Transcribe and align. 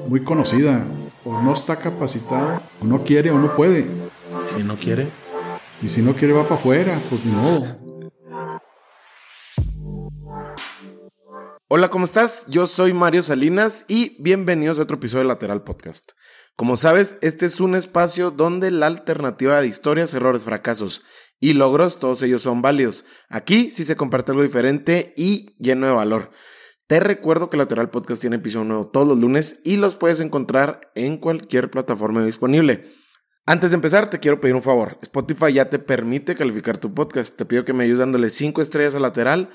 muy 0.09 0.23
conocida. 0.23 0.85
O 1.25 1.43
no 1.43 1.55
está 1.55 1.77
capacitado, 1.77 2.61
o 2.81 2.85
no 2.85 3.03
quiere, 3.03 3.31
o 3.31 3.39
no 3.39 3.55
puede. 3.57 3.87
Si 4.55 4.63
no 4.63 4.77
quiere. 4.77 5.09
Y 5.83 5.89
si 5.89 6.03
no 6.03 6.15
quiere, 6.15 6.33
va 6.33 6.45
para 6.45 6.55
afuera. 6.55 7.01
Pues 7.11 7.25
no. 7.25 7.87
Hola, 11.69 11.91
¿cómo 11.91 12.05
estás? 12.05 12.47
Yo 12.49 12.69
soy 12.69 12.93
Mario 12.93 13.25
Salinas 13.25 13.85
y 13.89 14.23
bienvenidos 14.23 14.79
a 14.79 14.83
otro 14.83 14.99
episodio 14.99 15.23
de 15.23 15.29
Lateral 15.29 15.65
Podcast. 15.65 16.13
Como 16.55 16.77
sabes, 16.77 17.19
este 17.23 17.45
es 17.45 17.61
un 17.61 17.75
espacio 17.75 18.31
donde 18.31 18.71
la 18.71 18.87
alternativa 18.87 19.61
de 19.61 19.67
historias, 19.67 20.15
errores, 20.15 20.45
fracasos 20.45 21.03
y 21.41 21.53
logros, 21.53 21.99
todos 21.99 22.23
ellos 22.23 22.43
son 22.43 22.63
válidos. 22.63 23.05
Aquí 23.29 23.71
sí 23.71 23.85
se 23.85 23.97
comparte 23.97 24.33
algo 24.33 24.43
diferente 24.43 25.15
y 25.17 25.55
lleno 25.59 25.87
de 25.87 25.93
valor. 25.93 26.31
Te 26.87 27.01
recuerdo 27.01 27.51
que 27.51 27.57
Lateral 27.57 27.91
Podcast 27.91 28.21
tiene 28.21 28.37
episodio 28.37 28.65
nuevo 28.65 28.87
todos 28.87 29.09
los 29.09 29.19
lunes 29.19 29.61
y 29.65 29.77
los 29.77 29.97
puedes 29.97 30.21
encontrar 30.21 30.93
en 30.95 31.19
cualquier 31.19 31.71
plataforma 31.71 32.25
disponible. 32.25 32.85
Antes 33.45 33.71
de 33.71 33.77
empezar, 33.77 34.09
te 34.11 34.19
quiero 34.19 34.41
pedir 34.41 34.55
un 34.55 34.63
favor. 34.63 34.99
Spotify 35.03 35.53
ya 35.53 35.71
te 35.71 35.79
permite 35.79 36.35
calificar 36.35 36.79
tu 36.79 36.95
podcast. 36.95 37.37
Te 37.37 37.45
pido 37.45 37.65
que 37.65 37.73
me 37.73 37.85
ayudes 37.85 38.01
dándole 38.01 38.29
5 38.29 38.63
estrellas 38.63 38.95
a 38.95 39.01
lateral 39.01 39.51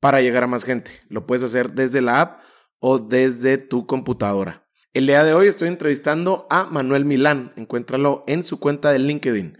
para 0.00 0.20
llegar 0.20 0.44
a 0.44 0.46
más 0.46 0.64
gente. 0.64 0.90
Lo 1.08 1.26
puedes 1.26 1.42
hacer 1.42 1.72
desde 1.72 2.00
la 2.00 2.20
app 2.20 2.42
o 2.80 2.98
desde 2.98 3.58
tu 3.58 3.86
computadora. 3.86 4.66
El 4.92 5.06
día 5.06 5.22
de 5.22 5.34
hoy 5.34 5.48
estoy 5.48 5.68
entrevistando 5.68 6.46
a 6.50 6.64
Manuel 6.64 7.04
Milán. 7.04 7.52
Encuéntralo 7.56 8.24
en 8.26 8.42
su 8.42 8.58
cuenta 8.58 8.90
de 8.90 8.98
LinkedIn. 8.98 9.56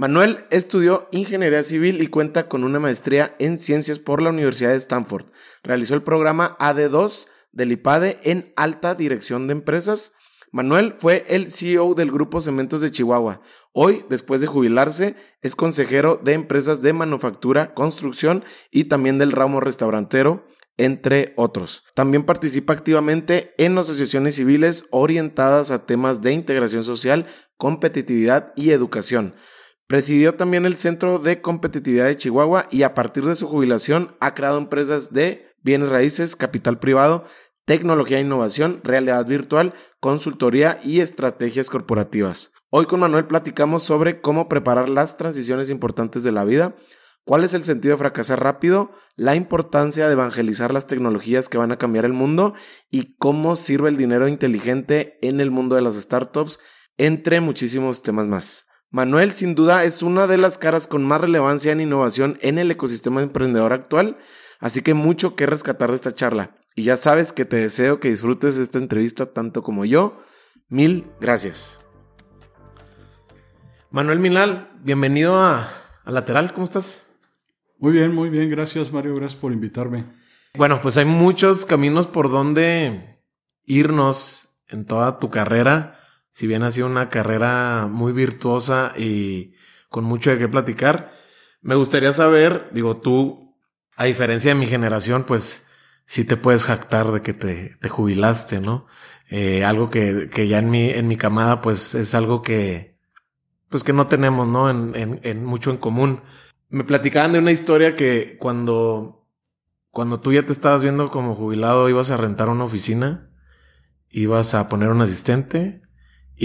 Manuel 0.00 0.46
estudió 0.50 1.08
ingeniería 1.12 1.62
civil 1.62 2.00
y 2.00 2.06
cuenta 2.06 2.48
con 2.48 2.64
una 2.64 2.78
maestría 2.78 3.34
en 3.38 3.58
ciencias 3.58 3.98
por 3.98 4.22
la 4.22 4.30
Universidad 4.30 4.70
de 4.70 4.78
Stanford. 4.78 5.26
Realizó 5.62 5.92
el 5.92 6.02
programa 6.02 6.56
AD2 6.58 7.28
del 7.52 7.72
IPADE 7.72 8.18
en 8.22 8.50
alta 8.56 8.94
dirección 8.94 9.46
de 9.46 9.52
empresas. 9.52 10.14
Manuel 10.52 10.94
fue 10.98 11.26
el 11.28 11.52
CEO 11.52 11.92
del 11.92 12.10
Grupo 12.10 12.40
Cementos 12.40 12.80
de 12.80 12.90
Chihuahua. 12.90 13.42
Hoy, 13.72 14.02
después 14.08 14.40
de 14.40 14.46
jubilarse, 14.46 15.16
es 15.42 15.54
consejero 15.54 16.18
de 16.24 16.32
empresas 16.32 16.80
de 16.80 16.94
manufactura, 16.94 17.74
construcción 17.74 18.42
y 18.70 18.84
también 18.84 19.18
del 19.18 19.32
ramo 19.32 19.60
restaurantero, 19.60 20.46
entre 20.78 21.34
otros. 21.36 21.84
También 21.92 22.22
participa 22.22 22.72
activamente 22.72 23.52
en 23.58 23.76
asociaciones 23.76 24.36
civiles 24.36 24.86
orientadas 24.92 25.70
a 25.70 25.84
temas 25.84 26.22
de 26.22 26.32
integración 26.32 26.84
social, 26.84 27.26
competitividad 27.58 28.54
y 28.56 28.70
educación. 28.70 29.34
Presidió 29.90 30.36
también 30.36 30.66
el 30.66 30.76
Centro 30.76 31.18
de 31.18 31.40
Competitividad 31.42 32.06
de 32.06 32.16
Chihuahua 32.16 32.68
y 32.70 32.84
a 32.84 32.94
partir 32.94 33.24
de 33.24 33.34
su 33.34 33.48
jubilación 33.48 34.14
ha 34.20 34.34
creado 34.34 34.56
empresas 34.56 35.12
de 35.12 35.52
bienes 35.64 35.88
raíces, 35.88 36.36
capital 36.36 36.78
privado, 36.78 37.24
tecnología 37.64 38.18
e 38.18 38.20
innovación, 38.20 38.82
realidad 38.84 39.26
virtual, 39.26 39.74
consultoría 39.98 40.78
y 40.84 41.00
estrategias 41.00 41.70
corporativas. 41.70 42.52
Hoy 42.70 42.86
con 42.86 43.00
Manuel 43.00 43.26
platicamos 43.26 43.82
sobre 43.82 44.20
cómo 44.20 44.48
preparar 44.48 44.88
las 44.88 45.16
transiciones 45.16 45.70
importantes 45.70 46.22
de 46.22 46.30
la 46.30 46.44
vida, 46.44 46.76
cuál 47.24 47.42
es 47.42 47.52
el 47.52 47.64
sentido 47.64 47.94
de 47.94 47.98
fracasar 47.98 48.40
rápido, 48.40 48.92
la 49.16 49.34
importancia 49.34 50.06
de 50.06 50.12
evangelizar 50.12 50.72
las 50.72 50.86
tecnologías 50.86 51.48
que 51.48 51.58
van 51.58 51.72
a 51.72 51.78
cambiar 51.78 52.04
el 52.04 52.12
mundo 52.12 52.54
y 52.92 53.16
cómo 53.16 53.56
sirve 53.56 53.88
el 53.88 53.96
dinero 53.96 54.28
inteligente 54.28 55.18
en 55.20 55.40
el 55.40 55.50
mundo 55.50 55.74
de 55.74 55.82
las 55.82 55.96
startups, 55.96 56.60
entre 56.96 57.40
muchísimos 57.40 58.04
temas 58.04 58.28
más. 58.28 58.69
Manuel 58.92 59.30
sin 59.30 59.54
duda 59.54 59.84
es 59.84 60.02
una 60.02 60.26
de 60.26 60.36
las 60.36 60.58
caras 60.58 60.88
con 60.88 61.04
más 61.04 61.20
relevancia 61.20 61.70
en 61.70 61.80
innovación 61.80 62.38
en 62.40 62.58
el 62.58 62.72
ecosistema 62.72 63.22
emprendedor 63.22 63.72
actual, 63.72 64.18
así 64.58 64.82
que 64.82 64.94
mucho 64.94 65.36
que 65.36 65.46
rescatar 65.46 65.90
de 65.90 65.96
esta 65.96 66.12
charla. 66.12 66.56
Y 66.74 66.82
ya 66.82 66.96
sabes 66.96 67.32
que 67.32 67.44
te 67.44 67.56
deseo 67.56 68.00
que 68.00 68.10
disfrutes 68.10 68.56
esta 68.56 68.78
entrevista 68.78 69.26
tanto 69.26 69.62
como 69.62 69.84
yo. 69.84 70.16
Mil 70.68 71.06
gracias. 71.20 71.80
Manuel 73.92 74.18
Milal, 74.18 74.72
bienvenido 74.82 75.40
a, 75.40 75.68
Lateral, 76.04 76.52
¿cómo 76.52 76.64
estás? 76.64 77.06
Muy 77.78 77.92
bien, 77.92 78.12
muy 78.12 78.28
bien, 78.28 78.50
gracias 78.50 78.92
Mario, 78.92 79.14
gracias 79.14 79.40
por 79.40 79.52
invitarme. 79.52 80.04
Bueno, 80.56 80.80
pues 80.80 80.96
hay 80.96 81.04
muchos 81.04 81.64
caminos 81.64 82.08
por 82.08 82.28
donde 82.28 83.22
irnos 83.66 84.48
en 84.66 84.84
toda 84.84 85.20
tu 85.20 85.30
carrera 85.30 85.99
si 86.30 86.46
bien 86.46 86.62
ha 86.62 86.70
sido 86.70 86.86
una 86.86 87.08
carrera 87.08 87.88
muy 87.90 88.12
virtuosa 88.12 88.92
y 88.96 89.54
con 89.88 90.04
mucho 90.04 90.30
de 90.30 90.38
qué 90.38 90.48
platicar, 90.48 91.12
me 91.62 91.74
gustaría 91.74 92.12
saber, 92.12 92.70
digo, 92.72 92.96
tú, 92.96 93.56
a 93.96 94.04
diferencia 94.04 94.52
de 94.52 94.60
mi 94.60 94.66
generación, 94.66 95.24
pues 95.24 95.66
sí 96.06 96.24
te 96.24 96.36
puedes 96.36 96.64
jactar 96.64 97.12
de 97.12 97.22
que 97.22 97.34
te, 97.34 97.76
te 97.80 97.88
jubilaste, 97.88 98.60
¿no? 98.60 98.86
Eh, 99.28 99.64
algo 99.64 99.90
que, 99.90 100.28
que, 100.28 100.48
ya 100.48 100.58
en 100.58 100.70
mi, 100.70 100.90
en 100.90 101.06
mi 101.06 101.16
camada, 101.16 101.60
pues 101.60 101.94
es 101.94 102.14
algo 102.14 102.42
que, 102.42 102.98
pues 103.68 103.84
que 103.84 103.92
no 103.92 104.06
tenemos, 104.08 104.48
¿no? 104.48 104.70
En, 104.70 104.92
en, 104.96 105.20
en 105.22 105.44
mucho 105.44 105.70
en 105.70 105.76
común. 105.76 106.22
Me 106.68 106.84
platicaban 106.84 107.32
de 107.32 107.38
una 107.40 107.52
historia 107.52 107.94
que 107.94 108.36
cuando, 108.38 109.28
cuando 109.90 110.18
tú 110.18 110.32
ya 110.32 110.44
te 110.44 110.52
estabas 110.52 110.82
viendo 110.82 111.10
como 111.10 111.36
jubilado, 111.36 111.88
ibas 111.88 112.10
a 112.10 112.16
rentar 112.16 112.48
una 112.48 112.64
oficina, 112.64 113.30
ibas 114.08 114.54
a 114.54 114.68
poner 114.68 114.88
un 114.88 115.02
asistente, 115.02 115.82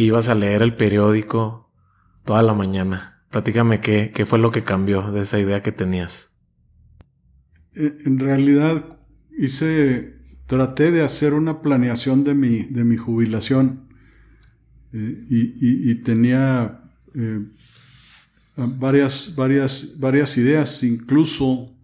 ibas 0.02 0.30
a 0.30 0.36
leer 0.36 0.62
el 0.62 0.76
periódico 0.76 1.72
toda 2.24 2.42
la 2.44 2.54
mañana. 2.54 3.24
Platícame 3.30 3.82
qué, 3.82 4.12
qué 4.14 4.26
fue 4.26 4.40
lo 4.40 4.52
que 4.52 4.64
cambió 4.64 5.12
de 5.12 5.22
esa 5.22 5.40
idea 5.40 5.62
que 5.62 5.72
tenías. 5.72 6.36
Eh, 7.76 7.98
en 8.06 8.20
realidad 8.20 9.00
hice, 9.38 10.16
traté 10.48 10.92
de 10.92 11.04
hacer 11.04 11.34
una 11.34 11.62
planeación 11.62 12.24
de 12.24 12.34
mi, 12.34 12.64
de 12.64 12.84
mi 12.84 12.98
jubilación 12.98 13.90
eh, 14.94 15.26
y, 15.30 15.96
tenía 15.96 16.82
eh, 17.14 17.42
varias, 18.56 19.36
varias, 19.36 20.00
varias 20.00 20.38
ideas, 20.38 20.84
incluso, 20.84 21.76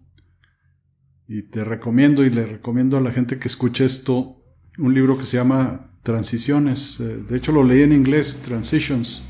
y 1.28 1.42
te 1.42 1.62
recomiendo 1.62 2.24
y 2.24 2.30
le 2.30 2.46
recomiendo 2.46 2.96
a 2.96 3.02
la 3.02 3.12
gente 3.12 3.38
que 3.38 3.48
escuche 3.48 3.84
esto, 3.84 4.42
un 4.78 4.94
libro 4.94 5.18
que 5.18 5.24
se 5.24 5.36
llama 5.36 5.91
transiciones. 6.02 7.00
Eh, 7.00 7.24
de 7.28 7.36
hecho, 7.36 7.52
lo 7.52 7.64
leí 7.64 7.82
en 7.82 7.92
inglés, 7.92 8.40
Transitions, 8.44 9.24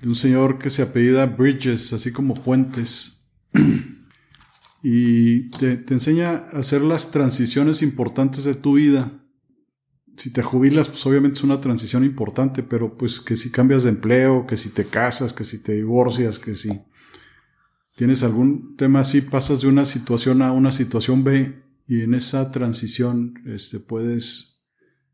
de 0.00 0.08
un 0.08 0.16
señor 0.16 0.58
que 0.58 0.70
se 0.70 0.82
apellida 0.82 1.26
Bridges, 1.26 1.92
así 1.92 2.12
como 2.12 2.34
puentes. 2.34 3.28
y 4.82 5.48
te, 5.50 5.84
enseña 5.88 6.44
a 6.52 6.58
hacer 6.58 6.82
las 6.82 7.10
transiciones 7.10 7.82
importantes 7.82 8.44
de 8.44 8.54
tu 8.54 8.74
vida. 8.74 9.12
Si 10.16 10.30
te 10.30 10.42
jubilas, 10.42 10.88
pues 10.88 11.06
obviamente 11.06 11.38
es 11.38 11.44
una 11.44 11.60
transición 11.60 12.04
importante, 12.04 12.62
pero 12.62 12.98
pues 12.98 13.20
que 13.20 13.36
si 13.36 13.50
cambias 13.50 13.84
de 13.84 13.90
empleo, 13.90 14.46
que 14.46 14.56
si 14.56 14.70
te 14.70 14.86
casas, 14.86 15.32
que 15.32 15.44
si 15.44 15.62
te 15.62 15.74
divorcias, 15.74 16.38
que 16.38 16.54
si 16.54 16.82
tienes 17.96 18.22
algún 18.22 18.76
tema 18.76 19.00
así, 19.00 19.22
pasas 19.22 19.62
de 19.62 19.68
una 19.68 19.86
situación 19.86 20.42
A 20.42 20.52
una 20.52 20.72
situación 20.72 21.24
B 21.24 21.62
y 21.86 22.02
en 22.02 22.14
esa 22.14 22.50
transición 22.50 23.34
este, 23.46 23.80
puedes 23.80 24.51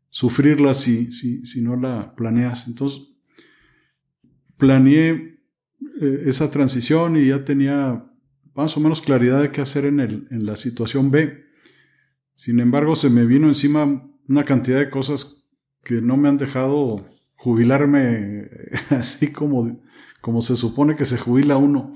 sufrirla 0.09 0.73
si, 0.73 1.11
si, 1.11 1.45
si 1.45 1.61
no 1.61 1.75
la 1.75 2.15
planeas. 2.15 2.67
Entonces, 2.67 3.09
planeé 4.57 5.39
eh, 6.01 6.23
esa 6.25 6.51
transición 6.51 7.17
y 7.17 7.27
ya 7.27 7.45
tenía 7.45 8.05
más 8.53 8.75
o 8.75 8.79
menos 8.79 9.01
claridad 9.01 9.41
de 9.41 9.51
qué 9.51 9.61
hacer 9.61 9.85
en, 9.85 9.99
el, 9.99 10.27
en 10.31 10.45
la 10.45 10.55
situación 10.55 11.11
B. 11.11 11.45
Sin 12.33 12.59
embargo, 12.59 12.95
se 12.95 13.09
me 13.09 13.25
vino 13.25 13.47
encima 13.47 14.05
una 14.27 14.43
cantidad 14.43 14.79
de 14.79 14.89
cosas 14.89 15.49
que 15.83 16.01
no 16.01 16.17
me 16.17 16.29
han 16.29 16.37
dejado 16.37 17.05
jubilarme 17.35 18.49
así 18.89 19.31
como, 19.31 19.81
como 20.21 20.41
se 20.41 20.55
supone 20.55 20.95
que 20.95 21.05
se 21.05 21.17
jubila 21.17 21.57
uno. 21.57 21.93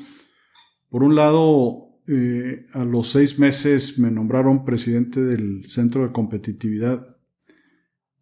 Por 0.89 1.03
un 1.03 1.15
lado, 1.15 1.99
eh, 2.07 2.67
a 2.73 2.85
los 2.85 3.11
seis 3.11 3.39
meses 3.39 3.99
me 3.99 4.11
nombraron 4.11 4.65
presidente 4.65 5.21
del 5.21 5.65
Centro 5.65 6.03
de 6.03 6.11
Competitividad 6.11 7.07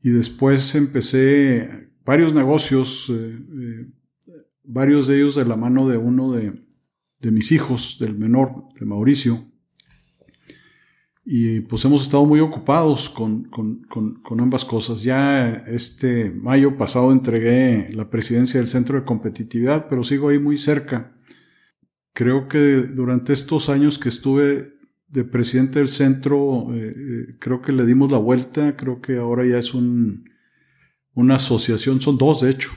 y 0.04 0.10
después 0.10 0.74
empecé 0.76 1.92
varios 2.04 2.34
negocios, 2.34 3.08
eh, 3.10 3.40
eh, 3.62 3.88
varios 4.64 5.08
de 5.08 5.18
ellos 5.18 5.36
de 5.36 5.46
la 5.46 5.56
mano 5.56 5.88
de 5.88 5.98
uno 5.98 6.32
de, 6.32 6.52
mis 7.32 7.52
hijos, 7.52 7.98
del 8.00 8.18
menor, 8.18 8.66
de 8.80 8.86
Mauricio. 8.86 9.46
y 11.24 11.62
pues 11.62 11.86
hemos 11.86 12.02
estado 12.02 12.26
muy 12.26 12.40
ocupados 12.40 13.10
con, 13.10 13.44
con, 13.44 13.84
con, 13.84 14.40
ambas 14.40 14.66
cosas. 14.66 15.04
Ya 15.04 15.52
este 15.68 16.32
mayo 16.32 16.78
pasado 16.78 17.12
entregué 17.12 17.90
la 17.94 18.10
presidencia 18.10 18.60
del 18.60 18.68
Centro 18.68 19.00
de 19.00 19.06
Competitividad, 19.06 19.88
pero 19.88 20.04
sigo 20.04 20.30
ahí 20.30 20.40
muy 20.40 20.58
cerca. 20.58 21.16
Creo 22.14 22.48
que 22.48 22.58
durante 22.82 23.34
estos 23.34 23.70
años 23.70 24.00
que 24.00 24.10
estuve 24.10 24.81
de 25.12 25.24
presidente 25.24 25.80
del 25.80 25.90
centro, 25.90 26.74
eh, 26.74 26.96
eh, 26.96 27.36
creo 27.40 27.62
que 27.62 27.72
le 27.72 27.86
dimos 27.86 28.12
la 28.12 28.18
vuelta, 28.18 28.76
creo 28.76 29.02
que 29.02 29.18
ahora 29.18 29.46
ya 29.46 29.58
es 29.58 29.74
un, 29.74 30.30
una 31.14 31.36
asociación, 31.36 32.02
son 32.02 32.18
dos 32.18 32.42
de 32.42 32.52
hecho, 32.52 32.72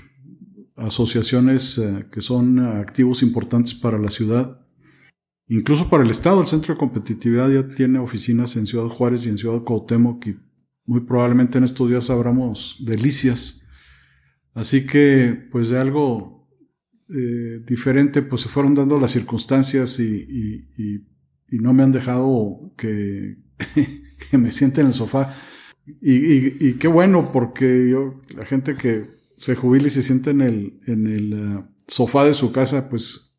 asociaciones 0.77 1.79
eh, 1.79 2.07
que 2.11 2.21
son 2.21 2.59
activos 2.59 3.23
importantes 3.23 3.75
para 3.75 3.99
la 3.99 4.11
ciudad 4.11 4.65
Incluso 5.47 5.91
para 5.91 6.05
el 6.05 6.11
Estado, 6.11 6.41
el 6.41 6.47
Centro 6.47 6.75
de 6.75 6.79
Competitividad 6.79 7.51
ya 7.51 7.69
tiene 7.69 7.99
oficinas 7.99 8.57
en 8.57 8.67
Ciudad 8.67 8.87
Juárez 8.87 9.27
y 9.27 9.29
en 9.29 9.39
Ciudad 9.39 9.63
Cuauhtémoc 9.63 10.27
y 10.27 10.39
muy 10.87 11.01
probablemente 11.01 11.59
en 11.59 11.65
estos 11.65 11.89
días 11.89 12.09
habramos 12.09 12.83
delicias. 12.85 13.63
Así 14.55 14.87
que, 14.87 15.49
pues 15.51 15.69
de 15.69 15.79
algo 15.79 16.49
eh, 17.11 17.63
diferente, 17.67 18.23
pues 18.23 18.43
se 18.43 18.49
fueron 18.49 18.75
dando 18.75 18.99
las 18.99 19.11
circunstancias 19.11 20.01
y, 20.01 20.67
no 21.59 21.73
me 21.73 21.83
han 21.83 21.93
dejado 21.93 22.73
que, 22.77 23.37
me 24.33 24.51
siente 24.51 24.81
en 24.81 24.89
el 24.89 24.93
sofá. 24.93 25.35
Y, 26.01 26.75
qué 26.75 26.89
bueno, 26.89 27.31
porque 27.33 27.91
yo, 27.91 28.23
la 28.35 28.45
gente 28.47 28.75
que 28.75 29.11
se 29.37 29.55
jubila 29.55 29.89
y 29.89 29.91
se 29.91 30.03
siente 30.03 30.31
en 30.31 30.41
el, 30.41 30.81
en 30.87 31.07
el 31.07 31.33
eh, 31.33 31.65
sofá 31.87 32.25
de 32.25 32.35
su 32.35 32.53
casa, 32.53 32.89
pues 32.89 33.39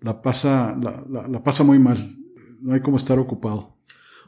la 0.00 0.20
pasa, 0.22 0.76
la, 0.76 1.42
pasa 1.42 1.62
muy 1.62 1.78
mal. 1.78 2.16
No 2.60 2.74
hay 2.74 2.80
como 2.80 2.96
estar 2.96 3.18
ocupado. 3.18 3.78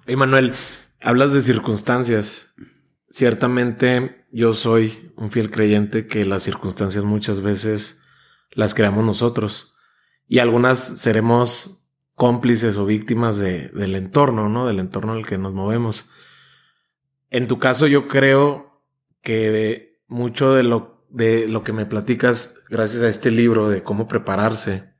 Oye, 0.06 0.16
Manuel, 0.16 0.52
hablas 1.00 1.32
de 1.32 1.42
circunstancias. 1.42 2.54
Ciertamente 3.08 4.26
yo 4.30 4.52
soy 4.52 5.12
un 5.16 5.30
fiel 5.30 5.50
creyente 5.50 6.06
que 6.06 6.24
las 6.24 6.42
circunstancias 6.42 7.04
muchas 7.04 7.40
veces 7.40 8.02
las 8.50 8.74
creamos 8.74 9.04
nosotros 9.04 9.74
y 10.26 10.38
algunas 10.38 10.78
seremos 10.78 11.83
cómplices 12.14 12.76
o 12.76 12.86
víctimas 12.86 13.38
de, 13.38 13.68
del 13.68 13.94
entorno, 13.94 14.48
¿no? 14.48 14.66
Del 14.66 14.78
entorno 14.78 15.12
en 15.12 15.20
el 15.20 15.26
que 15.26 15.38
nos 15.38 15.52
movemos. 15.52 16.10
En 17.30 17.46
tu 17.46 17.58
caso 17.58 17.86
yo 17.86 18.06
creo 18.06 18.82
que 19.20 20.00
mucho 20.06 20.54
de 20.54 20.62
lo, 20.62 21.06
de 21.10 21.48
lo 21.48 21.64
que 21.64 21.72
me 21.72 21.86
platicas 21.86 22.64
gracias 22.68 23.02
a 23.02 23.08
este 23.08 23.30
libro 23.30 23.68
de 23.68 23.82
cómo 23.82 24.06
prepararse 24.06 24.94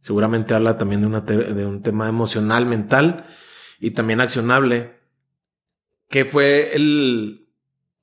Seguramente 0.00 0.54
habla 0.54 0.78
también 0.78 1.02
de, 1.02 1.06
una 1.06 1.20
de 1.20 1.66
un 1.66 1.82
tema 1.82 2.08
emocional, 2.08 2.64
mental 2.64 3.26
y 3.78 3.90
también 3.90 4.20
accionable. 4.20 4.98
¿Qué 6.08 6.24
fue 6.24 6.74
el, 6.74 7.48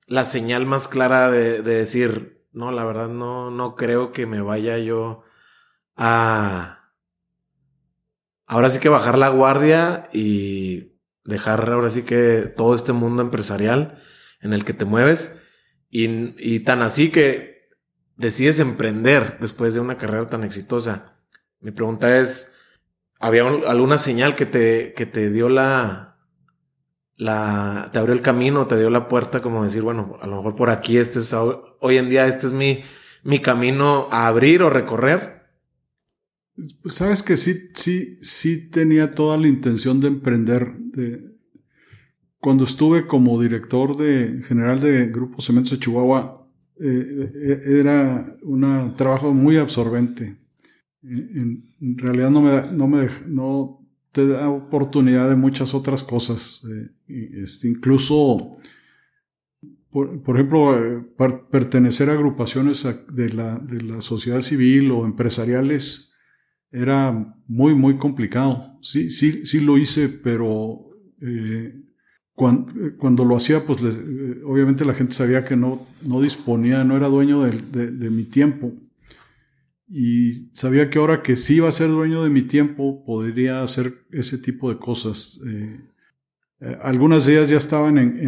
la 0.05 0.23
señal 0.23 0.67
más 0.67 0.87
clara 0.87 1.31
de, 1.31 1.63
decir, 1.63 2.45
no, 2.51 2.71
la 2.71 2.85
verdad 2.85 3.09
no, 3.09 3.49
no 3.49 3.75
creo 3.75 4.11
que 4.11 4.27
me 4.27 4.41
vaya 4.41 4.77
yo 4.77 5.23
a... 5.95 6.76
Ahora 8.47 8.69
sí 8.69 8.79
que 8.79 8.89
bajar 8.89 9.17
la 9.17 9.29
guardia 9.29 10.09
y 10.13 10.97
dejar 11.25 11.69
ahora 11.69 11.89
sí 11.89 12.03
que 12.03 12.51
todo 12.55 12.73
este 12.73 12.93
mundo 12.93 13.21
empresarial 13.21 14.01
en 14.41 14.53
el 14.53 14.63
que 14.63 14.73
te 14.73 14.85
mueves 14.85 15.41
y, 15.89 16.33
y 16.39 16.61
tan 16.61 16.81
así 16.81 17.09
que 17.11 17.67
decides 18.15 18.59
emprender 18.59 19.37
después 19.39 19.73
de 19.73 19.81
una 19.81 19.97
carrera 19.97 20.29
tan 20.29 20.45
exitosa. 20.45 21.17
Mi 21.59 21.71
pregunta 21.71 22.17
es, 22.19 22.55
¿había 23.19 23.45
alguna 23.45 23.97
señal 23.97 24.33
que 24.33 24.45
te, 24.45 24.93
que 24.93 25.05
te 25.05 25.29
dio 25.29 25.49
la, 25.49 26.17
la, 27.17 27.89
te 27.91 27.99
abrió 27.99 28.13
el 28.13 28.21
camino, 28.21 28.67
te 28.67 28.77
dio 28.77 28.89
la 28.89 29.09
puerta 29.09 29.41
como 29.41 29.63
decir, 29.63 29.81
bueno, 29.81 30.17
a 30.21 30.27
lo 30.27 30.37
mejor 30.37 30.55
por 30.55 30.69
aquí 30.69 30.97
este 30.97 31.19
es, 31.19 31.33
hoy 31.33 31.97
en 31.97 32.09
día 32.09 32.27
este 32.27 32.47
es 32.47 32.53
mi, 32.53 32.83
mi 33.23 33.39
camino 33.39 34.07
a 34.09 34.27
abrir 34.27 34.63
o 34.63 34.69
recorrer? 34.69 35.36
Pues 36.81 36.95
sabes 36.95 37.21
que 37.23 37.37
sí, 37.37 37.69
sí, 37.75 38.17
sí 38.21 38.69
tenía 38.69 39.11
toda 39.11 39.37
la 39.37 39.47
intención 39.47 39.99
de 39.99 40.07
emprender. 40.07 40.75
De, 40.77 41.37
cuando 42.39 42.63
estuve 42.63 43.05
como 43.07 43.41
director 43.41 43.95
general 44.43 44.79
de 44.79 45.07
Grupo 45.07 45.41
Cementos 45.41 45.71
de 45.71 45.79
Chihuahua, 45.79 46.49
eh, 46.79 47.31
eh, 47.33 47.61
era 47.79 48.37
un 48.43 48.95
trabajo 48.95 49.33
muy 49.33 49.57
absorbente 49.57 50.37
en, 51.09 51.97
realidad 51.97 52.29
no 52.29 52.41
me, 52.41 52.71
no 52.71 52.87
me 52.87 53.07
no 53.27 53.87
te 54.11 54.27
da 54.27 54.49
oportunidad 54.49 55.29
de 55.29 55.35
muchas 55.35 55.73
otras 55.73 56.03
cosas. 56.03 56.63
Eh, 57.07 57.41
este, 57.43 57.67
incluso, 57.69 58.51
por, 59.91 60.35
ejemplo, 60.35 60.77
eh, 60.77 61.05
pertenecer 61.51 62.09
a 62.09 62.13
agrupaciones 62.13 62.87
de 63.11 63.33
la 63.33 64.01
sociedad 64.01 64.41
civil 64.41 64.91
o 64.91 65.05
empresariales 65.05 66.13
era 66.71 67.35
muy, 67.47 67.73
muy 67.75 67.97
complicado. 67.97 68.77
Sí, 68.81 69.09
sí, 69.09 69.45
sí 69.45 69.61
lo 69.61 69.77
hice, 69.77 70.09
pero 70.09 70.89
eh, 71.21 71.73
cuando, 72.33 73.25
lo 73.25 73.35
hacía, 73.35 73.65
pues 73.65 73.81
obviamente 74.45 74.85
la 74.85 74.93
gente 74.93 75.13
sabía 75.13 75.43
que 75.43 75.55
no, 75.55 75.87
no 76.03 76.21
disponía, 76.21 76.83
no 76.83 76.95
era 76.95 77.07
dueño 77.07 77.41
de, 77.41 78.09
mi 78.11 78.25
tiempo 78.25 78.73
y 79.89 80.49
sabía 80.53 80.89
que 80.89 80.99
ahora 80.99 81.23
que 81.23 81.35
sí 81.35 81.55
iba 81.55 81.69
a 81.69 81.71
ser 81.71 81.89
dueño 81.89 82.23
de 82.23 82.29
mi 82.29 82.41
tiempo, 82.41 83.03
podría 83.05 83.63
hacer 83.63 84.05
ese 84.11 84.37
tipo 84.37 84.69
de 84.69 84.77
cosas. 84.77 85.41
Eh, 85.47 85.79
eh, 86.59 86.77
algunas 86.81 87.25
de 87.25 87.33
ellas 87.33 87.49
ya 87.49 87.57
estaban 87.57 87.97
en, 87.97 88.19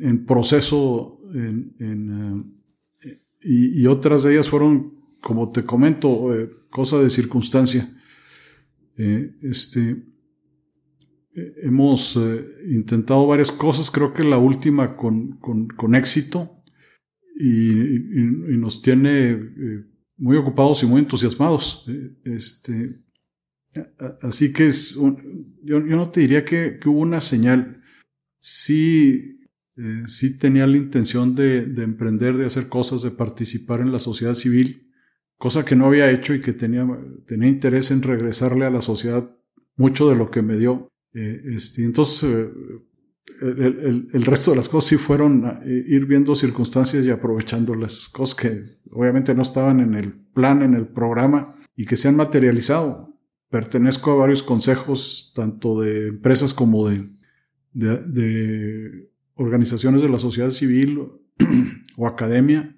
en, 0.00 0.24
proceso 0.24 1.20
eh, 1.34 2.42
y, 3.42 3.86
otras 3.86 4.22
de 4.22 4.34
ellas 4.34 4.48
fueron, 4.48 4.94
como 5.20 5.50
te 5.50 5.64
comento, 5.64 6.28
cosa 6.80 6.96
de 7.02 7.10
circunstancia. 7.10 7.82
este, 9.52 9.80
hemos 11.62 12.18
intentado 12.80 13.26
varias 13.26 13.50
cosas, 13.50 13.90
creo 13.90 14.12
que 14.12 14.24
la 14.24 14.38
última 14.38 14.96
con, 14.96 15.38
con, 15.38 15.68
con 15.68 15.94
éxito 15.94 16.54
y, 17.38 18.56
nos 18.64 18.80
tiene 18.82 19.38
muy 20.16 20.36
ocupados 20.36 20.82
y 20.82 20.86
muy 20.86 21.00
entusiasmados. 21.00 21.84
Eh, 21.88 22.16
este, 22.24 23.02
así 24.22 24.52
que 24.52 24.66
es 24.66 24.98
yo, 25.62 25.80
no 25.80 26.10
te 26.10 26.20
diría 26.20 26.44
que, 26.44 26.78
hubo 26.86 27.00
una 27.00 27.20
señal. 27.20 27.82
Sí, 28.38 29.40
eh, 29.76 30.02
sí 30.06 30.36
tenía 30.36 30.66
la 30.66 30.76
intención 30.76 31.34
de, 31.34 31.64
emprender, 31.82 32.36
de 32.36 32.46
hacer 32.46 32.68
cosas, 32.68 33.02
de 33.02 33.10
participar 33.10 33.80
en 33.80 33.92
la 33.92 34.00
sociedad 34.00 34.34
civil, 34.34 34.85
cosa 35.38 35.64
que 35.64 35.76
no 35.76 35.86
había 35.86 36.10
hecho 36.10 36.34
y 36.34 36.40
que 36.40 36.52
tenía, 36.52 36.86
tenía 37.26 37.48
interés 37.48 37.90
en 37.90 38.02
regresarle 38.02 38.64
a 38.64 38.70
la 38.70 38.80
sociedad 38.80 39.30
mucho 39.76 40.08
de 40.08 40.16
lo 40.16 40.30
que 40.30 40.42
me 40.42 40.56
dio. 40.56 40.88
Eh, 41.14 41.42
este, 41.54 41.84
entonces, 41.84 42.48
el, 43.40 44.24
resto 44.24 44.52
de 44.52 44.56
las 44.56 44.68
cosas 44.68 44.88
sí 44.88 44.96
fueron 44.96 45.60
ir 45.64 46.06
viendo 46.06 46.34
circunstancias 46.34 47.04
y 47.04 47.10
aprovechando 47.10 47.74
las 47.74 48.08
cosas 48.08 48.34
que 48.34 48.64
obviamente 48.90 49.34
no 49.34 49.42
estaban 49.42 49.80
en 49.80 49.94
el 49.94 50.12
plan, 50.12 50.62
en 50.62 50.74
el 50.74 50.86
programa 50.86 51.56
y 51.74 51.86
que 51.86 51.96
se 51.96 52.08
han 52.08 52.16
materializado. 52.16 53.14
Pertenezco 53.50 54.10
a 54.12 54.16
varios 54.16 54.42
consejos, 54.42 55.32
tanto 55.34 55.80
de 55.80 56.08
empresas 56.08 56.54
como 56.54 56.88
de, 56.88 57.10
de, 57.72 59.10
organizaciones 59.34 60.02
de 60.02 60.08
la 60.08 60.18
sociedad 60.18 60.50
civil 60.50 60.98
o 61.96 62.06
academia, 62.06 62.76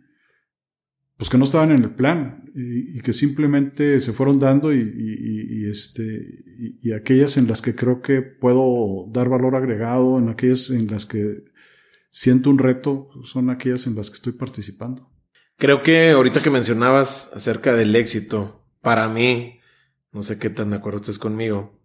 pues 1.18 1.30
que 1.30 1.36
no 1.36 1.44
estaban 1.44 1.72
en 1.72 1.82
el 1.82 1.90
plan 1.90 2.48
y, 2.54 3.00
que 3.00 3.12
simplemente 3.12 4.00
se 4.00 4.12
fueron 4.12 4.38
dando 4.38 4.72
y, 4.72 5.66
este, 5.68 6.44
y, 6.80 6.92
aquellas 6.92 7.36
en 7.36 7.48
las 7.48 7.60
que 7.60 7.74
creo 7.74 8.00
que 8.00 8.22
puedo 8.22 9.06
dar 9.10 9.28
valor 9.28 9.56
agregado, 9.56 10.18
en 10.18 10.28
aquellas 10.28 10.70
en 10.70 10.86
las 10.86 11.06
que 11.06 11.44
siento 12.10 12.50
un 12.50 12.58
reto, 12.58 13.10
son 13.24 13.50
aquellas 13.50 13.88
en 13.88 13.96
las 13.96 14.10
que 14.10 14.14
estoy 14.14 14.32
participando. 14.32 15.10
Creo 15.56 15.82
que 15.82 16.12
ahorita 16.12 16.40
que 16.40 16.50
mencionabas 16.50 17.32
acerca 17.34 17.74
del 17.74 17.96
éxito, 17.96 18.64
para 18.80 19.08
mí, 19.08 19.58
no 20.12 20.22
sé 20.22 20.38
qué 20.38 20.50
tan 20.50 20.70
de 20.70 20.76
acuerdo 20.76 21.00
estés 21.00 21.18
conmigo, 21.18 21.82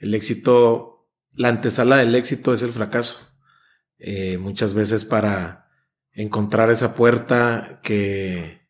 el 0.00 0.12
éxito, 0.12 1.08
la 1.34 1.48
antesala 1.48 1.98
del 1.98 2.16
éxito 2.16 2.52
es 2.52 2.62
el 2.62 2.72
fracaso. 2.72 3.38
Eh, 3.98 4.38
muchas 4.38 4.74
veces 4.74 5.04
para 5.04 5.68
encontrar 6.10 6.68
esa 6.72 6.96
puerta 6.96 7.80
que 7.84 8.61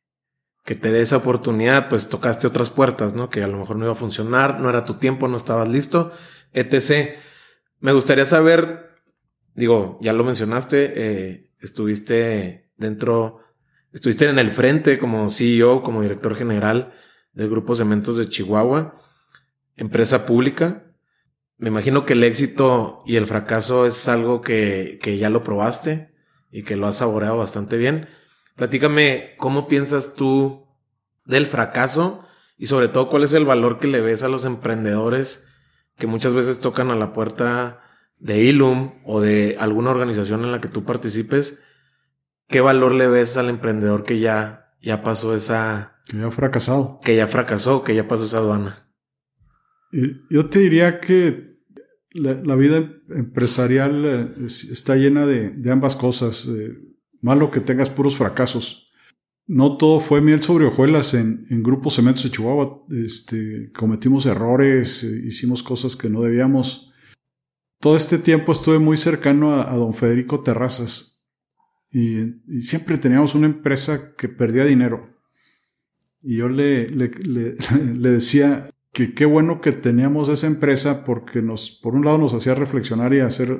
que 0.64 0.74
te 0.76 0.90
dé 0.90 1.00
esa 1.00 1.16
oportunidad, 1.16 1.88
pues 1.88 2.08
tocaste 2.08 2.46
otras 2.46 2.70
puertas, 2.70 3.14
¿no? 3.14 3.30
Que 3.30 3.42
a 3.42 3.48
lo 3.48 3.58
mejor 3.58 3.76
no 3.76 3.84
iba 3.84 3.92
a 3.92 3.96
funcionar, 3.96 4.60
no 4.60 4.68
era 4.68 4.84
tu 4.84 4.94
tiempo, 4.94 5.26
no 5.28 5.36
estabas 5.36 5.68
listo, 5.68 6.12
etc. 6.52 7.16
Me 7.80 7.92
gustaría 7.92 8.26
saber, 8.26 8.88
digo, 9.54 9.98
ya 10.00 10.12
lo 10.12 10.22
mencionaste, 10.22 10.92
eh, 10.94 11.50
estuviste 11.58 12.70
dentro, 12.76 13.40
estuviste 13.92 14.28
en 14.28 14.38
el 14.38 14.50
frente 14.50 14.98
como 14.98 15.28
CEO, 15.30 15.82
como 15.82 16.02
director 16.02 16.36
general 16.36 16.92
del 17.32 17.50
Grupo 17.50 17.74
Cementos 17.74 18.16
de 18.16 18.28
Chihuahua, 18.28 19.00
empresa 19.76 20.26
pública. 20.26 20.84
me 21.58 21.68
imagino 21.68 22.04
que 22.04 22.12
el 22.12 22.24
éxito 22.24 23.00
y 23.06 23.16
el 23.16 23.26
fracaso 23.26 23.86
es 23.86 24.08
algo 24.08 24.40
que, 24.42 24.98
que 25.02 25.18
ya 25.18 25.30
lo 25.30 25.42
probaste 25.42 26.12
y 26.50 26.62
que 26.64 26.76
lo 26.76 26.86
has 26.86 26.96
saboreado 26.96 27.36
bastante 27.36 27.76
bien. 27.78 28.08
Platícame 28.56 29.34
cómo 29.38 29.68
piensas 29.68 30.14
tú 30.14 30.66
del 31.24 31.46
fracaso 31.46 32.26
y 32.56 32.66
sobre 32.66 32.88
todo 32.88 33.08
cuál 33.08 33.24
es 33.24 33.32
el 33.32 33.44
valor 33.44 33.78
que 33.78 33.88
le 33.88 34.00
ves 34.00 34.22
a 34.22 34.28
los 34.28 34.44
emprendedores 34.44 35.48
que 35.96 36.06
muchas 36.06 36.34
veces 36.34 36.60
tocan 36.60 36.90
a 36.90 36.96
la 36.96 37.12
puerta 37.12 37.80
de 38.18 38.42
Ilum 38.42 38.92
o 39.04 39.20
de 39.20 39.56
alguna 39.58 39.90
organización 39.90 40.44
en 40.44 40.52
la 40.52 40.60
que 40.60 40.68
tú 40.68 40.84
participes. 40.84 41.62
¿Qué 42.48 42.60
valor 42.60 42.92
le 42.92 43.08
ves 43.08 43.36
al 43.36 43.48
emprendedor 43.48 44.04
que 44.04 44.20
ya, 44.20 44.74
ya 44.80 45.02
pasó 45.02 45.34
esa... 45.34 46.02
Que 46.06 46.18
ya 46.18 46.26
ha 46.26 46.30
fracasado. 46.30 47.00
Que 47.04 47.16
ya 47.16 47.26
fracasó, 47.26 47.84
que 47.84 47.94
ya 47.94 48.08
pasó 48.08 48.24
esa 48.24 48.38
aduana. 48.38 48.88
Yo 50.30 50.46
te 50.48 50.58
diría 50.60 51.00
que 51.00 51.58
la, 52.10 52.54
vida 52.56 52.90
empresarial 53.10 54.04
eh, 54.04 54.46
está 54.46 54.96
llena 54.96 55.26
de, 55.26 55.70
ambas 55.70 55.96
cosas. 55.96 56.48
Malo 57.22 57.50
que 57.50 57.60
tengas 57.60 57.88
puros 57.88 58.16
fracasos. 58.16 58.92
No 59.46 59.76
todo 59.76 60.00
fue 60.00 60.20
miel 60.20 60.42
sobre 60.42 60.66
hojuelas 60.66 61.14
en, 61.14 61.46
en 61.50 61.62
Grupo 61.62 61.88
Cementos 61.90 62.24
de 62.24 62.30
Chihuahua. 62.30 62.84
Este, 62.90 63.72
cometimos 63.72 64.26
errores, 64.26 65.02
eh, 65.04 65.22
hicimos 65.24 65.62
cosas 65.62 65.96
que 65.96 66.10
no 66.10 66.20
debíamos. 66.20 66.92
Todo 67.80 67.96
este 67.96 68.18
tiempo 68.18 68.52
estuve 68.52 68.78
muy 68.78 68.96
cercano 68.96 69.60
a, 69.60 69.74
don 69.74 69.94
Federico 69.94 70.40
Terrazas 70.40 71.24
y, 71.90 72.22
siempre 72.60 72.98
teníamos 72.98 73.34
una 73.34 73.46
empresa 73.46 74.14
que 74.16 74.28
perdía 74.28 74.64
dinero. 74.64 75.16
Y 76.20 76.36
yo 76.36 76.48
le, 76.48 76.88
le, 76.90 77.10
le 77.94 78.08
decía 78.10 78.70
que 78.92 79.14
qué 79.14 79.24
bueno 79.24 79.60
que 79.60 79.72
teníamos 79.72 80.28
esa 80.28 80.46
empresa 80.46 81.04
porque 81.04 81.42
nos, 81.42 81.70
por 81.70 81.94
un 81.94 82.04
lado 82.04 82.18
nos 82.18 82.34
hacía 82.34 82.54
reflexionar 82.54 83.12
y 83.14 83.20
hacer 83.20 83.58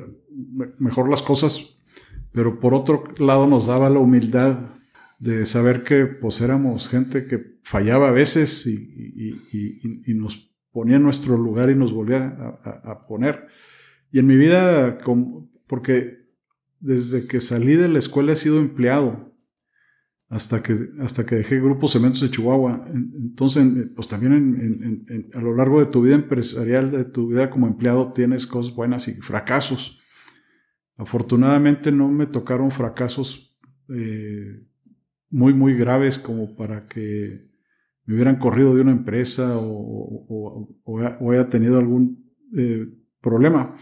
mejor 0.78 1.08
las 1.08 1.22
cosas, 1.22 1.81
pero 2.32 2.58
por 2.60 2.74
otro 2.74 3.04
lado 3.18 3.46
nos 3.46 3.66
daba 3.66 3.90
la 3.90 3.98
humildad 3.98 4.58
de 5.18 5.46
saber 5.46 5.84
que 5.84 6.06
pues 6.06 6.40
éramos 6.40 6.88
gente 6.88 7.26
que 7.26 7.58
fallaba 7.62 8.08
a 8.08 8.12
veces 8.12 8.66
y, 8.66 10.14
nos 10.14 10.50
ponía 10.72 10.96
en 10.96 11.02
nuestro 11.02 11.36
lugar 11.36 11.70
y 11.70 11.76
nos 11.76 11.92
volvía 11.92 12.58
a, 12.64 13.02
poner. 13.06 13.46
Y 14.10 14.18
en 14.18 14.26
mi 14.26 14.36
vida, 14.36 14.98
porque 15.66 16.26
desde 16.80 17.26
que 17.26 17.40
salí 17.40 17.76
de 17.76 17.88
la 17.88 17.98
escuela 17.98 18.32
he 18.32 18.36
sido 18.36 18.58
empleado 18.58 19.32
hasta 20.28 20.62
que, 20.62 20.74
hasta 20.98 21.24
que 21.24 21.36
dejé 21.36 21.60
Grupo 21.60 21.86
Cementos 21.86 22.22
de 22.22 22.30
Chihuahua. 22.30 22.86
Entonces, 22.92 23.64
pues 23.94 24.08
también 24.08 25.04
a 25.34 25.40
lo 25.40 25.54
largo 25.54 25.78
de 25.78 25.86
tu 25.86 26.02
vida 26.02 26.14
empresarial, 26.14 26.90
de 26.90 27.04
tu 27.04 27.28
vida 27.28 27.50
como 27.50 27.68
empleado, 27.68 28.10
tienes 28.10 28.46
cosas 28.46 28.74
buenas 28.74 29.06
y 29.08 29.14
fracasos. 29.20 30.01
Afortunadamente 31.02 31.90
no 31.90 32.08
me 32.08 32.26
tocaron 32.26 32.70
fracasos 32.70 33.58
eh, 33.88 34.64
muy, 35.30 35.52
muy 35.52 35.74
graves 35.74 36.16
como 36.16 36.54
para 36.54 36.86
que 36.86 37.50
me 38.04 38.14
hubieran 38.14 38.36
corrido 38.36 38.72
de 38.74 38.82
una 38.82 38.92
empresa 38.92 39.56
o, 39.56 40.68
haya 41.32 41.48
tenido 41.48 41.78
algún 41.78 42.32
eh, 42.56 42.86
problema. 43.20 43.74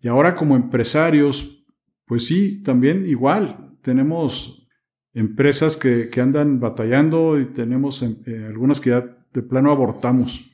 Y 0.00 0.08
ahora 0.08 0.34
como 0.34 0.56
empresarios, 0.56 1.64
pues 2.04 2.26
sí, 2.26 2.62
también 2.62 3.06
igual, 3.06 3.78
tenemos 3.80 4.66
empresas 5.14 5.76
que, 5.76 6.10
andan 6.20 6.58
batallando 6.58 7.40
y 7.40 7.46
tenemos 7.46 8.02
eh, 8.02 8.44
algunas 8.48 8.80
que 8.80 8.90
ya 8.90 9.16
de 9.32 9.42
plano 9.42 9.70
abortamos. 9.70 10.50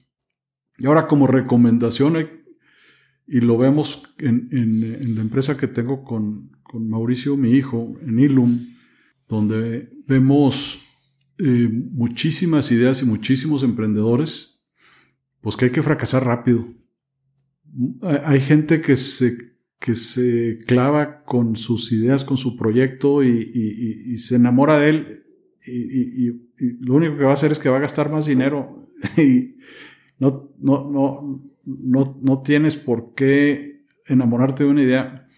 Y 0.77 0.87
ahora 0.87 1.07
como 1.07 1.27
recomendación, 1.27 2.17
y 3.33 3.41
lo 3.41 3.57
vemos 3.57 4.03
en, 4.19 5.15
la 5.15 5.23
empresa 5.23 5.57
que 5.57 5.67
tengo 5.67 6.05
con, 6.05 6.51
con 6.63 6.91
Mauricio, 6.91 7.35
mi 7.39 7.53
hijo, 7.53 7.95
en 8.03 8.21
Ilum, 8.21 8.61
donde 9.27 9.89
vemos 10.07 10.83
eh, 11.39 11.67
muchísimas 11.73 12.71
ideas 12.73 13.01
y 13.01 13.07
muchísimos 13.07 13.63
emprendedores, 13.63 14.63
pues 15.41 15.57
que 15.57 15.65
hay 15.65 15.71
que 15.71 15.83
fracasar 15.83 16.27
rápido. 16.27 16.75
Hay 18.03 18.43
gente 18.43 18.83
que 18.83 18.99
se, 18.99 19.35
que 19.79 19.95
se 19.95 20.59
clava 20.67 21.25
con 21.25 21.57
sus 21.57 21.91
ideas, 21.91 22.25
con 22.25 22.37
su 22.37 22.55
proyecto 22.59 23.25
y, 23.25 24.15
se 24.19 24.37
enamora 24.37 24.79
de 24.79 24.91
él 24.91 25.25
y, 25.67 26.27
lo 26.87 26.97
único 26.97 27.17
que 27.17 27.25
va 27.25 27.31
a 27.31 27.35
hacer 27.35 27.51
es 27.51 27.59
que 27.59 27.71
va 27.71 27.79
a 27.79 27.81
gastar 27.81 28.13
más 28.13 28.27
dinero 28.27 28.91
no, 30.23 30.55
no, 30.61 31.43
no, 31.65 32.21
no, 32.23 32.43
tienes 32.43 32.77
por 32.77 33.13
qué 33.15 33.85
enamorarte 34.07 34.63
de 34.63 34.71
una 34.71 34.83
idea, 34.83 35.29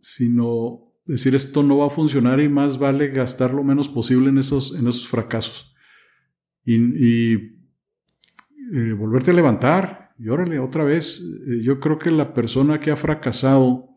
sino 0.00 0.92
decir 1.04 1.36
esto 1.36 1.62
no 1.62 1.78
va 1.78 1.86
a 1.86 1.90
funcionar 1.90 2.40
y 2.40 2.48
más 2.48 2.78
vale 2.80 3.10
gastar 3.10 3.54
lo 3.54 3.62
menos 3.62 3.88
posible 3.88 4.30
en 4.30 4.38
esos, 4.38 4.74
en 4.74 4.88
esos 4.88 5.06
fracasos. 5.06 5.72
Y, 6.64 7.34
eh, 7.34 8.92
volverte 8.98 9.30
a 9.30 9.34
levantar 9.34 10.14
y 10.18 10.30
órale, 10.30 10.58
otra 10.58 10.82
vez. 10.82 11.20
Eh, 11.46 11.62
yo 11.62 11.78
creo 11.78 12.00
que 12.00 12.10
la 12.10 12.34
persona 12.34 12.80
que 12.80 12.90
ha 12.90 12.96
fracasado 12.96 13.88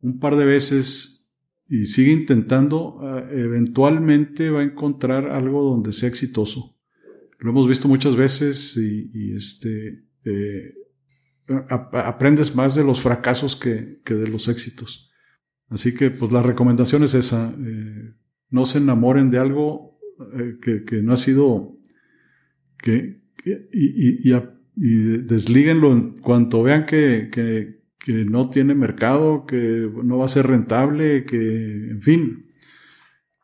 un 0.00 0.18
par 0.18 0.36
de 0.36 0.46
veces 0.46 1.30
y 1.68 1.84
sigue 1.84 2.12
intentando, 2.12 3.00
eh, 3.02 3.40
eventualmente 3.44 4.48
va 4.48 4.60
a 4.60 4.64
encontrar 4.64 5.26
algo 5.30 5.62
donde 5.62 5.92
sea 5.92 6.08
exitoso. 6.08 6.77
Lo 7.38 7.50
hemos 7.50 7.68
visto 7.68 7.88
muchas 7.88 8.16
veces 8.16 8.76
y, 8.76 9.34
este, 9.34 10.04
aprendes 11.46 12.54
más 12.54 12.74
de 12.74 12.84
los 12.84 13.00
fracasos 13.00 13.56
que, 13.56 14.00
que 14.04 14.14
de 14.14 14.28
los 14.28 14.48
éxitos. 14.48 15.08
Así 15.70 15.94
que, 15.94 16.10
pues 16.10 16.32
la 16.32 16.42
recomendación 16.42 17.02
es 17.02 17.14
esa. 17.14 17.54
Eh, 17.64 18.14
no 18.50 18.66
se 18.66 18.78
enamoren 18.78 19.30
de 19.30 19.38
algo 19.38 19.98
eh, 20.38 20.58
que, 20.86 21.02
no 21.02 21.12
ha 21.12 21.16
sido. 21.16 21.78
Que, 22.78 23.20
y, 23.44 24.30
y, 24.30 24.34
y, 24.76 24.96
deslíguenlo 25.18 25.92
en 25.92 26.18
cuanto 26.18 26.62
vean 26.62 26.86
que, 26.86 27.30
que, 27.30 27.76
no 28.30 28.48
tiene 28.48 28.74
mercado, 28.74 29.44
que 29.44 29.90
no 30.02 30.18
va 30.18 30.24
a 30.24 30.28
ser 30.28 30.46
rentable, 30.46 31.26
que, 31.26 31.90
en 31.90 32.00
fin, 32.00 32.46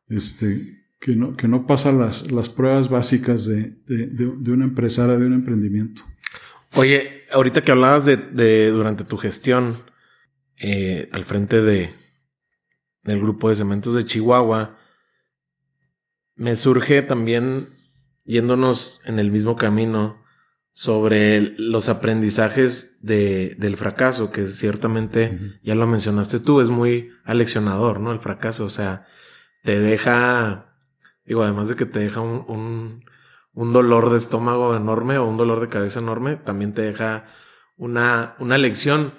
este, 0.08 0.83
que 1.04 1.16
no, 1.16 1.36
que 1.36 1.48
no 1.48 1.66
pasa 1.66 1.92
las, 1.92 2.32
las 2.32 2.48
pruebas 2.48 2.88
básicas 2.88 3.44
de, 3.44 3.76
de, 3.86 4.06
de, 4.06 4.50
una 4.50 4.64
empresaria, 4.64 5.18
de 5.18 5.26
un 5.26 5.34
emprendimiento. 5.34 6.00
Oye, 6.76 7.26
ahorita 7.30 7.62
que 7.62 7.72
hablabas 7.72 8.06
de, 8.06 8.16
de 8.16 8.70
durante 8.70 9.04
tu 9.04 9.18
gestión 9.18 9.76
eh, 10.56 11.10
al 11.12 11.26
frente 11.26 11.60
de, 11.60 11.92
del 13.02 13.20
grupo 13.20 13.50
de 13.50 13.56
cementos 13.56 13.94
de 13.94 14.06
Chihuahua, 14.06 14.78
me 16.36 16.56
surge 16.56 17.02
también, 17.02 17.68
yéndonos 18.24 19.02
en 19.04 19.18
el 19.18 19.30
mismo 19.30 19.56
camino, 19.56 20.24
sobre 20.72 21.54
los 21.58 21.90
aprendizajes 21.90 23.00
de, 23.02 23.56
del 23.58 23.76
fracaso, 23.76 24.32
que 24.32 24.46
ciertamente, 24.46 25.60
ya 25.62 25.74
lo 25.74 25.86
mencionaste 25.86 26.40
tú, 26.40 26.62
es 26.62 26.70
muy 26.70 27.10
aleccionador, 27.24 28.00
¿no? 28.00 28.10
El 28.10 28.20
fracaso, 28.20 28.64
o 28.64 28.70
sea, 28.70 29.06
te 29.64 29.78
deja, 29.78 30.73
digo, 31.24 31.42
además 31.42 31.68
de 31.68 31.76
que 31.76 31.86
te 31.86 32.00
deja 32.00 32.20
un, 32.20 32.44
un, 32.48 33.04
un 33.52 33.72
dolor 33.72 34.10
de 34.10 34.18
estómago 34.18 34.76
enorme 34.76 35.18
o 35.18 35.26
un 35.26 35.36
dolor 35.36 35.60
de 35.60 35.68
cabeza 35.68 36.00
enorme, 36.00 36.36
también 36.36 36.74
te 36.74 36.82
deja 36.82 37.26
una, 37.76 38.34
una 38.38 38.58
lección 38.58 39.12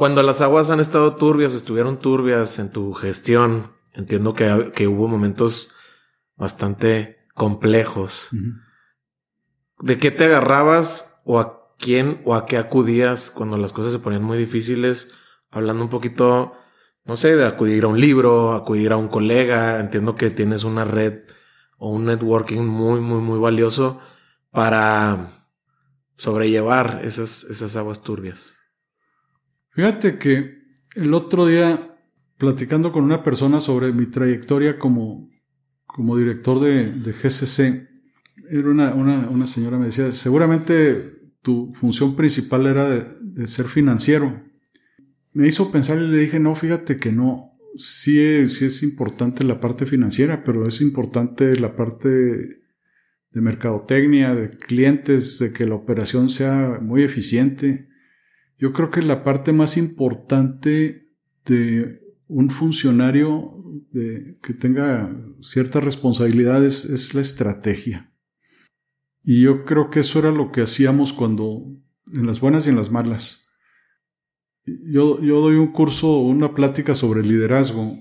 cuando 0.00 0.22
las 0.22 0.40
aguas 0.40 0.70
han 0.70 0.80
estado 0.80 1.16
turbias 1.16 1.52
o 1.52 1.56
estuvieron 1.56 1.98
turbias 1.98 2.58
en 2.58 2.72
tu 2.72 2.94
gestión, 2.94 3.72
entiendo 3.92 4.32
que, 4.32 4.88
hubo 4.88 5.08
momentos 5.08 5.74
bastante 6.36 7.28
complejos. 7.34 8.30
¿De 9.78 9.98
qué 9.98 10.10
te 10.10 10.24
agarrabas 10.24 11.20
o 11.26 11.38
a 11.38 11.74
quién 11.78 12.22
o 12.24 12.34
a 12.34 12.46
qué 12.46 12.56
acudías 12.56 13.30
cuando 13.30 13.58
las 13.58 13.74
cosas 13.74 13.92
se 13.92 13.98
ponían 13.98 14.24
muy 14.24 14.38
difíciles? 14.38 15.12
Hablando 15.50 15.84
un 15.84 15.90
poquito, 15.90 16.54
no 17.10 17.16
sé, 17.16 17.34
de 17.34 17.44
acudir 17.44 17.82
a 17.82 17.88
un 17.88 18.00
libro, 18.00 18.52
acudir 18.52 18.92
a 18.92 18.96
un 18.96 19.08
colega. 19.08 19.80
Entiendo 19.80 20.14
que 20.14 20.30
tienes 20.30 20.62
una 20.62 20.84
red 20.84 21.24
o 21.76 21.90
un 21.90 22.04
networking 22.04 22.60
muy, 22.60 23.00
muy, 23.00 23.20
muy 23.20 23.40
valioso 23.40 23.98
para 24.52 25.48
sobrellevar 26.14 27.00
esas, 27.02 27.42
esas 27.42 27.74
aguas 27.74 28.04
turbias. 28.04 28.60
Fíjate 29.70 30.18
que 30.18 30.68
el 30.94 31.12
otro 31.12 31.46
día, 31.46 31.98
platicando 32.38 32.92
con 32.92 33.02
una 33.02 33.24
persona 33.24 33.60
sobre 33.60 33.92
mi 33.92 34.06
trayectoria 34.06 34.78
como, 34.78 35.28
como 35.86 36.16
director 36.16 36.60
de, 36.60 36.92
GCC, 36.92 37.88
era 38.50 38.70
una, 38.70 38.94
una, 38.94 39.48
señora 39.48 39.78
me 39.78 39.86
decía, 39.86 40.12
seguramente 40.12 41.32
tu 41.42 41.72
función 41.74 42.14
principal 42.14 42.68
era 42.68 42.88
de, 42.88 43.48
ser 43.48 43.66
financiero. 43.66 44.48
Me 45.32 45.46
hizo 45.46 45.70
pensar 45.70 45.98
y 45.98 46.08
le 46.08 46.18
dije, 46.18 46.40
no, 46.40 46.54
fíjate 46.54 46.96
que 46.96 47.12
no, 47.12 47.52
sí 47.76 48.20
es, 48.20 48.58
sí 48.58 48.64
es 48.66 48.82
importante 48.82 49.44
la 49.44 49.60
parte 49.60 49.86
financiera, 49.86 50.42
pero 50.44 50.66
es 50.66 50.80
importante 50.80 51.54
la 51.56 51.76
parte 51.76 52.08
de 52.08 53.40
mercadotecnia, 53.40 54.34
de 54.34 54.50
clientes, 54.50 55.38
de 55.38 55.52
que 55.52 55.66
la 55.66 55.76
operación 55.76 56.28
sea 56.28 56.78
muy 56.80 57.02
eficiente 57.02 57.90
yo 58.60 58.74
creo 58.74 58.90
que 58.90 59.00
la 59.00 59.24
parte 59.24 59.54
más 59.54 59.78
importante 59.78 61.08
de 61.46 62.02
un 62.28 62.50
funcionario 62.50 63.56
que 63.90 64.52
tenga 64.52 65.16
ciertas 65.40 65.82
responsabilidades 65.82 66.84
es 66.84 67.14
la 67.14 67.22
estrategia. 67.22 68.12
Y 69.22 69.40
yo 69.40 69.64
creo 69.64 69.88
que 69.88 70.00
eso 70.00 70.18
era 70.18 70.30
lo 70.30 70.52
que 70.52 70.60
hacíamos 70.60 71.14
cuando, 71.14 71.74
en 72.12 72.26
las 72.26 72.40
buenas 72.40 72.66
y 72.66 72.68
en 72.68 72.76
las 72.76 72.90
malas. 72.90 73.49
Yo, 74.86 75.20
yo 75.20 75.40
doy 75.40 75.56
un 75.56 75.72
curso, 75.72 76.18
una 76.18 76.54
plática 76.54 76.94
sobre 76.94 77.22
liderazgo 77.22 77.98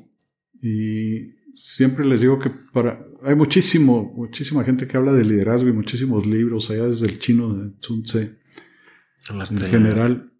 y 0.61 1.35
siempre 1.53 2.05
les 2.05 2.21
digo 2.21 2.39
que 2.39 2.49
para, 2.49 3.05
hay 3.23 3.35
muchísimo, 3.35 4.13
muchísima 4.15 4.63
gente 4.63 4.87
que 4.87 4.97
habla 4.97 5.13
de 5.13 5.23
liderazgo 5.23 5.69
y 5.69 5.73
muchísimos 5.73 6.25
libros, 6.25 6.69
allá 6.69 6.87
desde 6.87 7.07
el 7.07 7.19
chino 7.19 7.53
de 7.53 7.71
Sun 7.79 8.03
Tse, 8.03 8.37
en 9.29 9.57
general, 9.57 10.31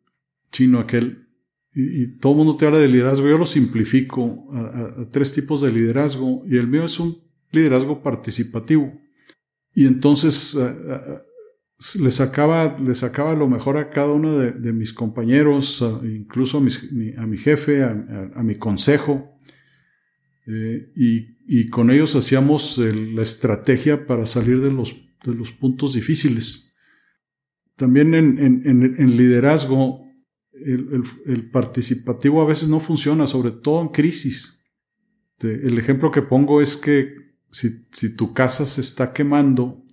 chino 0.51 0.79
aquel, 0.79 1.27
y, 1.74 2.17
todo 2.17 2.33
el 2.33 2.38
mundo 2.38 2.57
te 2.57 2.65
habla 2.65 2.79
de 2.79 2.88
liderazgo. 2.88 3.27
Yo 3.27 3.38
lo 3.38 3.45
simplifico 3.45 4.48
a, 4.53 5.07
tres 5.12 5.33
tipos 5.33 5.62
de 5.62 5.71
liderazgo 5.71 6.43
y 6.48 6.57
el 6.57 6.67
mío 6.67 6.86
es 6.86 7.00
un 7.00 7.21
liderazgo 7.51 8.01
participativo. 8.01 8.91
Y 9.74 9.86
entonces 9.86 10.57
le, 12.00 12.12
sacaba, 12.12 12.77
sacaba 12.93 13.33
lo 13.36 13.48
mejor 13.48 13.77
a 13.77 13.89
cada 13.89 14.12
uno 14.12 14.38
de, 14.38 14.74
mis 14.74 14.93
compañeros, 14.93 15.83
incluso 16.03 16.57
a, 16.57 16.62
a, 17.21 17.25
mi 17.25 17.38
jefe, 17.38 17.83
a, 17.83 18.43
mi 18.43 18.55
consejo. 18.55 19.39
Eh, 20.48 20.91
y, 20.95 21.69
con 21.69 21.89
ellos 21.89 22.15
hacíamos 22.15 22.77
la 22.77 23.24
estrategia 23.24 24.05
para 24.05 24.25
salir 24.25 24.62
de 24.62 24.71
los, 24.71 24.95
de 25.24 25.33
los 25.33 25.51
puntos 25.51 25.93
difíciles. 25.93 26.75
También 27.75 28.13
en, 28.13 28.38
en, 28.39 28.95
en 28.98 29.17
liderazgo 29.17 30.09
el, 30.65 31.50
participativo 31.51 32.41
a 32.41 32.45
veces 32.45 32.69
no 32.69 32.79
funciona, 32.79 33.27
sobre 33.27 33.51
todo 33.51 33.81
en 33.81 33.89
crisis. 33.89 34.65
el 35.41 35.77
ejemplo 35.77 36.12
que 36.12 36.21
pongo 36.21 36.62
es 36.62 36.75
que 36.75 37.15
si, 37.51 37.86
si, 37.91 38.15
tu 38.15 38.33
casa 38.33 38.65
se 38.65 38.81
está 38.81 39.13
quemando, 39.13 39.83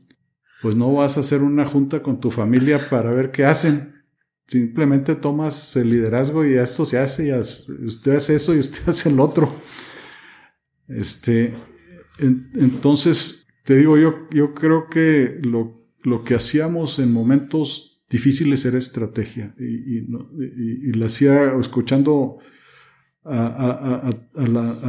pues 0.67 0.75
no 0.75 0.93
vas 0.95 1.17
a 1.17 1.21
hacer 1.21 1.43
una 1.43 1.65
junta 1.65 2.03
con 2.03 2.19
tu 2.19 2.33
familia 2.33 2.89
para 2.91 3.13
ver 3.13 3.31
qué 3.31 3.45
hacen. 3.45 4.03
Simplemente 4.49 5.15
tomas 5.15 5.77
el 5.77 5.91
liderazgo 5.91 6.45
y 6.45 6.55
esto 6.55 6.85
se 6.85 6.99
hace, 6.99 7.29
y 7.29 7.85
usted 7.87 8.17
hace 8.17 8.35
eso 8.35 8.53
y 8.53 8.59
usted 8.59 8.81
hace 8.89 9.11
el 9.11 9.21
otro. 9.21 9.49
Este, 10.89 11.55
entonces, 12.19 13.47
te 13.63 13.77
digo, 13.77 13.97
yo, 13.97 14.29
yo 14.33 14.55
creo 14.55 14.89
que 14.91 15.39
lo, 15.41 15.87
lo 16.03 16.25
que 16.25 16.35
hacíamos 16.35 16.99
en 16.99 17.13
momentos 17.13 18.03
difíciles 18.11 18.65
era 18.65 18.77
estrategia 18.77 19.55
y, 19.61 19.99
y, 19.99 20.93
la 20.95 21.07
hacía 21.07 21.53
escuchando 21.61 22.39
a, 23.23 24.13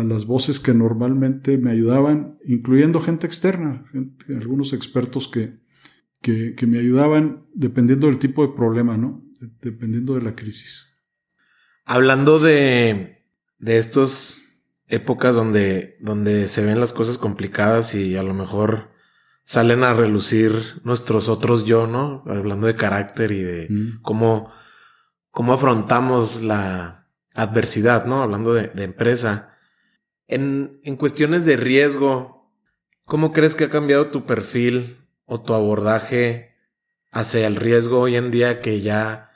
las 0.03 0.25
voces 0.25 0.59
que 0.59 0.73
normalmente 0.73 1.59
me 1.59 1.69
ayudaban, 1.69 2.39
incluyendo 2.47 2.99
gente 2.99 3.27
externa, 3.27 3.85
algunos 4.29 4.73
expertos 4.73 5.27
que, 5.27 5.66
que, 6.55 6.67
me 6.67 6.79
ayudaban 6.79 7.45
dependiendo 7.53 8.07
del 8.07 8.19
tipo 8.19 8.45
de 8.45 8.53
problema, 8.53 8.97
¿no? 8.97 9.23
Dependiendo 9.61 10.15
de 10.15 10.21
la 10.21 10.35
crisis. 10.35 10.99
Hablando 11.85 12.39
de, 12.39 13.25
de 13.59 13.77
estas 13.77 14.43
épocas 14.87 15.35
donde, 15.35 15.97
donde 16.01 16.47
se 16.47 16.65
ven 16.65 16.79
las 16.79 16.93
cosas 16.93 17.17
complicadas 17.17 17.95
y 17.95 18.17
a 18.17 18.23
lo 18.23 18.33
mejor 18.33 18.91
salen 19.43 19.83
a 19.83 19.93
relucir 19.93 20.81
nuestros 20.83 21.29
otros 21.29 21.63
yo, 21.65 21.87
¿no? 21.87 22.23
Hablando 22.27 22.67
de 22.67 22.75
carácter 22.75 23.31
y 23.31 23.41
de 23.41 23.67
mm. 23.69 24.01
cómo, 24.01 24.51
cómo 25.31 25.53
afrontamos 25.53 26.41
la 26.41 27.07
adversidad, 27.35 28.05
¿no? 28.05 28.21
Hablando 28.21 28.53
de, 28.53 28.71
empresa. 28.83 29.55
En, 30.27 30.81
en 30.83 30.97
cuestiones 30.97 31.45
de 31.45 31.55
riesgo, 31.55 32.51
¿cómo 33.05 33.31
crees 33.31 33.55
que 33.55 33.65
ha 33.65 33.69
cambiado 33.69 34.07
tu 34.07 34.25
perfil 34.25 35.06
o 35.27 35.39
tu 35.41 35.53
abordaje 35.53 36.55
hacia 37.11 37.45
el 37.45 37.57
riesgo 37.57 37.99
hoy 37.99 38.15
en 38.15 38.31
día 38.31 38.59
que 38.59 38.81
ya 38.81 39.29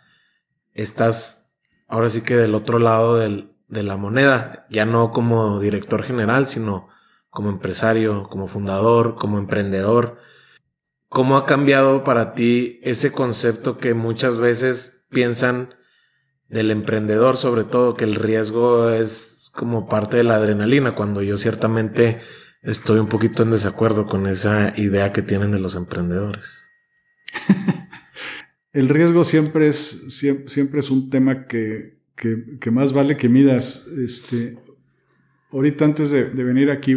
estás 0.73 1.53
ahora 1.87 2.09
sí 2.09 2.21
que 2.21 2.35
del 2.35 2.55
otro 2.55 2.79
lado 2.79 3.17
del, 3.17 3.51
de 3.67 3.83
la 3.83 3.97
moneda, 3.97 4.65
ya 4.69 4.85
no 4.85 5.11
como 5.11 5.59
director 5.59 6.03
general, 6.03 6.47
sino 6.47 6.87
como 7.29 7.49
empresario, 7.49 8.27
como 8.29 8.47
fundador, 8.47 9.15
como 9.15 9.37
emprendedor. 9.37 10.17
¿Cómo 11.09 11.37
ha 11.37 11.45
cambiado 11.45 12.03
para 12.03 12.31
ti 12.31 12.79
ese 12.81 13.11
concepto 13.11 13.77
que 13.77 13.93
muchas 13.93 14.37
veces 14.37 15.05
piensan 15.09 15.75
del 16.47 16.71
emprendedor, 16.71 17.35
sobre 17.35 17.65
todo 17.65 17.93
que 17.93 18.05
el 18.05 18.15
riesgo 18.15 18.89
es 18.89 19.49
como 19.53 19.87
parte 19.87 20.17
de 20.17 20.23
la 20.23 20.35
adrenalina, 20.35 20.95
cuando 20.95 21.21
yo 21.21 21.37
ciertamente 21.37 22.21
estoy 22.61 22.99
un 22.99 23.07
poquito 23.07 23.43
en 23.43 23.51
desacuerdo 23.51 24.05
con 24.05 24.27
esa 24.27 24.73
idea 24.77 25.11
que 25.11 25.21
tienen 25.21 25.51
de 25.51 25.59
los 25.59 25.75
emprendedores? 25.75 26.69
el 28.73 28.89
riesgo 28.89 29.25
siempre 29.25 29.67
es, 29.67 30.05
siempre, 30.47 30.79
es 30.79 30.89
un 30.89 31.09
tema 31.09 31.45
que, 31.47 31.99
que, 32.15 32.71
más 32.71 32.93
vale 32.93 33.17
que 33.17 33.29
midas. 33.29 33.87
Este, 33.87 34.57
ahorita 35.51 35.85
antes 35.85 36.11
de, 36.11 36.23
venir 36.23 36.69
aquí 36.71 36.95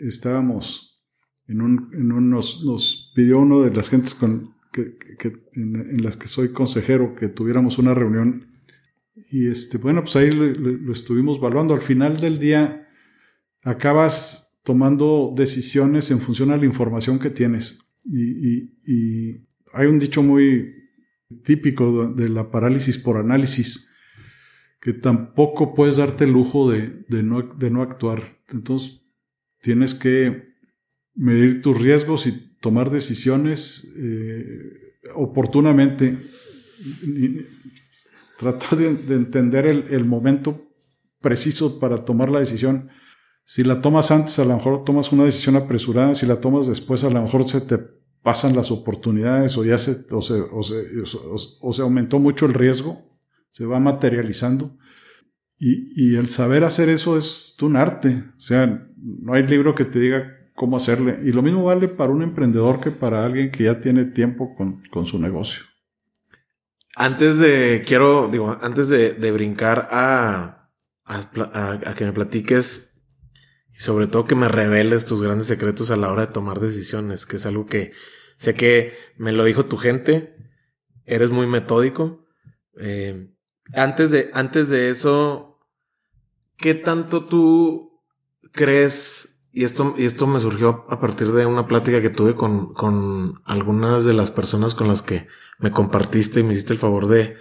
estábamos 0.00 1.02
en 1.46 1.60
un, 1.60 1.90
en 1.94 2.12
un 2.12 2.30
nos, 2.30 3.12
pidió 3.14 3.38
uno 3.38 3.62
de 3.62 3.70
las 3.70 3.88
gentes 3.88 4.14
con, 4.14 4.54
que, 4.72 4.96
en, 5.54 6.02
las 6.02 6.16
que 6.16 6.28
soy 6.28 6.52
consejero 6.52 7.14
que 7.14 7.28
tuviéramos 7.28 7.78
una 7.78 7.94
reunión 7.94 8.50
y 9.30 9.48
este, 9.48 9.78
bueno, 9.78 10.02
pues 10.02 10.16
ahí 10.16 10.30
lo, 10.30 10.92
estuvimos 10.92 11.38
evaluando. 11.38 11.74
Al 11.74 11.82
final 11.82 12.20
del 12.20 12.38
día 12.38 12.88
acabas 13.62 14.43
tomando 14.64 15.32
decisiones 15.36 16.10
en 16.10 16.20
función 16.20 16.50
a 16.50 16.56
la 16.56 16.64
información 16.64 17.20
que 17.20 17.30
tienes. 17.30 17.78
Y, 18.04 18.72
y 18.84 19.46
hay 19.72 19.86
un 19.86 20.00
dicho 20.00 20.22
muy 20.22 20.74
típico 21.44 22.12
de 22.12 22.28
la 22.28 22.50
parálisis 22.50 22.98
por 22.98 23.16
análisis 23.16 23.90
que 24.84 24.92
tampoco 24.92 25.74
puedes 25.74 25.96
darte 25.96 26.24
el 26.24 26.32
lujo 26.32 26.70
de, 26.70 27.06
no, 27.22 27.82
actuar. 27.82 28.38
Entonces, 28.52 29.00
tienes 29.62 29.94
que 29.94 30.52
medir 31.14 31.62
tus 31.62 31.80
riesgos 31.80 32.26
y 32.26 32.32
tomar 32.60 32.90
decisiones 32.90 33.90
eh, 33.96 34.98
oportunamente. 35.14 36.18
tratar 38.38 38.78
de, 38.78 39.14
entender 39.14 39.66
el, 39.66 40.04
momento 40.04 40.70
preciso 41.18 41.80
para 41.80 42.04
tomar 42.04 42.30
la 42.30 42.40
decisión. 42.40 42.90
Si 43.44 43.62
la 43.62 43.80
tomas 43.80 44.10
antes, 44.10 44.38
a 44.38 44.44
lo 44.44 44.56
mejor 44.56 44.84
tomas 44.84 45.12
una 45.12 45.24
decisión 45.24 45.56
apresurada. 45.56 46.14
Si 46.14 46.26
la 46.26 46.40
tomas 46.40 46.66
después, 46.66 47.04
a 47.04 47.10
lo 47.10 47.22
mejor 47.22 47.46
se 47.46 47.60
te 47.60 47.78
pasan 48.22 48.56
las 48.56 48.70
oportunidades 48.70 49.56
o 49.58 49.64
ya 49.64 49.76
se, 49.78 50.06
o 50.10 50.22
se, 50.22 50.42
o 51.60 51.72
se 51.72 51.82
aumentó 51.82 52.18
mucho 52.18 52.46
el 52.46 52.54
riesgo 52.54 53.04
se 53.54 53.66
va 53.66 53.78
materializando. 53.78 54.76
Y, 55.56 56.16
el 56.16 56.26
saber 56.26 56.64
hacer 56.64 56.88
eso 56.88 57.16
es 57.16 57.56
un 57.62 57.76
arte. 57.76 58.24
O 58.36 58.40
sea, 58.40 58.88
no 58.96 59.32
hay 59.32 59.44
libro 59.44 59.76
que 59.76 59.84
te 59.84 60.00
diga 60.00 60.50
cómo 60.54 60.76
hacerle. 60.76 61.20
Y 61.22 61.30
lo 61.30 61.40
mismo 61.40 61.62
vale 61.62 61.86
para 61.88 62.12
un 62.12 62.22
emprendedor 62.22 62.80
que 62.80 62.90
para 62.90 63.24
alguien 63.24 63.52
que 63.52 63.64
ya 63.64 63.80
tiene 63.80 64.06
tiempo 64.06 64.56
con, 64.56 65.06
su 65.06 65.20
negocio. 65.20 65.62
Antes 66.96 67.38
de, 67.38 67.82
quiero, 67.86 68.28
digo, 68.28 68.58
antes 68.60 68.88
de, 68.88 69.30
brincar 69.30 69.88
a, 69.92 70.70
a, 71.04 71.94
que 71.96 72.04
me 72.04 72.12
platiques 72.12 72.93
y 73.74 73.78
sobre 73.80 74.06
todo 74.06 74.24
que 74.24 74.36
me 74.36 74.48
reveles 74.48 75.04
tus 75.04 75.20
grandes 75.20 75.48
secretos 75.48 75.90
a 75.90 75.96
la 75.96 76.12
hora 76.12 76.26
de 76.26 76.32
tomar 76.32 76.60
decisiones, 76.60 77.26
que 77.26 77.36
es 77.36 77.46
algo 77.46 77.66
que 77.66 77.92
sé 78.36 78.54
que 78.54 78.96
me 79.16 79.32
lo 79.32 79.44
dijo 79.44 79.64
tu 79.64 79.76
gente, 79.76 80.36
eres 81.04 81.30
muy 81.30 81.48
metódico. 81.48 82.24
Eh, 82.78 83.34
antes 83.72 84.12
de, 84.12 84.30
antes 84.32 84.68
de 84.68 84.90
eso, 84.90 85.58
¿qué 86.56 86.74
tanto 86.74 87.24
tú 87.24 88.00
crees? 88.52 89.40
Y 89.52 89.64
esto, 89.64 89.94
y 89.98 90.04
esto 90.04 90.28
me 90.28 90.38
surgió 90.38 90.84
a 90.88 91.00
partir 91.00 91.32
de 91.32 91.46
una 91.46 91.66
plática 91.66 92.00
que 92.00 92.10
tuve 92.10 92.36
con, 92.36 92.74
con 92.74 93.42
algunas 93.44 94.04
de 94.04 94.14
las 94.14 94.30
personas 94.30 94.74
con 94.76 94.86
las 94.86 95.02
que 95.02 95.26
me 95.58 95.72
compartiste 95.72 96.40
y 96.40 96.42
me 96.44 96.52
hiciste 96.52 96.72
el 96.72 96.78
favor 96.78 97.08
de, 97.08 97.36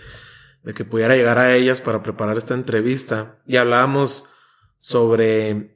de 0.64 0.74
que 0.74 0.86
pudiera 0.86 1.16
llegar 1.16 1.38
a 1.38 1.56
ellas 1.56 1.82
para 1.82 2.02
preparar 2.02 2.38
esta 2.38 2.56
entrevista. 2.56 3.42
Y 3.46 3.58
hablábamos 3.58 4.30
sobre 4.78 5.73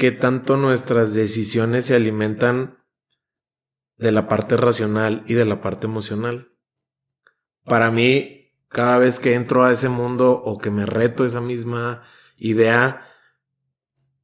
qué 0.00 0.12
tanto 0.12 0.56
nuestras 0.56 1.12
decisiones 1.12 1.84
se 1.84 1.94
alimentan 1.94 2.78
de 3.98 4.12
la 4.12 4.28
parte 4.28 4.56
racional 4.56 5.22
y 5.26 5.34
de 5.34 5.44
la 5.44 5.60
parte 5.60 5.86
emocional. 5.86 6.56
Para 7.66 7.90
mí, 7.90 8.54
cada 8.68 8.96
vez 8.96 9.20
que 9.20 9.34
entro 9.34 9.62
a 9.62 9.72
ese 9.72 9.90
mundo 9.90 10.32
o 10.42 10.56
que 10.56 10.70
me 10.70 10.86
reto 10.86 11.26
esa 11.26 11.42
misma 11.42 12.02
idea, 12.38 13.06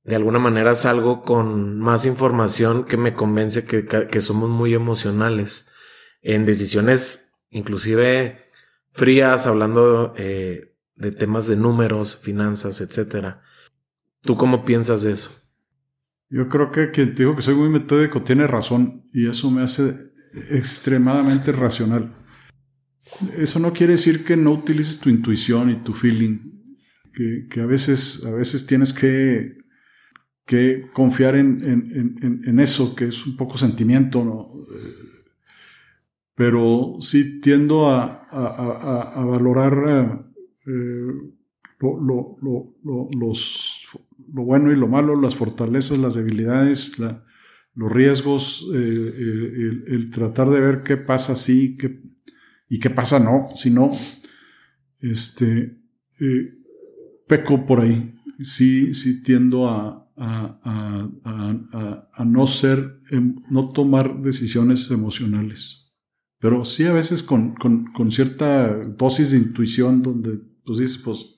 de 0.03 0.17
alguna 0.17 0.39
manera 0.39 0.75
salgo 0.77 1.21
con 1.21 1.79
más 1.79 2.07
información 2.07 2.85
que 2.85 2.97
me 2.97 3.13
convence 3.13 3.67
que, 3.67 4.21
somos 4.23 4.49
muy 4.49 4.73
emocionales 4.73 5.67
en 6.23 6.47
decisiones 6.47 7.35
inclusive 7.51 8.49
frías, 8.93 9.47
hablando 9.47 10.15
eh, 10.17 10.75
de 10.95 11.13
temas 11.13 11.47
de 11.47 11.57
números, 11.57 12.17
finanzas, 12.17 12.81
etcétera. 12.81 13.43
¿Tú 14.23 14.39
cómo 14.39 14.65
piensas 14.65 15.05
eso? 15.05 15.46
Yo 16.29 16.49
creo 16.49 16.71
que 16.71 16.91
quien 16.91 17.15
te 17.15 17.23
digo 17.23 17.37
que 17.37 17.43
soy 17.43 17.55
muy 17.55 17.69
metódico 17.69 18.23
tiene 18.23 18.47
razón 18.47 19.09
y 19.13 19.29
eso 19.29 19.51
me 19.51 19.63
hace 19.63 19.95
extremadamente 20.51 21.53
racional. 21.53 22.13
Eso 23.39 23.61
no 23.61 23.73
quiere 23.73 23.93
decir 23.93 24.25
que 24.25 24.37
no 24.37 24.53
utilices 24.53 24.99
tu 24.99 25.09
intuición 25.09 25.71
y 25.71 25.77
tu 25.77 25.95
feeling, 25.95 26.39
que, 27.49 27.61
a, 27.61 27.67
veces, 27.67 28.25
a 28.27 28.33
veces 28.33 28.67
tienes 28.67 28.93
que, 28.93 29.57
que 30.45 30.91
confiar 30.93 31.37
en, 31.37 32.61
eso, 32.61 32.95
que 32.95 33.07
es 33.07 33.27
un 33.27 33.37
poco 33.37 33.57
sentimiento, 33.57 34.25
¿no? 34.25 34.67
Pero 36.35 36.97
sí 37.01 37.41
tiendo 37.41 37.89
a, 37.89 38.27
a, 38.31 39.25
valorar 39.25 40.27
eh, 40.67 41.13
lo, 41.81 42.37
los, 43.19 43.76
lo 44.37 44.45
bueno 44.45 44.71
y 44.71 44.77
lo 44.77 44.87
malo, 44.87 45.19
las 45.19 45.35
fortalezas, 45.35 45.99
las 45.99 46.15
debilidades, 46.15 46.99
los 47.75 47.91
riesgos, 47.91 48.69
eh, 48.75 48.79
eh, 48.79 49.83
el, 49.87 50.11
tratar 50.11 50.51
de 50.51 50.61
ver 50.61 50.83
qué 50.83 50.99
pasa 50.99 51.35
sí 51.37 51.79
qué, 51.79 52.03
y 52.69 52.79
qué 52.79 52.91
pasa 52.91 53.19
no, 53.19 53.49
si 53.57 53.71
no, 53.71 53.91
este, 55.01 55.81
eh, 56.21 56.53
peco 57.27 57.65
por 57.65 57.81
ahí. 57.81 58.15
Sí, 58.39 58.93
sí 58.93 59.23
tiendo 59.23 59.71
a, 59.71 60.13
a, 60.19 60.61
a, 62.13 62.25
no 62.27 62.47
ser, 62.47 63.01
em, 63.11 63.37
no 63.49 63.71
tomar 63.71 64.21
decisiones 64.21 64.91
emocionales. 64.91 65.95
Pero 66.39 66.67
sí 66.67 66.85
a 66.85 66.93
veces 66.93 67.23
con, 67.23 67.55
con, 67.55 67.91
con 67.95 68.13
cierta 68.13 68.85
dosis 68.85 69.31
de 69.31 69.39
intuición 69.39 70.03
donde 70.03 70.39
pues 70.67 70.77
dices, 70.77 70.99
pues 70.99 71.36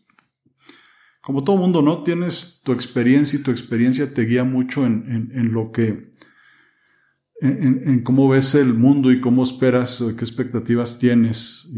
como 1.28 1.42
todo 1.42 1.58
mundo, 1.58 1.82
¿no? 1.82 2.04
Tienes 2.04 2.62
tu 2.64 2.72
experiencia 2.72 3.38
y 3.38 3.42
tu 3.42 3.50
experiencia 3.50 4.14
te 4.14 4.22
guía 4.22 4.44
mucho 4.44 4.86
en, 4.86 5.52
lo 5.52 5.72
que, 5.72 6.14
en, 7.42 8.02
cómo 8.02 8.30
ves 8.30 8.54
el 8.54 8.72
mundo 8.72 9.12
y 9.12 9.20
cómo 9.20 9.42
esperas, 9.42 10.02
qué 10.16 10.24
expectativas 10.24 10.98
tienes. 10.98 11.70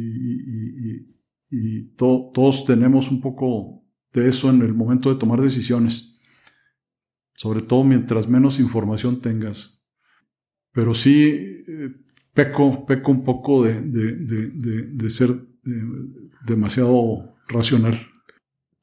Y, 1.50 1.96
todos 1.96 2.64
tenemos 2.64 3.10
un 3.10 3.20
poco 3.20 3.82
de 4.12 4.28
eso 4.28 4.50
en 4.50 4.62
el 4.62 4.72
momento 4.72 5.12
de 5.12 5.18
tomar 5.18 5.40
decisiones. 5.40 6.20
Sobre 7.34 7.62
todo 7.62 7.82
mientras 7.82 8.28
menos 8.28 8.60
información 8.60 9.20
tengas. 9.20 9.82
Pero 10.70 10.94
sí, 10.94 11.24
eh, 11.66 11.90
peco, 12.32 12.86
peco 12.86 13.10
un 13.10 13.24
poco 13.24 13.64
de, 13.64 13.80
de 13.82 15.10
ser 15.10 15.30
eh, 15.30 15.82
demasiado 16.46 17.34
racional. 17.48 18.09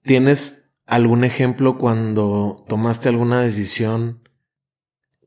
¿Tienes 0.03 0.67
algún 0.88 1.23
ejemplo 1.23 1.77
cuando 1.77 2.65
tomaste 2.67 3.10
alguna 3.10 3.41
decisión 3.41 4.27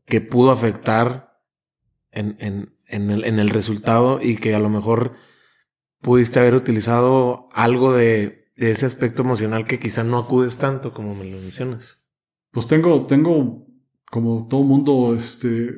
que 0.06 0.20
pudo 0.20 0.50
afectar 0.50 1.38
en, 2.10 2.36
el, 2.88 3.48
resultado 3.50 4.20
y 4.20 4.36
que 4.36 4.54
a 4.54 4.58
lo 4.58 4.68
mejor 4.68 5.14
pudiste 6.00 6.40
haber 6.40 6.54
utilizado 6.54 7.48
algo 7.52 7.92
de, 7.92 8.50
ese 8.56 8.84
aspecto 8.86 9.22
emocional 9.22 9.64
que 9.64 9.78
quizá 9.78 10.02
no 10.02 10.18
acudes 10.18 10.58
tanto 10.58 10.92
como 10.92 11.14
me 11.14 11.24
lo 11.24 11.38
mencionas? 11.38 12.02
Pues 12.50 12.66
tengo, 12.66 13.06
tengo 13.06 13.66
como 14.10 14.46
todo 14.48 14.62
mundo, 14.64 15.14
este, 15.14 15.70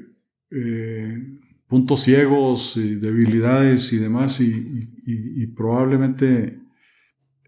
eh, 0.50 1.18
puntos 1.66 2.00
ciegos 2.02 2.76
y 2.76 2.94
debilidades 2.94 3.92
y 3.92 3.98
demás 3.98 4.40
y 4.40 5.46
probablemente 5.48 6.61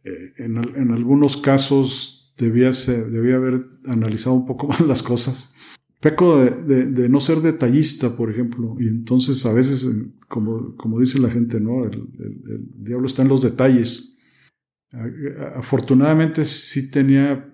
eh, 0.05 0.35
en, 0.37 0.91
algunos 0.91 1.39
casos 1.39 2.35
debía, 2.37 2.71
debía 2.71 3.37
haber 3.37 3.67
analizado 3.87 4.37
un 4.37 4.47
poco 4.47 4.69
más 4.69 4.81
las 4.81 5.03
cosas. 5.03 5.55
Peco 6.01 6.45
de, 6.45 7.09
no 7.09 7.19
ser 7.21 7.41
detallista, 7.41 8.15
por 8.15 8.31
ejemplo, 8.31 8.77
y 8.79 8.89
entonces 8.89 9.47
a 9.47 9.55
veces, 9.55 9.91
como, 10.29 10.77
como 10.77 11.01
dice 11.01 11.19
la 11.19 11.31
gente, 11.31 11.61
¿no? 11.61 11.87
El, 11.87 12.11
diablo 12.77 13.07
está 13.07 13.23
en 13.23 13.29
los 13.29 13.41
detalles. 13.41 14.19
Afortunadamente 15.57 16.45
sí 16.45 16.91
tenía 16.91 17.51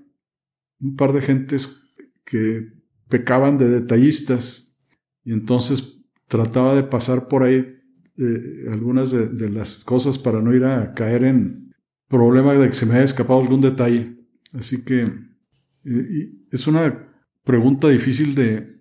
un 0.80 0.96
par 0.96 1.12
de 1.12 1.20
gentes 1.20 1.92
que 2.24 2.72
pecaban 3.08 3.56
de 3.56 3.68
detallistas 3.68 4.76
y 5.22 5.32
entonces 5.32 6.00
trataba 6.26 6.74
de 6.74 6.82
pasar 6.82 7.28
por 7.28 7.44
ahí 7.44 7.76
eh, 8.18 8.64
algunas 8.72 9.12
de, 9.12 9.48
las 9.48 9.84
cosas 9.84 10.18
para 10.18 10.42
no 10.42 10.54
ir 10.54 10.64
a 10.64 10.92
caer 10.94 11.24
en, 11.24 11.69
problema 12.10 12.52
de 12.54 12.66
que 12.68 12.74
se 12.74 12.84
me 12.84 12.96
haya 12.96 13.04
escapado 13.04 13.40
algún 13.40 13.62
detalle. 13.62 14.16
Así 14.52 14.84
que 14.84 15.08
es 16.50 16.66
una 16.66 17.08
pregunta 17.44 17.88
difícil 17.88 18.34
de, 18.34 18.78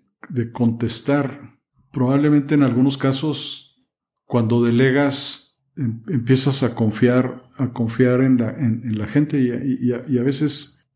contestar. 0.51 1.57
Probablemente 1.91 2.55
en 2.55 2.63
algunos 2.63 2.97
casos, 2.97 3.77
cuando 4.25 4.63
delegas, 4.63 5.63
em, 5.77 6.01
empiezas 6.09 6.61
a 6.63 6.75
confiar, 6.75 7.41
a 7.57 7.71
confiar 7.71 8.21
en 8.21 8.37
la, 8.37 8.49
en, 8.51 8.97
la 8.97 9.07
gente 9.07 9.39
y, 9.39 9.91
a, 9.91 10.23
veces 10.23 10.87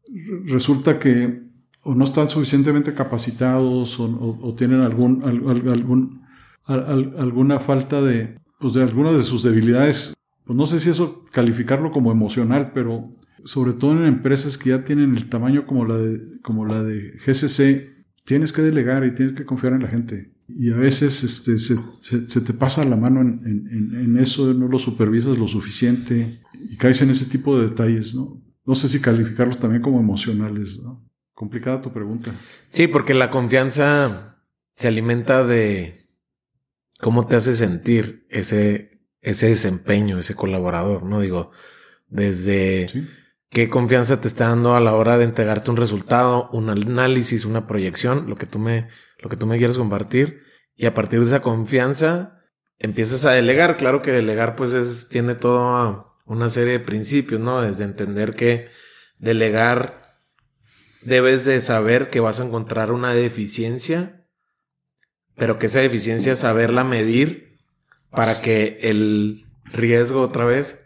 resulta 0.46 1.00
que 1.00 1.42
o 1.84 1.96
no 1.96 2.04
están 2.04 2.30
suficientemente 2.30 2.94
capacitados 2.94 4.00
o, 4.00 4.56
tienen 4.58 4.82
algún, 4.82 5.24
algún, 5.24 6.22
alguna 6.66 7.60
falta 7.60 8.02
de, 8.02 8.40
pues 8.60 8.74
de 8.74 8.84
alguna 8.84 9.12
de 9.12 9.22
sus 9.22 9.44
debilidades 9.44 10.14
pues 10.46 10.58
no 10.58 10.66
sé 10.66 10.80
si 10.80 10.90
eso 10.90 11.24
calificarlo 11.32 11.92
como 11.92 12.12
emocional, 12.12 12.72
pero 12.74 13.12
sobre 13.44 13.74
todo 13.74 13.94
en 13.94 14.06
empresas 14.06 14.58
que 14.58 14.70
ya 14.70 14.84
tienen 14.84 15.16
el 15.16 15.30
tamaño 15.30 15.66
como 15.66 15.86
la 15.86 15.98
de, 15.98 16.40
como 16.42 16.66
la 16.66 16.84
de 16.84 17.12
GCC, 17.26 17.94
tienes 18.26 18.54
que 18.54 18.62
delegar 18.62 19.06
y 19.06 19.14
tienes 19.14 19.36
que 19.36 19.46
confiar 19.46 19.74
en 19.74 19.84
la 19.84 19.90
gente. 19.90 20.34
Y 20.48 20.72
a 20.72 20.76
veces 20.76 21.24
este, 21.24 21.58
se, 21.58 22.42
te 22.42 22.54
pasa 22.54 22.84
la 22.86 22.96
mano 22.96 23.22
en, 23.22 24.18
eso, 24.20 24.54
no 24.54 24.68
lo 24.68 24.78
supervisas 24.78 25.38
lo 25.38 25.48
suficiente 25.48 26.40
y 26.70 26.76
caes 26.76 27.02
en 27.02 27.10
ese 27.10 27.26
tipo 27.26 27.58
de 27.58 27.70
detalles, 27.70 28.14
¿no? 28.14 28.42
No 28.66 28.76
sé 28.76 28.88
si 28.88 29.00
calificarlos 29.02 29.58
también 29.58 29.82
como 29.82 30.00
emocionales, 30.00 30.82
¿no? 30.82 31.04
Complicada 31.34 31.82
tu 31.82 31.92
pregunta. 31.92 32.32
Sí, 32.70 32.88
porque 32.88 33.14
la 33.14 33.32
confianza 33.32 34.44
se 34.74 34.88
alimenta 34.88 35.46
de 35.46 36.08
cómo 37.00 37.26
te 37.26 37.36
hace 37.36 37.56
sentir 37.56 38.26
ese, 38.30 38.93
ese 39.24 39.48
desempeño, 39.48 40.20
ese 40.20 40.36
colaborador, 40.36 41.04
¿no? 41.04 41.22
Digo, 41.22 41.52
desde 42.10 42.88
qué 43.50 43.70
confianza 43.70 44.22
te 44.22 44.28
está 44.28 44.50
dando 44.50 44.76
a 44.76 44.82
la 44.82 44.94
hora 44.94 45.18
de 45.18 45.24
entregarte 45.24 45.72
un 45.72 45.78
resultado, 45.78 46.50
un 46.52 46.70
análisis, 46.70 47.46
una 47.46 47.66
proyección, 47.66 48.30
lo 48.30 48.36
que 48.36 48.46
tú 48.46 48.60
me, 48.60 48.90
lo 49.20 49.30
que 49.30 49.38
tú 49.38 49.48
me 49.48 49.58
quieres 49.58 49.78
compartir. 49.78 50.44
Y 50.76 50.86
a 50.86 50.94
partir 50.94 51.20
de 51.20 51.26
esa 51.26 51.42
confianza 51.42 52.42
empiezas 52.78 53.26
a 53.26 53.32
delegar. 53.32 53.78
Claro 53.78 54.02
que 54.02 54.12
delegar 54.12 54.56
pues 54.56 54.74
es, 54.74 55.08
tiene 55.08 55.36
toda 55.36 56.06
una 56.26 56.50
serie 56.50 56.74
de 56.74 56.80
principios, 56.80 57.40
¿no? 57.40 57.62
Desde 57.62 57.86
entender 57.86 58.36
que 58.36 58.68
delegar 59.20 60.20
debes 61.02 61.46
de 61.46 61.62
saber 61.62 62.10
que 62.10 62.20
vas 62.20 62.40
a 62.40 62.46
encontrar 62.46 62.92
una 62.92 63.14
deficiencia, 63.14 64.26
pero 65.36 65.60
que 65.60 65.68
esa 65.68 65.80
deficiencia 65.80 66.36
saberla 66.36 66.84
medir 66.84 67.53
para 68.14 68.42
que 68.42 68.78
el 68.84 69.48
riesgo 69.66 70.22
otra 70.22 70.46
vez 70.46 70.86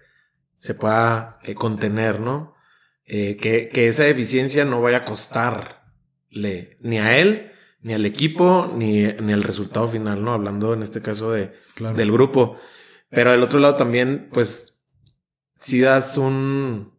se 0.56 0.74
pueda 0.74 1.40
eh, 1.44 1.56
contener, 1.56 2.20
¿no? 2.20 2.56
Eh, 3.06 3.38
que, 3.38 3.70
esa 3.88 4.04
deficiencia 4.04 4.66
no 4.66 4.82
vaya 4.82 4.98
a 4.98 5.06
costarle 5.06 6.78
ni 6.82 7.00
a 7.00 7.18
él, 7.18 7.52
ni 7.82 7.94
al 7.94 8.06
equipo, 8.06 8.72
ni, 8.76 9.04
ni 9.04 9.34
al 9.34 9.44
resultado 9.44 9.88
final, 9.88 10.24
¿no? 10.24 10.32
Hablando 10.32 10.74
en 10.74 10.84
este 10.84 11.02
caso 11.02 11.32
de, 11.32 11.54
del 11.96 12.12
grupo. 12.12 12.58
Pero 13.10 13.32
del 13.32 13.44
otro 13.44 13.60
lado 13.60 13.76
también, 13.76 14.30
pues, 14.32 14.82
si 15.56 15.82
das 15.82 16.18
un, 16.18 16.94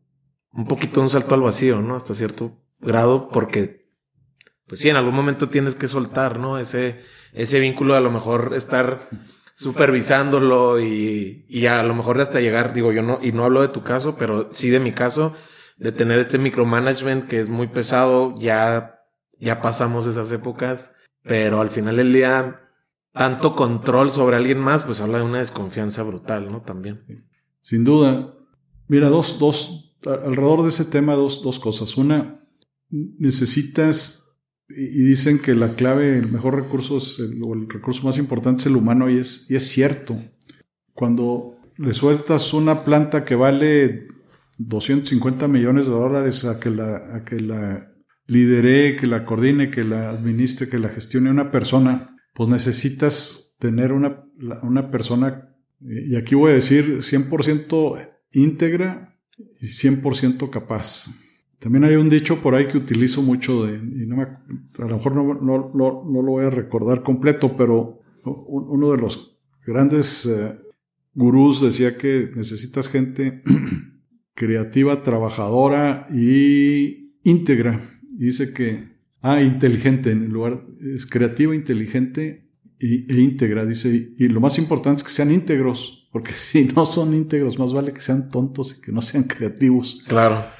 un 0.52 0.66
poquito 0.66 1.00
un 1.00 1.10
salto 1.10 1.34
al 1.34 1.42
vacío, 1.42 1.80
¿no? 1.80 1.96
Hasta 1.96 2.14
cierto 2.14 2.62
grado, 2.80 3.28
porque, 3.30 3.88
pues 4.66 4.80
sí, 4.80 4.90
en 4.90 4.96
algún 4.96 5.14
momento 5.14 5.48
tienes 5.48 5.74
que 5.74 5.88
soltar, 5.88 6.38
¿no? 6.38 6.58
Ese, 6.58 7.00
ese 7.32 7.60
vínculo 7.60 7.94
a 7.94 8.00
lo 8.00 8.10
mejor 8.10 8.52
estar 8.54 9.08
supervisándolo 9.58 10.78
y, 10.78 11.44
y 11.48 11.66
a 11.66 11.82
lo 11.82 11.92
mejor 11.92 12.20
hasta 12.20 12.40
llegar, 12.40 12.72
digo 12.72 12.92
yo 12.92 13.02
no, 13.02 13.18
y 13.20 13.32
no 13.32 13.42
hablo 13.44 13.60
de 13.60 13.66
tu 13.66 13.82
caso, 13.82 14.14
pero 14.16 14.48
sí 14.52 14.70
de 14.70 14.78
mi 14.78 14.92
caso, 14.92 15.34
de 15.78 15.90
tener 15.90 16.20
este 16.20 16.38
micromanagement 16.38 17.26
que 17.26 17.40
es 17.40 17.48
muy 17.48 17.66
pesado, 17.66 18.36
ya, 18.38 19.00
ya 19.40 19.60
pasamos 19.60 20.06
esas 20.06 20.30
épocas, 20.30 20.94
pero 21.24 21.60
al 21.60 21.70
final 21.70 21.96
del 21.96 22.12
día, 22.12 22.60
tanto 23.12 23.56
control 23.56 24.12
sobre 24.12 24.36
alguien 24.36 24.60
más, 24.60 24.84
pues 24.84 25.00
habla 25.00 25.18
de 25.18 25.24
una 25.24 25.40
desconfianza 25.40 26.04
brutal, 26.04 26.52
¿no? 26.52 26.62
También. 26.62 27.26
Sin 27.60 27.82
duda. 27.82 28.36
Mira, 28.86 29.08
dos, 29.08 29.40
dos, 29.40 29.96
alrededor 30.06 30.62
de 30.62 30.68
ese 30.68 30.84
tema, 30.84 31.16
dos, 31.16 31.42
dos 31.42 31.58
cosas. 31.58 31.96
Una, 31.96 32.46
necesitas 32.90 34.27
y 34.68 35.02
dicen 35.02 35.38
que 35.38 35.54
la 35.54 35.74
clave, 35.74 36.18
el 36.18 36.30
mejor 36.30 36.56
recurso 36.56 36.98
es 36.98 37.18
el, 37.20 37.40
o 37.42 37.54
el 37.54 37.68
recurso 37.68 38.02
más 38.04 38.18
importante 38.18 38.62
es 38.62 38.66
el 38.66 38.76
humano 38.76 39.08
y 39.08 39.18
es, 39.18 39.50
y 39.50 39.56
es 39.56 39.66
cierto. 39.66 40.16
Cuando 40.92 41.56
le 41.76 41.94
sueltas 41.94 42.52
una 42.52 42.84
planta 42.84 43.24
que 43.24 43.34
vale 43.34 44.08
250 44.58 45.48
millones 45.48 45.86
de 45.86 45.92
dólares 45.92 46.44
a 46.44 46.60
que 46.60 46.70
la, 46.70 47.16
a 47.16 47.24
que 47.24 47.40
la 47.40 47.92
lidere, 48.26 48.96
que 48.96 49.06
la 49.06 49.24
coordine, 49.24 49.70
que 49.70 49.84
la 49.84 50.10
administre, 50.10 50.68
que 50.68 50.78
la 50.78 50.90
gestione 50.90 51.30
una 51.30 51.50
persona, 51.50 52.16
pues 52.34 52.50
necesitas 52.50 53.56
tener 53.58 53.92
una, 53.92 54.24
una 54.62 54.90
persona, 54.90 55.54
y 55.80 56.14
aquí 56.16 56.34
voy 56.34 56.52
a 56.52 56.54
decir 56.54 56.98
100% 56.98 58.08
íntegra 58.32 59.16
y 59.60 59.66
100% 59.66 60.50
capaz. 60.50 61.08
También 61.58 61.84
hay 61.84 61.96
un 61.96 62.08
dicho 62.08 62.40
por 62.40 62.54
ahí 62.54 62.66
que 62.68 62.78
utilizo 62.78 63.20
mucho, 63.22 63.66
de, 63.66 63.74
y 63.74 64.06
no 64.06 64.16
me, 64.16 64.22
a 64.22 64.88
lo 64.88 64.96
mejor 64.96 65.16
no, 65.16 65.34
no, 65.34 65.72
no, 65.74 66.22
lo 66.22 66.30
voy 66.30 66.44
a 66.44 66.50
recordar 66.50 67.02
completo, 67.02 67.56
pero 67.56 68.00
uno 68.24 68.92
de 68.92 68.98
los 68.98 69.38
grandes 69.66 70.26
eh, 70.26 70.56
gurús 71.14 71.60
decía 71.60 71.96
que 71.96 72.30
necesitas 72.34 72.88
gente 72.88 73.42
creativa, 74.34 75.02
trabajadora 75.02 76.06
y 76.14 77.14
íntegra. 77.24 78.00
Y 78.16 78.26
dice 78.26 78.52
que, 78.52 78.96
ah, 79.20 79.42
inteligente, 79.42 80.12
en 80.12 80.28
lugar, 80.28 80.64
es 80.80 81.06
creativa, 81.06 81.56
inteligente 81.56 82.48
y, 82.78 83.12
e 83.12 83.20
íntegra, 83.20 83.66
dice. 83.66 84.14
Y 84.16 84.28
lo 84.28 84.40
más 84.40 84.58
importante 84.58 84.98
es 84.98 85.04
que 85.04 85.10
sean 85.10 85.32
íntegros, 85.32 86.08
porque 86.12 86.32
si 86.34 86.66
no 86.66 86.86
son 86.86 87.14
íntegros, 87.14 87.58
más 87.58 87.72
vale 87.72 87.92
que 87.92 88.00
sean 88.00 88.30
tontos 88.30 88.78
y 88.78 88.80
que 88.80 88.92
no 88.92 89.02
sean 89.02 89.24
creativos. 89.24 90.04
Claro. 90.06 90.57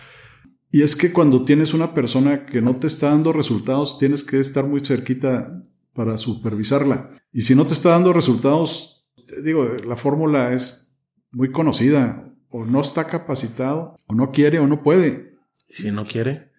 Y 0.70 0.83
es 0.83 0.96
que 0.96 1.12
cuando 1.12 1.44
tienes 1.44 1.72
una 1.72 1.94
persona 1.94 2.44
que 2.46 2.61
no 2.61 2.76
te 2.76 2.87
está 2.87 3.11
dando 3.11 3.33
resultados, 3.33 3.98
tienes 3.98 4.22
que 4.22 4.38
estar 4.38 4.66
muy 4.66 4.81
cerquita 4.81 5.62
para 5.94 6.18
supervisarla. 6.18 7.11
Y 7.33 7.42
si 7.42 7.54
no 7.54 7.66
te 7.66 7.74
está 7.74 7.90
dando 7.90 8.12
resultados, 8.12 9.07
digo, 9.42 9.66
la 9.87 9.96
fórmula 9.96 10.52
es 10.52 10.96
muy 11.31 11.50
conocida. 11.50 12.24
O 12.50 12.64
no 12.64 12.81
está 12.81 13.07
capacitado, 13.07 13.96
o 14.07 14.14
no 14.14 14.31
quiere, 14.31 14.59
o 14.59 14.66
no 14.66 14.83
puede. 14.83 15.35
Si 15.68 15.90
no 15.90 16.07
quiere. 16.07 16.50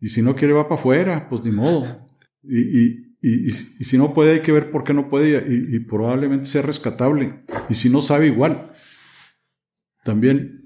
Y 0.00 0.08
si 0.08 0.22
no 0.22 0.34
quiere, 0.34 0.52
va 0.52 0.68
para 0.68 0.78
afuera, 0.78 1.28
pues 1.28 1.42
ni 1.42 1.50
modo. 1.50 2.06
Y, 2.42 3.10
y, 3.22 3.50
si 3.50 3.98
no 3.98 4.14
puede, 4.14 4.32
hay 4.34 4.40
que 4.40 4.52
ver 4.52 4.70
por 4.70 4.84
qué 4.84 4.94
no 4.94 5.08
puede 5.08 5.44
y, 5.48 5.78
probablemente 5.80 6.46
sea 6.46 6.62
rescatable. 6.62 7.44
Y 7.68 7.74
si 7.74 7.90
no 7.90 8.00
sabe, 8.00 8.26
igual. 8.26 8.72
También 10.04 10.59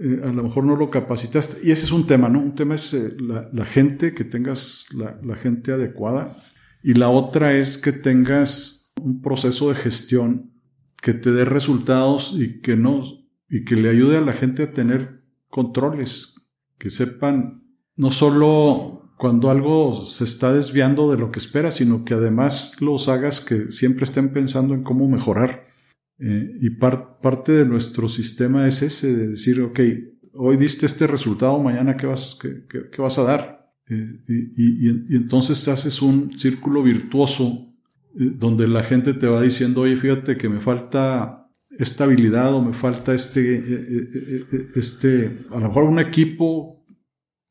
eh, 0.00 0.20
a 0.22 0.32
lo 0.32 0.44
mejor 0.44 0.64
no 0.64 0.76
lo 0.76 0.90
capacitaste. 0.90 1.66
Y 1.66 1.72
ese 1.72 1.84
es 1.84 1.92
un 1.92 2.06
tema, 2.06 2.28
¿no? 2.28 2.40
Un 2.40 2.54
tema 2.54 2.76
es 2.76 2.94
eh, 2.94 3.16
la, 3.18 3.64
gente, 3.64 4.14
que 4.14 4.24
tengas 4.24 4.86
la, 4.92 5.36
gente 5.36 5.72
adecuada. 5.72 6.36
Y 6.82 6.94
la 6.94 7.08
otra 7.08 7.54
es 7.54 7.78
que 7.78 7.92
tengas 7.92 8.92
un 9.02 9.20
proceso 9.20 9.68
de 9.68 9.74
gestión 9.74 10.52
que 11.02 11.14
te 11.14 11.32
dé 11.32 11.44
resultados 11.44 12.36
y 12.38 12.60
que 12.60 12.76
no, 12.76 13.02
y 13.48 13.64
que 13.64 13.76
le 13.76 13.90
ayude 13.90 14.18
a 14.18 14.20
la 14.20 14.32
gente 14.32 14.64
a 14.64 14.72
tener 14.72 15.22
controles, 15.48 16.34
que 16.78 16.90
sepan 16.90 17.64
no 17.96 18.10
solo 18.10 19.12
cuando 19.16 19.50
algo 19.50 20.04
se 20.04 20.24
está 20.24 20.52
desviando 20.52 21.10
de 21.10 21.18
lo 21.18 21.32
que 21.32 21.40
espera, 21.40 21.72
sino 21.72 22.04
que 22.04 22.14
además 22.14 22.76
los 22.80 23.08
hagas 23.08 23.40
que 23.40 23.72
siempre 23.72 24.04
estén 24.04 24.32
pensando 24.32 24.74
en 24.74 24.84
cómo 24.84 25.08
mejorar. 25.08 25.66
Eh, 26.20 26.56
y 26.60 26.70
parte 26.70 27.52
de 27.52 27.64
nuestro 27.64 28.08
sistema 28.08 28.66
es 28.66 28.82
ese, 28.82 29.14
de 29.14 29.28
decir, 29.28 29.60
ok, 29.60 29.80
hoy 30.34 30.56
diste 30.56 30.86
este 30.86 31.06
resultado, 31.06 31.58
mañana 31.60 31.96
qué 31.96 32.06
vas, 32.06 32.38
qué, 32.40 33.00
vas 33.00 33.18
a 33.18 33.22
dar. 33.22 33.72
Eh, 33.88 34.20
y, 34.28 34.88
y, 34.88 35.16
entonces 35.16 35.66
haces 35.68 36.02
un 36.02 36.38
círculo 36.38 36.82
virtuoso 36.82 37.72
eh, 38.18 38.32
donde 38.36 38.66
la 38.66 38.82
gente 38.82 39.14
te 39.14 39.26
va 39.28 39.40
diciendo, 39.40 39.82
oye, 39.82 39.96
fíjate 39.96 40.36
que 40.36 40.48
me 40.48 40.60
falta 40.60 41.48
esta 41.78 42.04
habilidad 42.04 42.52
o 42.52 42.62
me 42.62 42.74
falta 42.74 43.14
este, 43.14 43.62
este, 44.74 45.46
a 45.50 45.60
lo 45.60 45.68
mejor 45.68 45.84
un 45.84 46.00
equipo 46.00 46.84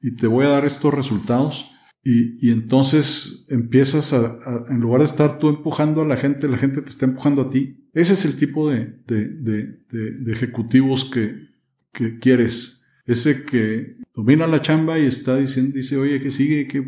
y 0.01 0.15
te 0.17 0.27
voy 0.27 0.45
a 0.45 0.49
dar 0.49 0.65
estos 0.65 0.93
resultados. 0.93 1.71
Y, 2.03 2.51
entonces 2.51 3.45
empiezas 3.49 4.13
a, 4.13 4.65
en 4.69 4.79
lugar 4.79 5.01
de 5.01 5.07
estar 5.07 5.39
tú 5.39 5.49
empujando 5.49 6.01
a 6.01 6.05
la 6.05 6.15
gente, 6.15 6.47
la 6.47 6.57
gente 6.57 6.81
te 6.81 6.87
está 6.87 7.05
empujando 7.05 7.41
a 7.41 7.49
ti. 7.49 7.86
Ese 7.97 8.13
es 8.13 8.25
el 8.25 8.37
tipo 8.37 8.69
de, 8.69 8.93
ejecutivos 10.27 11.09
que, 11.09 11.47
quieres. 12.19 12.83
Ese 13.07 13.43
que 13.43 13.97
domina 14.13 14.45
la 14.45 14.61
chamba 14.61 14.99
y 14.99 15.07
está 15.07 15.35
diciendo, 15.35 15.75
dice, 15.75 15.97
oye, 15.97 16.21
¿qué 16.21 16.29
sigue? 16.29 16.67
que, 16.67 16.83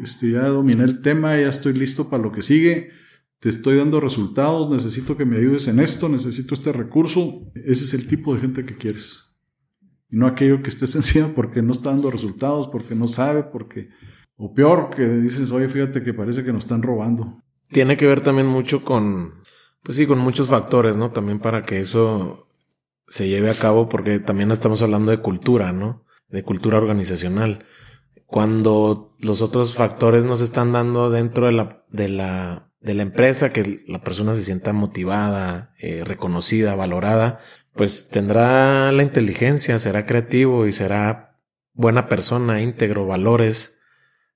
este, 0.00 0.30
ya 0.30 0.46
dominé 0.46 0.84
el 0.84 1.02
tema, 1.02 1.36
ya 1.36 1.48
estoy 1.48 1.72
listo 1.72 2.08
para 2.08 2.22
lo 2.22 2.30
que 2.30 2.40
sigue. 2.40 2.90
Te 3.40 3.48
estoy 3.48 3.78
dando 3.78 3.98
resultados, 3.98 4.70
necesito 4.70 5.16
que 5.16 5.24
me 5.24 5.38
ayudes 5.38 5.66
en 5.66 5.80
esto, 5.80 6.08
necesito 6.08 6.54
este 6.54 6.70
recurso. 6.70 7.50
Ese 7.56 7.84
es 7.84 7.94
el 7.94 8.06
tipo 8.06 8.36
de 8.36 8.42
gente 8.42 8.64
que 8.64 8.76
quieres. 8.76 9.24
Y 10.08 10.18
no 10.18 10.28
aquello 10.28 10.62
que 10.62 10.70
esté 10.70 10.84
encima 10.96 11.26
porque 11.34 11.62
no 11.62 11.72
está 11.72 11.90
dando 11.90 12.12
resultados, 12.12 12.68
porque 12.68 12.94
no 12.94 13.08
sabe, 13.08 13.42
porque... 13.42 13.88
O 14.36 14.54
peor, 14.54 14.90
que 14.94 15.08
dices, 15.08 15.50
oye, 15.50 15.68
fíjate 15.68 16.04
que 16.04 16.14
parece 16.14 16.44
que 16.44 16.52
nos 16.52 16.62
están 16.62 16.82
robando. 16.82 17.42
Tiene 17.72 17.96
que 17.96 18.06
ver 18.06 18.20
también 18.20 18.46
mucho 18.46 18.84
con, 18.84 19.44
pues 19.82 19.96
sí, 19.96 20.06
con 20.06 20.18
muchos 20.18 20.48
factores, 20.48 20.96
¿no? 20.96 21.10
También 21.10 21.38
para 21.38 21.62
que 21.62 21.80
eso 21.80 22.48
se 23.06 23.28
lleve 23.28 23.50
a 23.50 23.54
cabo, 23.54 23.88
porque 23.88 24.18
también 24.18 24.50
estamos 24.50 24.82
hablando 24.82 25.10
de 25.10 25.18
cultura, 25.18 25.72
¿no? 25.72 26.04
De 26.28 26.42
cultura 26.42 26.78
organizacional. 26.78 27.66
Cuando 28.26 29.14
los 29.18 29.42
otros 29.42 29.74
factores 29.74 30.24
no 30.24 30.36
se 30.36 30.44
están 30.44 30.72
dando 30.72 31.10
dentro 31.10 31.46
de 31.46 31.52
la, 31.52 31.84
de 31.90 32.08
la, 32.08 32.72
de 32.80 32.94
la 32.94 33.02
empresa, 33.02 33.52
que 33.52 33.84
la 33.86 34.02
persona 34.02 34.34
se 34.34 34.42
sienta 34.42 34.72
motivada, 34.72 35.74
eh, 35.78 36.02
reconocida, 36.04 36.74
valorada, 36.74 37.40
pues 37.74 38.08
tendrá 38.08 38.92
la 38.92 39.02
inteligencia, 39.02 39.78
será 39.78 40.06
creativo 40.06 40.66
y 40.66 40.72
será 40.72 41.38
buena 41.72 42.08
persona, 42.08 42.60
íntegro, 42.60 43.06
valores. 43.06 43.81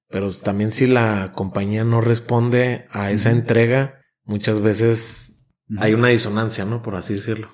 Pero 0.09 0.31
también 0.33 0.71
si 0.71 0.87
la 0.87 1.33
compañía 1.35 1.85
no 1.85 2.01
responde 2.01 2.87
a 2.91 3.11
esa 3.11 3.31
entrega, 3.31 4.01
muchas 4.25 4.61
veces 4.61 5.49
hay 5.79 5.95
una 5.95 6.09
disonancia, 6.09 6.65
¿no? 6.65 6.83
Por 6.83 6.95
así 6.95 7.15
decirlo. 7.15 7.51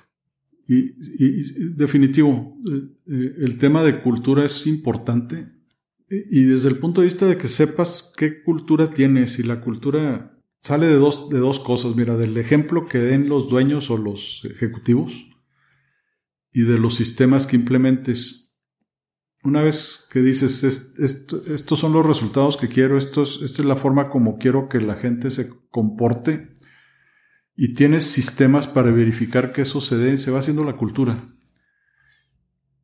Y, 0.69 1.73
definitivo, 1.75 2.57
eh, 2.71 2.83
eh, 3.07 3.35
el 3.41 3.59
tema 3.59 3.83
de 3.83 4.01
cultura 4.01 4.45
es 4.45 4.67
importante. 4.67 5.49
Y 6.09 6.45
desde 6.45 6.69
el 6.69 6.77
punto 6.77 7.01
de 7.01 7.07
vista 7.07 7.27
de 7.27 7.39
que 7.39 7.49
sepas 7.49 8.13
qué 8.17 8.43
cultura 8.43 8.91
tienes 8.91 9.39
y 9.39 9.43
la 9.43 9.63
cultura 9.63 10.39
sale 10.61 10.87
de 10.87 10.95
dos, 10.95 11.31
de 11.31 11.39
dos 11.39 11.59
cosas. 11.59 11.97
Mira, 11.97 12.17
del 12.17 12.37
ejemplo 12.37 12.87
que 12.87 12.99
den 12.99 13.29
los 13.31 13.49
dueños 13.49 13.91
o 13.91 13.97
los 13.97 14.45
ejecutivos 14.45 15.27
y 16.53 16.63
de 16.63 16.79
los 16.79 16.95
sistemas 16.97 17.47
que 17.47 17.57
implementes. 17.57 18.42
Una 19.45 19.63
vez 19.63 20.09
que 20.11 20.21
dices, 20.21 20.63
estos 20.63 21.79
son 21.79 21.93
los 21.93 22.07
resultados 22.07 22.57
que 22.57 22.69
quiero, 22.69 22.97
esta 22.97 23.23
es 23.23 23.59
la 23.65 23.77
forma 23.77 24.09
como 24.09 24.39
quiero 24.39 24.69
que 24.69 24.81
la 24.81 24.95
gente 24.95 25.31
se 25.33 25.51
comporte, 25.71 26.53
y 27.57 27.73
tienes 27.73 28.05
sistemas 28.05 28.67
para 28.67 28.91
verificar 28.93 29.53
que 29.53 29.63
eso 29.63 29.81
se 29.81 29.97
dé, 29.97 30.17
se 30.19 30.31
va 30.31 30.39
haciendo 30.39 30.65
la 30.65 30.77
cultura. 30.77 31.29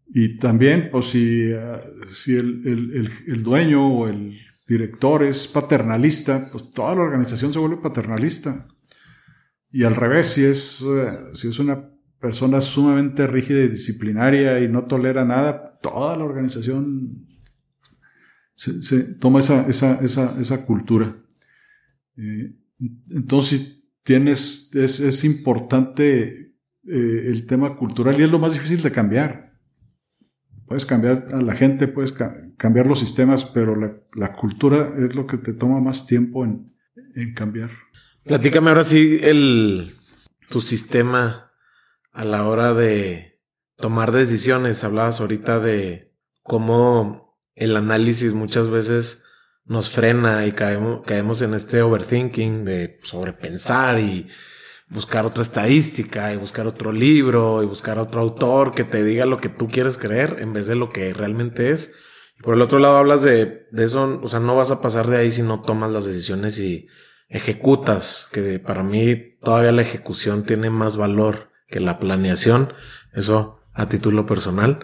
Y 0.06 0.38
también, 0.38 0.88
pues 0.90 1.06
si, 1.06 1.52
ah, 1.52 1.80
si 2.10 2.34
el, 2.34 3.42
dueño 3.42 3.86
o 3.86 4.08
el 4.08 4.38
director 4.66 5.22
es 5.22 5.46
paternalista, 5.46 6.50
pues 6.50 6.70
toda 6.72 6.94
la 6.94 7.02
organización 7.02 7.52
se 7.52 7.58
vuelve 7.58 7.76
paternalista. 7.78 8.68
Y 9.70 9.84
al 9.84 9.96
revés, 9.96 10.28
si 10.28 10.44
es, 10.44 10.82
eh, 10.82 11.18
si 11.34 11.48
es 11.48 11.58
una 11.58 11.90
persona 12.20 12.60
sumamente 12.60 13.26
rígida 13.26 13.60
y 13.60 13.68
disciplinaria 13.68 14.60
y 14.60 14.68
no 14.68 14.86
tolera 14.86 15.24
nada, 15.24 15.78
toda 15.80 16.16
la 16.16 16.24
organización 16.24 17.26
se, 18.54 19.14
toma 19.14 19.40
esa, 19.40 19.68
esa, 19.68 20.00
esa, 20.04 20.38
esa 20.40 20.66
cultura. 20.66 21.16
Eh, 22.16 22.56
entonces, 23.10 23.84
tienes, 24.02 24.74
es, 24.74 25.00
es 25.00 25.24
importante 25.24 26.54
eh, 26.84 27.22
el 27.26 27.46
tema 27.46 27.76
cultural 27.76 28.18
y 28.18 28.24
es 28.24 28.30
lo 28.30 28.38
más 28.38 28.54
difícil 28.54 28.82
de 28.82 28.90
cambiar. 28.90 29.52
Puedes 30.66 30.84
cambiar 30.84 31.26
a 31.32 31.40
la 31.40 31.54
gente, 31.54 31.88
puedes 31.88 32.12
cambiar 32.12 32.86
los 32.86 32.98
sistemas, 32.98 33.44
pero 33.44 33.74
la, 33.76 34.32
cultura 34.34 34.92
es 34.98 35.14
lo 35.14 35.26
que 35.26 35.38
te 35.38 35.54
toma 35.54 35.80
más 35.80 36.06
tiempo 36.06 36.44
en, 36.44 36.66
en 37.14 37.32
cambiar. 37.32 37.70
Platícame 38.24 38.68
ahora 38.68 38.84
sí 38.84 39.18
el, 39.22 39.94
tu 40.50 40.60
sistema 40.60 41.47
a 42.18 42.24
la 42.24 42.48
hora 42.48 42.74
de 42.74 43.40
tomar 43.76 44.10
decisiones. 44.10 44.82
Hablabas 44.82 45.20
ahorita 45.20 45.60
de 45.60 46.16
cómo 46.42 47.38
el 47.54 47.76
análisis 47.76 48.34
muchas 48.34 48.68
veces 48.68 49.24
nos 49.64 49.90
frena 49.90 50.44
y 50.44 50.50
caemos, 50.50 51.02
caemos 51.06 51.42
en 51.42 51.54
este 51.54 51.80
overthinking 51.80 52.64
de 52.64 52.98
sobrepensar 53.02 54.00
y 54.00 54.26
buscar 54.88 55.26
otra 55.26 55.44
estadística 55.44 56.32
y 56.32 56.38
buscar 56.38 56.66
otro 56.66 56.90
libro 56.90 57.62
y 57.62 57.66
buscar 57.66 58.00
otro 58.00 58.20
autor 58.20 58.72
que 58.72 58.82
te 58.82 59.04
diga 59.04 59.24
lo 59.24 59.36
que 59.36 59.48
tú 59.48 59.68
quieres 59.68 59.96
creer 59.96 60.38
en 60.40 60.52
vez 60.52 60.66
de 60.66 60.74
lo 60.74 60.88
que 60.88 61.14
realmente 61.14 61.70
es. 61.70 61.92
Por 62.42 62.54
el 62.54 62.62
otro 62.62 62.80
lado 62.80 62.96
hablas 62.96 63.22
de, 63.22 63.68
de 63.70 63.84
eso, 63.84 64.18
o 64.20 64.26
sea, 64.26 64.40
no 64.40 64.56
vas 64.56 64.72
a 64.72 64.80
pasar 64.80 65.06
de 65.06 65.18
ahí 65.18 65.30
si 65.30 65.42
no 65.42 65.62
tomas 65.62 65.92
las 65.92 66.04
decisiones 66.04 66.58
y 66.58 66.88
ejecutas, 67.28 68.28
que 68.32 68.58
para 68.58 68.82
mí 68.82 69.36
todavía 69.40 69.70
la 69.70 69.82
ejecución 69.82 70.42
tiene 70.42 70.68
más 70.68 70.96
valor 70.96 71.47
que 71.68 71.80
la 71.80 71.98
planeación. 71.98 72.72
Eso 73.12 73.60
a 73.72 73.86
título 73.86 74.26
personal. 74.26 74.80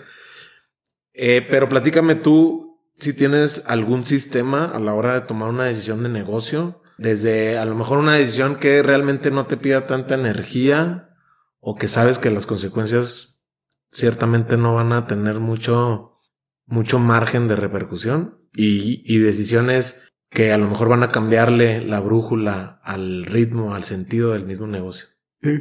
Eh, 1.12 1.46
pero 1.50 1.68
platícame 1.68 2.14
tú 2.14 2.80
si 2.94 3.12
tienes 3.12 3.64
algún 3.66 4.04
sistema 4.04 4.66
a 4.66 4.78
la 4.78 4.94
hora 4.94 5.14
de 5.14 5.26
tomar 5.26 5.48
una 5.48 5.64
decisión 5.64 6.02
de 6.02 6.08
negocio, 6.08 6.82
desde 6.96 7.58
a 7.58 7.64
lo 7.64 7.74
mejor 7.74 7.98
una 7.98 8.14
decisión 8.14 8.56
que 8.56 8.82
realmente 8.82 9.32
no 9.32 9.46
te 9.46 9.56
pida 9.56 9.86
tanta 9.86 10.14
energía 10.14 11.10
o 11.58 11.74
que 11.74 11.88
sabes 11.88 12.18
que 12.18 12.30
las 12.30 12.46
consecuencias 12.46 13.42
ciertamente 13.90 14.56
no 14.56 14.74
van 14.74 14.92
a 14.92 15.06
tener 15.06 15.40
mucho, 15.40 16.20
mucho 16.66 17.00
margen 17.00 17.48
de 17.48 17.56
repercusión 17.56 18.48
y, 18.52 19.02
y 19.12 19.18
decisiones 19.18 20.02
que 20.30 20.52
a 20.52 20.58
lo 20.58 20.68
mejor 20.68 20.88
van 20.88 21.02
a 21.02 21.10
cambiarle 21.10 21.80
la 21.80 22.00
brújula 22.00 22.80
al 22.84 23.24
ritmo, 23.24 23.74
al 23.74 23.82
sentido 23.82 24.32
del 24.32 24.44
mismo 24.44 24.66
negocio. 24.66 25.06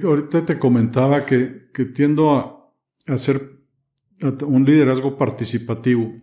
Ahorita 0.04 0.46
te 0.46 0.60
comentaba 0.60 1.26
que, 1.26 1.70
que 1.74 1.86
tiendo 1.86 2.32
a 2.32 2.74
hacer 3.08 3.60
un 4.46 4.64
liderazgo 4.64 5.18
participativo 5.18 6.14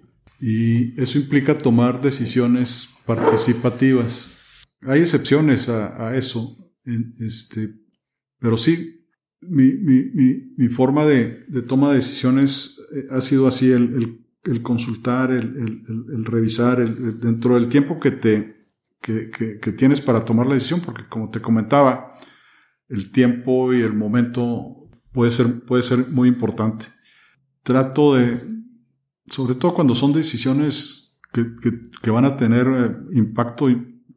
y 0.41 0.99
eso 1.01 1.19
implica 1.19 1.59
tomar 1.59 2.01
decisiones 2.01 2.89
participativas. 3.05 4.37
Hay 4.83 5.01
excepciones 5.01 5.69
a, 5.69 6.17
eso, 6.17 6.57
este, 7.19 7.75
pero 8.39 8.57
sí, 8.57 9.07
mi, 9.43 9.75
mi, 9.75 10.05
mi, 10.57 10.69
forma 10.69 11.05
de, 11.05 11.45
de, 11.49 11.61
toma 11.61 11.91
de 11.91 11.97
decisiones 11.97 12.81
eh, 12.95 13.07
ha 13.11 13.21
sido 13.21 13.47
así, 13.47 13.71
el, 13.71 14.25
el, 14.45 14.63
consultar, 14.63 15.31
el, 15.31 15.83
el 15.87 16.25
revisar, 16.25 16.79
dentro 17.19 17.57
del 17.57 17.69
tiempo 17.69 18.01
que, 18.01 18.13
te, 18.13 18.65
que, 19.03 19.31
que 19.31 19.73
tienes 19.73 20.01
para 20.01 20.25
tomar 20.25 20.47
la 20.47 20.55
decisión, 20.55 20.81
porque 20.81 21.07
como 21.09 21.29
te 21.31 21.41
comentaba, 21.41 22.17
el 22.91 23.11
tiempo 23.11 23.73
y 23.73 23.81
el 23.81 23.95
momento 23.95 24.89
puede 25.13 25.31
ser, 25.31 25.65
puede 25.65 25.83
ser 25.83 26.09
muy 26.09 26.29
importante. 26.29 26.87
Trato 27.63 28.15
de, 28.15 28.41
sobre 29.29 29.55
todo 29.55 29.75
cuando 29.75 29.95
son 29.95 30.13
decisiones 30.13 31.21
que, 31.33 31.47
que, 32.03 32.11
van 32.11 32.25
a 32.25 32.37
tener 32.37 32.67
eh, 32.67 33.17
impacto 33.17 33.69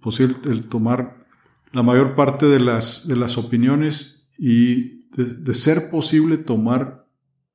posible, 0.02 0.36
el 0.46 0.68
tomar 0.68 1.26
la 1.72 1.84
mayor 1.84 2.16
parte 2.16 2.48
de 2.48 2.60
las, 2.60 3.08
de 3.08 3.16
las 3.16 3.38
opiniones 3.38 4.30
y 4.38 5.04
de, 5.12 5.54
ser 5.54 5.92
posible 5.92 6.38
tomar 6.38 7.08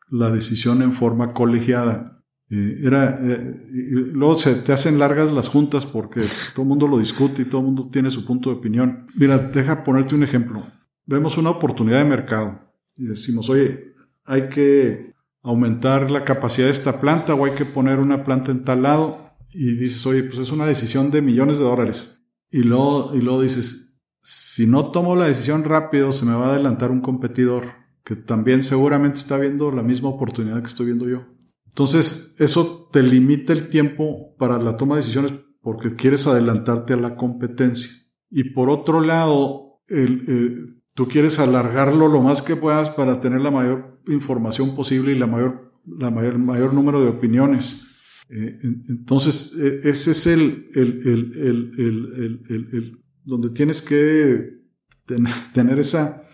la 0.09 0.31
decisión 0.31 0.83
en 0.83 0.92
forma 0.92 1.33
colegiada. 1.35 2.22
Eh, 2.50 2.81
era, 2.85 3.18
eh, 3.20 3.66
luego 4.12 4.37
se 4.37 4.54
te 4.54 4.72
hacen 4.72 4.98
largas 5.00 5.33
las 5.33 5.48
juntas 5.48 5.85
porque 5.85 6.22
todo 6.54 6.62
el 6.62 6.68
mundo 6.68 6.87
lo 6.87 6.98
discute 6.98 7.42
y 7.42 7.44
todo 7.46 7.61
el 7.61 7.66
mundo 7.66 7.88
tiene 7.90 8.11
su 8.11 8.24
punto 8.24 8.50
de 8.50 8.57
opinión. 8.57 9.07
Mira, 9.16 9.38
deja 9.38 9.83
ponerte 9.83 10.14
un 10.14 10.22
ejemplo 10.22 10.64
vemos 11.09 11.38
una 11.38 11.51
oportunidad 11.51 11.99
de 11.99 12.09
mercado 12.09 12.61
y 12.94 13.07
decimos, 13.07 13.49
oye, 13.49 13.94
hay 14.25 14.51
que 14.51 15.14
aumentar 15.42 16.11
la 16.11 16.25
capacidad 16.25 16.66
de 16.66 16.73
esta 16.73 17.01
planta 17.01 17.35
o 17.35 17.47
hay 17.47 17.53
que 17.53 17.64
poner 17.64 17.99
una 17.99 18.23
planta 18.23 18.53
en 18.53 18.62
tal 18.62 18.83
lado 18.83 19.33
y 19.51 19.75
dices, 19.77 20.05
oye, 20.07 20.23
pues 20.23 20.38
es 20.38 20.53
una 20.53 20.66
decisión 20.66 21.11
de 21.11 21.23
millones 21.23 21.59
de 21.59 21.64
dólares. 21.64 22.23
Y 22.51 22.62
luego, 22.62 23.12
y 23.14 23.23
luego 23.23 23.40
dices, 23.40 23.99
si 24.23 24.66
no 24.66 24.90
tomo 24.90 25.16
la 25.16 25.27
decisión 25.27 25.64
rápido, 25.64 26.12
se 26.12 26.27
me 26.27 26.35
va 26.35 26.49
a 26.49 26.51
adelantar 26.51 26.90
un 26.90 27.01
competidor 27.01 27.64
que 28.05 28.14
también 28.14 28.62
seguramente 28.62 29.18
está 29.18 29.38
viendo 29.38 29.71
la 29.71 29.83
misma 29.83 30.11
oportunidad 30.11 30.61
que 30.61 30.66
estoy 30.66 30.87
viendo 30.87 31.09
yo. 31.09 31.25
Entonces, 31.66 32.37
eso 32.38 32.90
te 32.92 33.03
limita 33.03 33.55
el 33.55 33.68
tiempo 33.68 34.35
para 34.37 34.59
la 34.59 34.77
toma 34.77 34.97
de 34.97 35.03
decisiones 35.03 35.33
porque 35.62 35.94
quieres 35.94 36.27
adelantarte 36.27 36.92
a 36.92 36.99
la 36.99 37.16
competencia. 37.16 37.90
Y 38.31 38.51
por 38.51 38.68
otro 38.68 39.01
lado, 39.01 39.81
el, 39.87 40.25
el 40.29 40.77
Tú 40.98 41.06
quieres 41.06 41.38
alargarlo 41.38 42.08
lo 42.08 42.20
más 42.22 42.42
que 42.42 42.56
puedas 42.56 42.90
para 42.90 43.20
tener 43.20 43.40
la 43.40 43.52
mayor 43.52 44.00
información 44.08 44.74
posible 44.74 45.12
y 45.12 45.14
la 45.16 45.28
mayor, 45.28 45.72
la 45.87 46.11
mayor, 46.11 46.40
mayor 46.40 46.74
número 46.74 47.00
de 47.00 47.06
opiniones. 47.06 47.87
Eh, 48.28 48.58
entonces, 48.88 49.56
e, 49.56 49.88
ese 49.88 50.11
es 50.11 50.26
el, 50.26 50.66
el, 50.74 50.90
el, 51.06 52.42
el, 52.48 52.98
donde 53.22 53.50
tienes 53.50 53.80
que 53.80 54.58
tener 55.52 55.78
esa, 55.78 56.24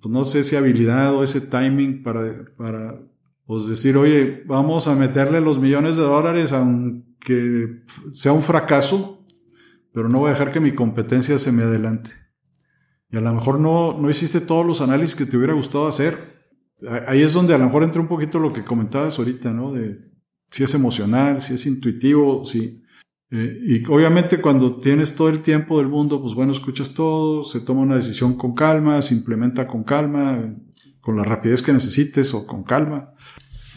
pues 0.00 0.10
no 0.10 0.24
sé 0.24 0.42
si 0.42 0.56
habilidad 0.56 1.14
o 1.14 1.22
ese 1.22 1.42
timing 1.42 2.02
para, 2.02 2.46
para 2.56 2.98
pues 3.44 3.68
decir, 3.68 3.98
oye, 3.98 4.42
vamos 4.46 4.88
a 4.88 4.94
meterle 4.94 5.42
los 5.42 5.60
millones 5.60 5.98
de 5.98 6.02
dólares 6.02 6.54
aunque 6.54 7.82
sea 8.10 8.32
un 8.32 8.42
fracaso, 8.42 9.22
pero 9.92 10.08
no 10.08 10.20
voy 10.20 10.28
a 10.28 10.32
dejar 10.32 10.50
que 10.50 10.60
mi 10.60 10.74
competencia 10.74 11.38
se 11.38 11.52
me 11.52 11.64
adelante. 11.64 12.23
Y 13.14 13.16
a 13.16 13.20
lo 13.20 13.32
mejor 13.32 13.60
no, 13.60 13.96
no 13.96 14.10
hiciste 14.10 14.40
todos 14.40 14.66
los 14.66 14.80
análisis 14.80 15.14
que 15.14 15.24
te 15.24 15.36
hubiera 15.36 15.52
gustado 15.52 15.86
hacer. 15.86 16.18
Ahí 17.06 17.22
es 17.22 17.32
donde 17.32 17.54
a 17.54 17.58
lo 17.58 17.66
mejor 17.66 17.84
entra 17.84 18.02
un 18.02 18.08
poquito 18.08 18.40
lo 18.40 18.52
que 18.52 18.64
comentabas 18.64 19.20
ahorita, 19.20 19.52
¿no? 19.52 19.72
De 19.72 20.00
si 20.50 20.64
es 20.64 20.74
emocional, 20.74 21.40
si 21.40 21.54
es 21.54 21.64
intuitivo, 21.64 22.44
si... 22.44 22.82
Eh, 23.30 23.56
y 23.62 23.86
obviamente 23.86 24.40
cuando 24.40 24.78
tienes 24.78 25.14
todo 25.14 25.28
el 25.28 25.42
tiempo 25.42 25.78
del 25.78 25.86
mundo, 25.86 26.20
pues 26.20 26.34
bueno, 26.34 26.50
escuchas 26.50 26.92
todo, 26.92 27.44
se 27.44 27.60
toma 27.60 27.82
una 27.82 27.94
decisión 27.94 28.34
con 28.34 28.52
calma, 28.52 29.00
se 29.00 29.14
implementa 29.14 29.68
con 29.68 29.84
calma, 29.84 30.52
con 31.00 31.16
la 31.16 31.22
rapidez 31.22 31.62
que 31.62 31.72
necesites 31.72 32.34
o 32.34 32.44
con 32.44 32.64
calma. 32.64 33.12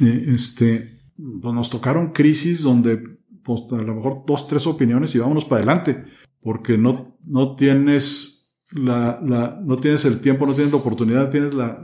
Eh, 0.01 0.31
este, 0.33 0.99
pues 1.43 1.53
nos 1.53 1.69
tocaron 1.69 2.11
crisis 2.11 2.63
donde 2.63 3.19
pues, 3.43 3.61
a 3.71 3.83
lo 3.83 3.93
mejor 3.93 4.23
dos, 4.25 4.47
tres 4.47 4.65
opiniones 4.65 5.13
y 5.13 5.19
vámonos 5.19 5.45
para 5.45 5.57
adelante, 5.57 6.05
porque 6.41 6.79
no, 6.79 7.19
no 7.23 7.55
tienes 7.55 8.36
la, 8.71 9.19
la, 9.23 9.61
no 9.63 9.77
tienes 9.77 10.03
el 10.05 10.19
tiempo, 10.19 10.45
no 10.45 10.53
tienes 10.53 10.71
la 10.73 10.79
oportunidad, 10.79 11.29
tienes 11.29 11.53
la, 11.53 11.81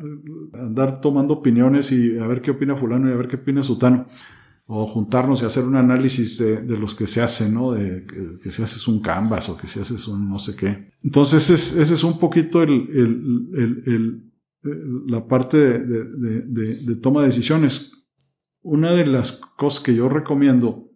andar 0.53 0.99
tomando 1.01 1.35
opiniones 1.35 1.91
y 1.91 2.17
a 2.17 2.27
ver 2.27 2.41
qué 2.41 2.51
opina 2.51 2.75
fulano 2.75 3.09
y 3.09 3.13
a 3.13 3.17
ver 3.17 3.27
qué 3.27 3.37
opina 3.37 3.63
sutano. 3.63 4.07
O 4.65 4.87
juntarnos 4.87 5.41
y 5.41 5.45
hacer 5.45 5.65
un 5.65 5.75
análisis 5.75 6.37
de, 6.39 6.61
de 6.61 6.77
los 6.77 6.95
que 6.95 7.05
se 7.05 7.21
hacen, 7.21 7.53
¿no? 7.53 7.73
De 7.73 8.05
que, 8.05 8.39
que, 8.41 8.49
si 8.49 8.63
haces 8.63 8.87
un 8.87 9.01
canvas 9.01 9.49
o 9.49 9.57
que 9.57 9.67
si 9.67 9.81
haces 9.81 10.07
un 10.07 10.29
no 10.29 10.39
sé 10.39 10.55
qué. 10.55 10.87
Entonces, 11.03 11.49
ese, 11.49 11.81
ese 11.81 11.93
es 11.93 12.03
un 12.03 12.17
poquito 12.17 12.63
el, 12.63 12.71
el, 12.71 13.49
el, 13.55 13.83
el 13.85 14.33
la 15.05 15.27
parte 15.27 15.57
de, 15.57 16.05
de, 16.45 16.75
de 16.77 16.95
toma 16.95 17.21
de 17.21 17.27
decisiones. 17.27 18.05
Una 18.61 18.93
de 18.93 19.05
las 19.05 19.33
cosas 19.33 19.83
que 19.83 19.95
yo 19.95 20.07
recomiendo 20.07 20.89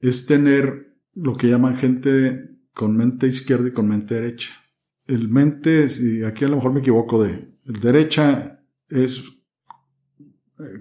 es 0.00 0.26
tener 0.26 0.96
lo 1.14 1.36
que 1.36 1.48
llaman 1.48 1.76
gente 1.76 2.58
con 2.74 2.96
mente 2.96 3.28
izquierda 3.28 3.68
y 3.68 3.72
con 3.72 3.88
mente 3.88 4.16
derecha 4.16 4.61
el 5.06 5.28
mente, 5.28 5.88
si 5.88 6.22
aquí 6.22 6.44
a 6.44 6.48
lo 6.48 6.56
mejor 6.56 6.72
me 6.72 6.80
equivoco 6.80 7.22
de, 7.22 7.52
el 7.66 7.80
derecha 7.80 8.60
es, 8.88 9.22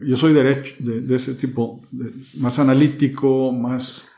yo 0.03 0.17
soy 0.17 0.33
derecho, 0.33 0.75
de, 0.79 1.15
ese 1.15 1.35
tipo, 1.35 1.81
más 2.35 2.59
analítico, 2.59 3.51
más, 3.51 4.11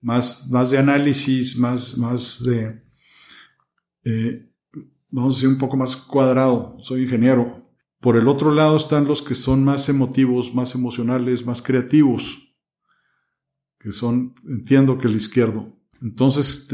más, 0.00 0.48
más 0.50 0.70
de 0.70 0.78
análisis, 0.78 1.56
más, 1.58 1.96
más 1.98 2.44
de, 2.44 2.82
eh, 4.04 4.50
vamos 5.10 5.34
a 5.34 5.36
decir, 5.36 5.48
un 5.48 5.58
poco 5.58 5.76
más 5.76 5.96
cuadrado, 5.96 6.76
soy 6.80 7.02
ingeniero. 7.02 7.60
Por 8.00 8.16
el 8.16 8.28
otro 8.28 8.54
lado 8.54 8.76
están 8.76 9.04
los 9.04 9.20
que 9.20 9.34
son 9.34 9.62
más 9.62 9.88
emotivos, 9.88 10.54
más 10.54 10.74
emocionales, 10.74 11.44
más 11.44 11.60
creativos, 11.60 12.54
que 13.78 13.92
son, 13.92 14.34
entiendo 14.48 14.96
que 14.96 15.06
el 15.06 15.16
izquierdo. 15.16 15.76
Entonces, 16.00 16.68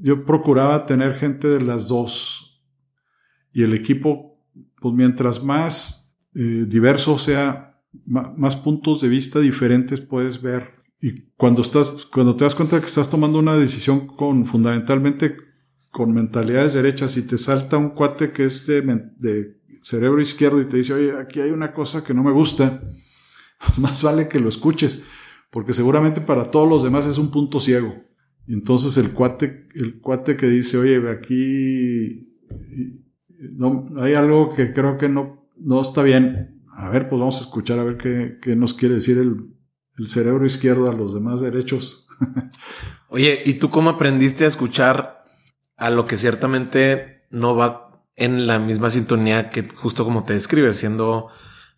yo 0.00 0.24
procuraba 0.24 0.86
tener 0.86 1.14
gente 1.14 1.48
de 1.48 1.60
las 1.60 1.88
dos. 1.88 2.62
Y 3.52 3.62
el 3.62 3.74
equipo, 3.74 4.38
pues 4.80 4.94
mientras 4.94 5.42
más 5.42 6.16
eh, 6.34 6.64
diverso 6.66 7.18
sea, 7.18 7.82
más, 8.06 8.56
puntos 8.56 9.00
de 9.00 9.08
vista 9.08 9.40
diferentes 9.40 10.00
puedes 10.00 10.40
ver. 10.40 10.72
Y 11.00 11.30
cuando 11.36 11.62
estás, 11.62 12.06
cuando 12.12 12.36
te 12.36 12.44
das 12.44 12.54
cuenta 12.54 12.80
que 12.80 12.86
estás 12.86 13.10
tomando 13.10 13.38
una 13.38 13.56
decisión 13.56 14.06
con 14.06 14.46
fundamentalmente 14.46 15.36
con 15.90 16.14
mentalidades 16.14 16.74
derechas 16.74 17.16
y 17.16 17.22
te 17.22 17.36
salta 17.36 17.76
un 17.76 17.90
cuate 17.90 18.30
que 18.30 18.44
es 18.44 18.64
de, 18.66 18.82
de 19.18 19.56
cerebro 19.82 20.20
izquierdo 20.20 20.60
y 20.60 20.66
te 20.66 20.76
dice, 20.76 20.94
oye, 20.94 21.18
aquí 21.18 21.40
hay 21.40 21.50
una 21.50 21.72
cosa 21.72 22.04
que 22.04 22.14
no 22.14 22.22
me 22.22 22.30
gusta, 22.30 22.80
más 23.76 24.02
vale 24.02 24.28
que 24.28 24.38
lo 24.38 24.48
escuches, 24.48 25.02
porque 25.50 25.72
seguramente 25.72 26.20
para 26.20 26.50
todos 26.52 26.68
los 26.68 26.84
demás 26.84 27.06
es 27.06 27.18
un 27.18 27.32
punto 27.32 27.58
ciego. 27.58 28.09
Entonces 28.46 28.96
el 28.96 29.12
cuate, 29.12 29.68
el 29.74 30.00
cuate 30.00 30.36
que 30.36 30.46
dice, 30.46 30.78
oye, 30.78 31.08
aquí 31.10 32.36
no, 33.38 33.88
hay 33.98 34.14
algo 34.14 34.54
que 34.54 34.72
creo 34.72 34.96
que 34.96 35.08
no, 35.08 35.48
no 35.56 35.80
está 35.80 36.02
bien. 36.02 36.62
A 36.72 36.90
ver, 36.90 37.08
pues 37.08 37.18
vamos 37.18 37.38
a 37.38 37.44
escuchar 37.44 37.78
a 37.78 37.84
ver 37.84 37.96
qué, 37.96 38.38
qué 38.40 38.56
nos 38.56 38.74
quiere 38.74 38.96
decir 38.96 39.18
el, 39.18 39.54
el 39.98 40.08
cerebro 40.08 40.46
izquierdo 40.46 40.90
a 40.90 40.94
los 40.94 41.14
demás 41.14 41.40
derechos. 41.40 42.08
Oye, 43.08 43.42
¿y 43.44 43.54
tú 43.54 43.70
cómo 43.70 43.90
aprendiste 43.90 44.44
a 44.44 44.48
escuchar 44.48 45.24
a 45.76 45.90
lo 45.90 46.04
que 46.06 46.16
ciertamente 46.16 47.26
no 47.30 47.56
va 47.56 48.04
en 48.16 48.46
la 48.46 48.58
misma 48.58 48.90
sintonía 48.90 49.48
que 49.50 49.66
justo 49.74 50.04
como 50.04 50.24
te 50.24 50.34
describes, 50.34 50.76
siendo 50.76 51.28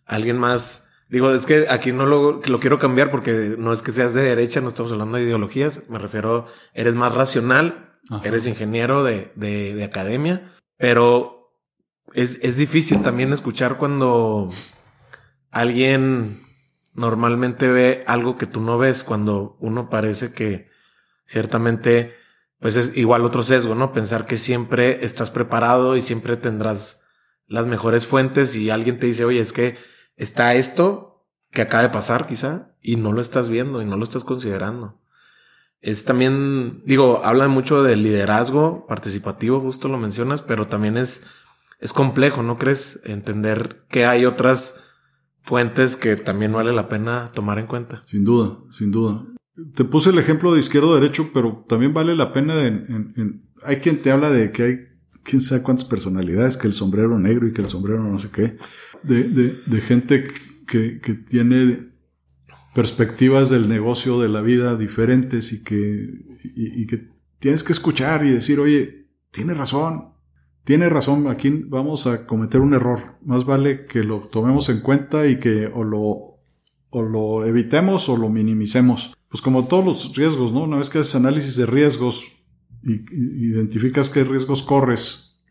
alguien 0.05 0.37
más 0.37 0.87
Digo, 1.09 1.31
es 1.31 1.45
que 1.45 1.67
aquí 1.69 1.91
no 1.91 2.05
lo, 2.05 2.41
lo 2.45 2.59
quiero 2.59 2.79
cambiar 2.79 3.11
porque 3.11 3.55
no 3.57 3.71
es 3.73 3.81
que 3.81 3.91
seas 3.91 4.13
de 4.13 4.23
derecha, 4.23 4.61
no 4.61 4.69
estamos 4.69 4.91
hablando 4.91 5.17
de 5.17 5.23
ideologías. 5.23 5.89
Me 5.89 5.99
refiero, 5.99 6.47
eres 6.73 6.95
más 6.95 7.13
racional, 7.13 7.97
eres 8.23 8.47
ingeniero 8.47 9.03
de, 9.03 9.31
de, 9.35 9.83
academia, 9.83 10.51
pero 10.77 11.53
es, 12.13 12.39
es, 12.41 12.57
difícil 12.57 13.01
también 13.01 13.31
escuchar 13.31 13.77
cuando, 13.77 14.49
alguien 15.53 16.41
normalmente 16.93 17.67
ve 17.69 18.03
algo 18.07 18.37
que 18.37 18.47
tú 18.47 18.59
no 18.59 18.77
ves 18.77 19.03
cuando 19.03 19.55
uno 19.59 19.89
parece 19.89 20.33
que 20.33 20.67
ciertamente, 21.25 22.15
pues 22.59 22.75
es 22.75 22.97
igual 22.97 23.23
otro 23.23 23.43
sesgo, 23.43 23.75
¿no? 23.75 23.93
Pensar 23.93 24.25
que 24.25 24.37
siempre 24.37 25.05
estás 25.05 25.31
preparado 25.31 25.95
y 25.95 26.01
siempre 26.01 26.37
tendrás 26.37 27.01
las 27.47 27.67
mejores 27.67 28.07
fuentes 28.07 28.55
y 28.55 28.71
alguien 28.71 28.97
te 28.97 29.07
dice, 29.07 29.25
oye, 29.25 29.39
es 29.39 29.53
que 29.53 29.77
está 30.15 30.55
esto 30.55 31.25
que 31.51 31.61
acaba 31.61 31.83
de 31.83 31.89
pasar 31.89 32.27
quizá 32.27 32.75
y 32.81 32.95
no 32.95 33.11
lo 33.11 33.21
estás 33.21 33.49
viendo 33.49 33.81
y 33.81 33.85
no 33.85 33.97
lo 33.97 34.03
estás 34.03 34.23
considerando. 34.23 34.99
Es 35.81 36.05
también, 36.05 36.81
digo, 36.85 37.21
habla 37.23 37.47
mucho 37.49 37.83
del 37.83 38.03
liderazgo 38.03 38.87
participativo, 38.87 39.59
justo 39.59 39.89
lo 39.89 39.97
mencionas, 39.97 40.41
pero 40.41 40.65
también 40.65 40.97
es, 40.97 41.23
es 41.79 41.91
complejo, 41.91 42.41
¿no 42.41 42.57
crees? 42.57 43.01
Entender 43.03 43.83
que 43.89 44.05
hay 44.05 44.25
otras 44.25 44.85
fuentes 45.41 45.97
que 45.97 46.15
también 46.15 46.53
vale 46.53 46.73
la 46.73 46.87
pena 46.87 47.31
tomar 47.33 47.59
en 47.59 47.67
cuenta. 47.67 48.01
Sin 48.05 48.23
duda, 48.23 48.57
sin 48.69 48.91
duda. 48.91 49.25
Te 49.75 49.83
puse 49.83 50.09
el 50.09 50.17
ejemplo 50.17 50.53
de 50.53 50.61
izquierdo-derecho, 50.61 51.31
pero 51.33 51.65
también 51.67 51.93
vale 51.93 52.15
la 52.15 52.33
pena 52.33 52.65
en, 52.65 53.43
hay 53.63 53.77
quien 53.77 53.99
te 53.99 54.11
habla 54.11 54.29
de 54.29 54.51
que 54.51 54.63
hay 54.63 54.77
quién 55.23 55.41
sabe 55.41 55.63
cuántas 55.63 55.85
personalidades, 55.85 56.57
que 56.57 56.67
el 56.67 56.73
sombrero 56.73 57.17
negro 57.17 57.47
y 57.47 57.53
que 57.53 57.61
el 57.61 57.69
sombrero 57.69 58.03
no 58.03 58.19
sé 58.19 58.29
qué, 58.29 58.57
de, 59.03 59.23
de, 59.29 59.59
de 59.65 59.81
gente 59.81 60.27
que, 60.67 60.99
que, 60.99 61.13
tiene 61.13 61.91
perspectivas 62.73 63.49
del 63.49 63.69
negocio, 63.69 64.19
de 64.19 64.29
la 64.29 64.41
vida 64.41 64.77
diferentes 64.77 65.53
y 65.53 65.63
que, 65.63 66.09
y, 66.55 66.87
que 66.87 67.09
tienes 67.39 67.63
que 67.63 67.73
escuchar 67.73 68.25
y 68.25 68.31
decir, 68.31 68.59
oye, 68.59 69.07
tiene 69.31 69.53
razón, 69.53 70.13
tiene 70.63 70.89
razón, 70.89 71.27
aquí 71.27 71.49
vamos 71.67 72.07
a 72.07 72.25
cometer 72.25 72.61
un 72.61 72.73
error. 72.73 73.17
Más 73.21 73.45
vale 73.45 73.85
que 73.85 74.03
lo 74.03 74.21
tomemos 74.21 74.69
en 74.69 74.81
cuenta 74.81 75.27
y 75.27 75.39
que 75.39 75.67
o 75.67 75.83
lo, 75.83 76.39
o 76.89 77.01
lo 77.01 77.45
evitemos 77.45 78.09
o 78.09 78.17
lo 78.17 78.29
minimicemos. 78.29 79.13
Pues 79.29 79.41
como 79.41 79.67
todos 79.67 79.85
los 79.85 80.15
riesgos, 80.15 80.51
¿no? 80.51 80.63
Una 80.63 80.77
vez 80.77 80.89
que 80.89 80.99
haces 80.99 81.15
análisis 81.15 81.57
de 81.57 81.65
riesgos 81.65 82.25
y, 82.83 83.51
identificas 83.51 84.09
qué 84.09 84.23
riesgos 84.23 84.63
corres 84.63 85.41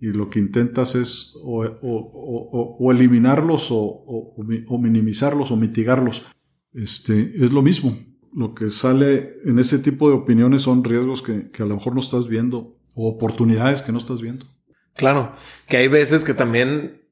y 0.00 0.06
lo 0.06 0.28
que 0.28 0.38
intentas 0.38 0.94
es 0.94 1.36
o, 1.42 2.90
eliminarlos 2.90 3.68
o, 3.70 4.34
minimizarlos 4.78 5.50
o 5.50 5.56
mitigarlos, 5.56 6.24
este, 6.72 7.32
es 7.42 7.52
lo 7.52 7.62
mismo. 7.62 7.96
Lo 8.34 8.54
que 8.54 8.68
sale 8.70 9.34
en 9.44 9.58
ese 9.58 9.78
tipo 9.78 10.08
de 10.08 10.16
opiniones 10.16 10.62
son 10.62 10.82
riesgos 10.82 11.22
que, 11.22 11.50
que 11.50 11.62
a 11.62 11.66
lo 11.66 11.76
mejor 11.76 11.94
no 11.94 12.00
estás 12.00 12.26
viendo 12.26 12.76
o 12.94 13.08
oportunidades 13.08 13.80
que 13.80 13.92
no 13.92 13.98
estás 13.98 14.20
viendo. 14.20 14.46
Claro, 14.94 15.34
que 15.68 15.76
hay 15.76 15.88
veces 15.88 16.24
que 16.24 16.34
también 16.34 17.02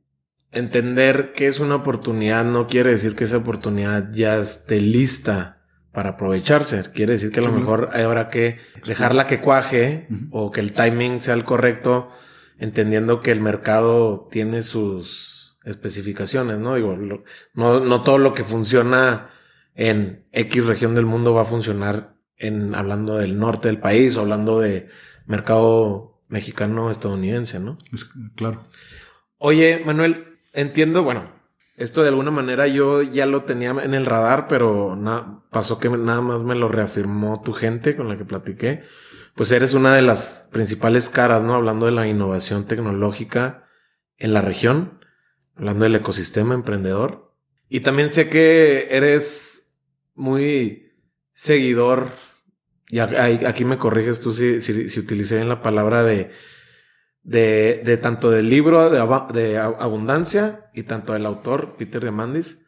entender 0.53 1.33
que 1.33 1.47
es 1.47 1.61
una 1.61 1.77
oportunidad 1.77 2.45
no 2.45 2.67
quiere 2.67 2.91
decir 2.91 3.17
que 3.17 3.25
esa 3.25 3.39
oportunidad 3.39 4.13
ya 4.13 4.39
esté 4.39 4.81
lista 4.81 5.62
para 5.93 6.11
aprovecharse. 6.11 6.83
Quiere 6.93 7.13
decir 7.15 7.31
que 7.31 7.41
a 7.41 7.45
lo 7.45 7.53
mejor 7.53 7.91
habrá 7.93 8.29
que 8.29 8.59
dejarla 8.85 9.27
que 9.27 9.41
cuaje 9.41 10.09
o 10.31 10.51
que 10.51 10.61
el 10.61 10.73
timing 10.73 11.21
sea 11.21 11.35
el 11.35 11.45
correcto, 11.45 12.11
entendiendo 12.59 13.21
que 13.21 13.31
el 13.31 13.41
mercado 13.41 14.27
tiene 14.31 14.63
sus 14.63 15.59
especificaciones, 15.65 16.59
¿no? 16.59 16.75
Digo, 16.75 16.97
no, 17.55 17.81
no 17.81 18.03
todo 18.03 18.19
lo 18.19 18.35
que 18.35 18.45
funciona 18.45 19.31
en 19.75 20.27
X 20.33 20.67
región 20.67 20.95
del 20.95 21.07
mundo 21.07 21.35
va 21.35 21.43
a 21.43 21.47
funcionar 21.47 22.17
en 22.37 22.75
hablando 22.75 23.19
del 23.19 23.39
norte 23.39 23.69
del 23.69 23.79
país 23.79 24.17
o 24.17 24.23
hablando 24.23 24.59
de 24.61 24.89
mercado 25.27 26.21
mexicano-estadounidense, 26.29 27.61
¿no? 27.61 27.79
Es, 27.93 28.11
claro. 28.35 28.63
Oye, 29.39 29.83
Manuel, 29.85 30.39
entiendo, 30.53 31.05
bueno, 31.05 31.31
esto 31.77 32.03
de 32.03 32.09
alguna 32.09 32.31
manera 32.31 32.67
yo 32.67 33.03
ya 33.03 33.27
lo 33.27 33.45
tenía 33.45 33.71
en 33.71 33.95
el 33.95 34.07
radar, 34.07 34.47
pero 34.49 34.99
pasó 35.51 35.79
que 35.79 35.89
nada 35.89 36.21
más 36.21 36.43
me 36.43 36.55
lo 36.55 36.69
reafirmó 36.69 37.41
tu 37.43 37.53
gente 37.53 37.97
con 37.97 38.09
la 38.09 38.17
que 38.17 38.25
platiqué. 38.25 38.83
Pues 39.35 39.51
eres 39.53 39.73
una 39.75 39.95
de 39.95 40.03
las 40.03 40.49
principales 40.53 41.09
caras, 41.09 41.43
¿no? 41.43 41.55
Hablando 41.55 41.87
de 41.87 41.93
la 41.93 42.07
innovación 42.07 42.67
tecnológica 42.67 43.67
en 44.19 44.35
la 44.35 44.43
región, 44.43 45.01
hablando 45.57 45.85
del 45.85 45.97
ecosistema 45.97 46.55
emprendedor. 46.55 47.35
Y 47.69 47.81
también 47.81 48.11
sé 48.11 48.29
que 48.29 48.89
eres 48.91 49.73
muy 50.15 50.93
seguidor 51.33 52.11
y 52.93 52.99
aquí 52.99 53.65
me 53.65 53.79
corriges 53.79 54.21
tú 54.21 54.33
si, 54.33 54.61
si, 54.61 55.01
utilicé 55.01 55.37
bien 55.37 55.49
la 55.49 55.63
palabra 55.63 56.03
de, 56.03 56.31
de, 57.23 57.83
de 57.85 57.97
tanto 57.97 58.31
del 58.31 58.49
libro 58.49 58.91
de, 58.91 58.99
de, 59.33 59.59
Abundancia 59.59 60.71
y 60.75 60.83
tanto 60.83 61.13
del 61.13 61.27
autor 61.27 61.77
Peter 61.77 62.03
Diamandis. 62.03 62.59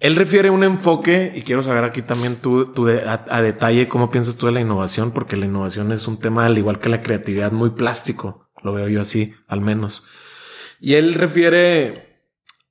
Él 0.00 0.14
refiere 0.16 0.50
un 0.50 0.62
enfoque, 0.62 1.32
y 1.34 1.42
quiero 1.42 1.62
saber 1.62 1.82
aquí 1.84 2.02
también 2.02 2.36
tú, 2.36 2.72
tú 2.72 2.88
a, 2.88 3.42
detalle 3.42 3.88
cómo 3.88 4.10
piensas 4.10 4.36
tú 4.36 4.46
de 4.46 4.52
la 4.52 4.60
innovación, 4.60 5.10
porque 5.10 5.36
la 5.36 5.46
innovación 5.46 5.90
es 5.90 6.06
un 6.06 6.18
tema, 6.18 6.46
al 6.46 6.56
igual 6.56 6.78
que 6.78 6.88
la 6.88 7.02
creatividad, 7.02 7.50
muy 7.50 7.70
plástico. 7.70 8.42
Lo 8.62 8.72
veo 8.72 8.88
yo 8.88 9.00
así, 9.00 9.34
al 9.48 9.60
menos. 9.60 10.04
Y 10.80 10.94
él 10.94 11.14
refiere 11.14 12.24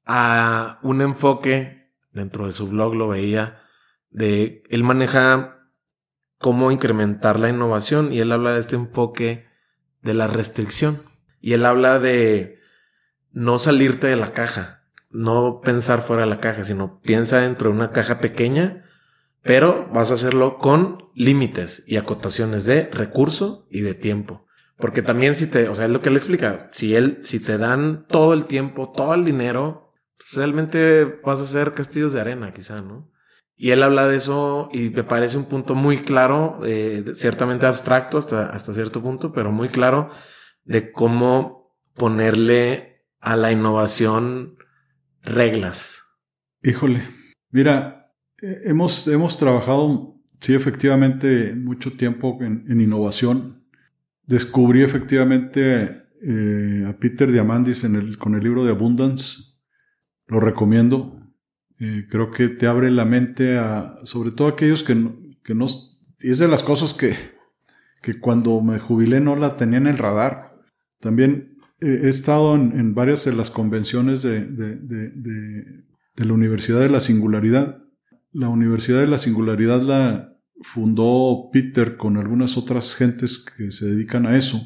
a 0.06 0.80
un 0.84 1.02
enfoque, 1.02 1.92
dentro 2.14 2.46
de 2.46 2.54
su 2.54 2.68
blog 2.68 2.96
lo 2.96 3.10
veía, 3.10 3.62
de 4.10 4.64
él 4.70 4.86
maneja 4.86 5.70
cómo 6.40 6.72
incrementar 6.72 7.40
la 7.40 7.50
innovación 7.50 8.14
y 8.14 8.20
él 8.20 8.32
habla 8.32 8.54
de 8.54 8.62
este 8.62 8.76
enfoque 8.76 9.48
de 10.02 10.14
la 10.14 10.28
restricción 10.28 11.02
y 11.48 11.54
él 11.54 11.66
habla 11.66 11.98
de 11.98 12.60
no 13.32 13.58
salirte 13.58 14.08
de 14.08 14.18
la 14.18 14.34
caja, 14.34 14.84
no 15.12 15.62
pensar 15.62 16.02
fuera 16.02 16.24
de 16.24 16.30
la 16.30 16.42
caja, 16.42 16.66
sino 16.66 17.00
piensa 17.00 17.40
dentro 17.40 17.70
de 17.70 17.78
una 17.78 17.94
caja 17.94 18.20
pequeña, 18.20 18.84
pero 19.44 19.90
vas 19.94 20.12
a 20.12 20.16
hacerlo 20.16 20.58
con 20.58 21.06
límites 21.16 21.86
y 21.88 21.96
acotaciones 21.96 22.66
de 22.66 22.90
recurso 22.92 23.66
y 23.72 23.80
de 23.80 23.94
tiempo. 23.94 24.46
Porque 24.76 25.02
también 25.02 25.36
si 25.36 25.48
te, 25.48 25.70
o 25.70 25.76
sea, 25.76 25.86
es 25.86 25.92
lo 25.92 26.02
que 26.02 26.10
él 26.10 26.18
explica, 26.18 26.58
si 26.70 26.98
él, 26.98 27.20
si 27.22 27.40
te 27.40 27.58
dan 27.58 28.06
todo 28.10 28.34
el 28.34 28.44
tiempo, 28.44 28.92
todo 28.94 29.14
el 29.14 29.24
dinero, 29.24 29.94
pues 30.18 30.34
realmente 30.34 31.22
vas 31.24 31.40
a 31.40 31.44
hacer 31.44 31.72
castillos 31.72 32.12
de 32.12 32.20
arena, 32.20 32.52
quizá, 32.52 32.82
¿no? 32.82 33.10
Y 33.56 33.72
él 33.72 33.84
habla 33.84 34.06
de 34.06 34.18
eso 34.18 34.68
y 34.74 34.90
me 34.90 35.06
parece 35.06 35.38
un 35.38 35.46
punto 35.46 35.76
muy 35.76 36.00
claro, 36.00 36.60
eh, 36.66 37.06
ciertamente 37.16 37.66
abstracto 37.66 38.18
hasta, 38.18 38.50
hasta 38.50 38.74
cierto 38.74 39.02
punto, 39.02 39.32
pero 39.32 39.50
muy 39.50 39.70
claro 39.70 40.12
de 40.68 40.92
cómo 40.92 41.74
ponerle 41.96 43.04
a 43.20 43.36
la 43.36 43.52
innovación 43.52 44.58
reglas. 45.24 46.04
Híjole, 46.62 47.04
mira, 47.50 48.14
eh, 48.42 48.62
hemos, 48.66 49.08
hemos 49.08 49.38
trabajado, 49.40 50.20
sí, 50.40 50.54
efectivamente, 50.54 51.56
mucho 51.56 51.94
tiempo 51.94 52.38
en, 52.42 52.80
innovación. 52.80 53.64
Descubrí 54.24 54.84
efectivamente 54.84 56.04
eh, 56.22 56.86
a 56.88 56.98
Peter 57.00 57.32
Diamandis 57.32 57.84
en 57.84 57.96
el, 57.96 58.18
con 58.18 58.36
el 58.36 58.44
libro 58.44 58.66
de 58.66 58.72
Abundance. 58.72 59.58
Lo 60.28 60.40
recomiendo. 60.40 61.20
Eh, 61.80 62.08
creo 62.10 62.32
que 62.32 62.50
te 62.50 62.68
abre 62.68 62.92
la 62.92 63.06
mente 63.06 63.58
a, 63.58 63.98
sobre 64.04 64.32
todo 64.32 64.50
aquellos 64.50 64.84
que 64.84 64.96
no, 64.96 65.16
que 65.44 65.56
no, 65.56 65.66
es 66.20 66.40
de 66.40 66.48
las 66.48 66.64
cosas 66.64 66.94
que, 66.94 67.16
que 68.02 68.20
cuando 68.20 68.60
me 68.62 68.80
jubilé 68.80 69.20
no 69.20 69.36
la 69.36 69.56
tenía 69.56 69.78
en 69.78 69.88
el 69.88 69.98
radar. 69.98 70.47
También 71.00 71.58
he 71.80 72.08
estado 72.10 72.56
en, 72.56 72.94
varias 72.94 73.26
de 73.26 73.34
las 73.34 73.50
convenciones 73.50 74.22
de, 74.22 74.46
de, 74.46 74.76
de, 74.78 75.10
de, 75.10 76.26
la 76.26 76.34
Universidad 76.34 76.80
de 76.80 76.90
la 76.90 77.02
Singularidad. 77.02 77.84
La 78.32 78.50
Universidad 78.50 79.00
de 79.00 79.08
la 79.08 79.18
Singularidad 79.18 79.82
la 79.82 80.38
fundó 80.62 81.50
Peter 81.52 81.98
con 81.98 82.18
algunas 82.18 82.58
otras 82.58 82.96
gentes 82.96 83.40
que 83.40 83.72
se 83.72 83.88
dedican 83.88 84.26
a 84.26 84.38
eso. 84.38 84.62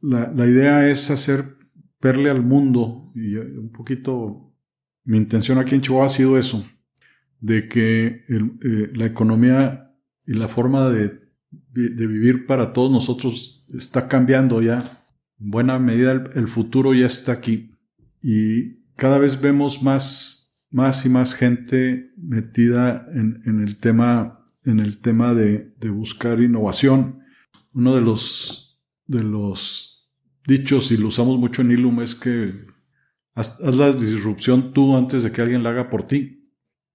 La, 0.00 0.32
la 0.34 0.46
idea 0.46 0.88
es 0.88 1.10
hacer 1.10 1.56
verle 2.00 2.30
al 2.30 2.42
mundo 2.42 3.12
y 3.14 3.36
un 3.36 3.70
poquito 3.70 4.44
mi 5.04 5.18
intención 5.18 5.58
aquí 5.58 5.74
en 5.74 5.82
Chihuahua 5.82 6.06
ha 6.06 6.10
sido 6.10 6.38
eso, 6.38 6.66
de 7.40 7.68
que 7.68 8.24
eh, 8.28 8.90
la 8.94 9.06
economía 9.06 9.94
y 10.26 10.34
la 10.34 10.48
forma 10.48 10.88
de, 10.88 11.22
vivir 11.72 12.46
para 12.46 12.72
todos 12.72 12.90
nosotros 12.90 13.66
está 13.74 14.08
cambiando 14.08 14.62
ya. 14.62 15.03
En 15.40 15.50
buena 15.50 15.78
medida 15.78 16.12
el, 16.34 16.48
futuro 16.48 16.94
ya 16.94 17.06
está 17.06 17.32
aquí 17.32 17.76
y 18.22 18.84
cada 18.96 19.18
vez 19.18 19.40
vemos 19.40 19.82
más, 19.82 20.64
más 20.70 21.04
y 21.04 21.08
más 21.08 21.34
gente 21.34 22.12
metida 22.16 23.06
en, 23.12 23.60
el 23.62 23.78
tema, 23.78 24.44
en 24.64 24.80
el 24.80 24.98
tema 24.98 25.34
de, 25.34 25.74
buscar 25.90 26.40
innovación. 26.40 27.20
Uno 27.72 27.94
de 27.94 28.00
los, 28.00 28.80
de 29.06 29.22
los 29.22 30.10
dichos, 30.46 30.92
y 30.92 30.96
lo 30.96 31.08
usamos 31.08 31.38
mucho 31.38 31.62
en 31.62 31.72
Ilum, 31.72 32.00
es 32.00 32.14
que 32.14 32.74
Haz, 33.34 33.58
la 33.60 33.92
disrupción 33.92 34.72
tú 34.72 34.96
antes 34.96 35.24
de 35.24 35.32
que 35.32 35.42
alguien 35.42 35.62
la 35.62 35.70
haga 35.70 35.90
por 35.90 36.06
ti. 36.06 36.42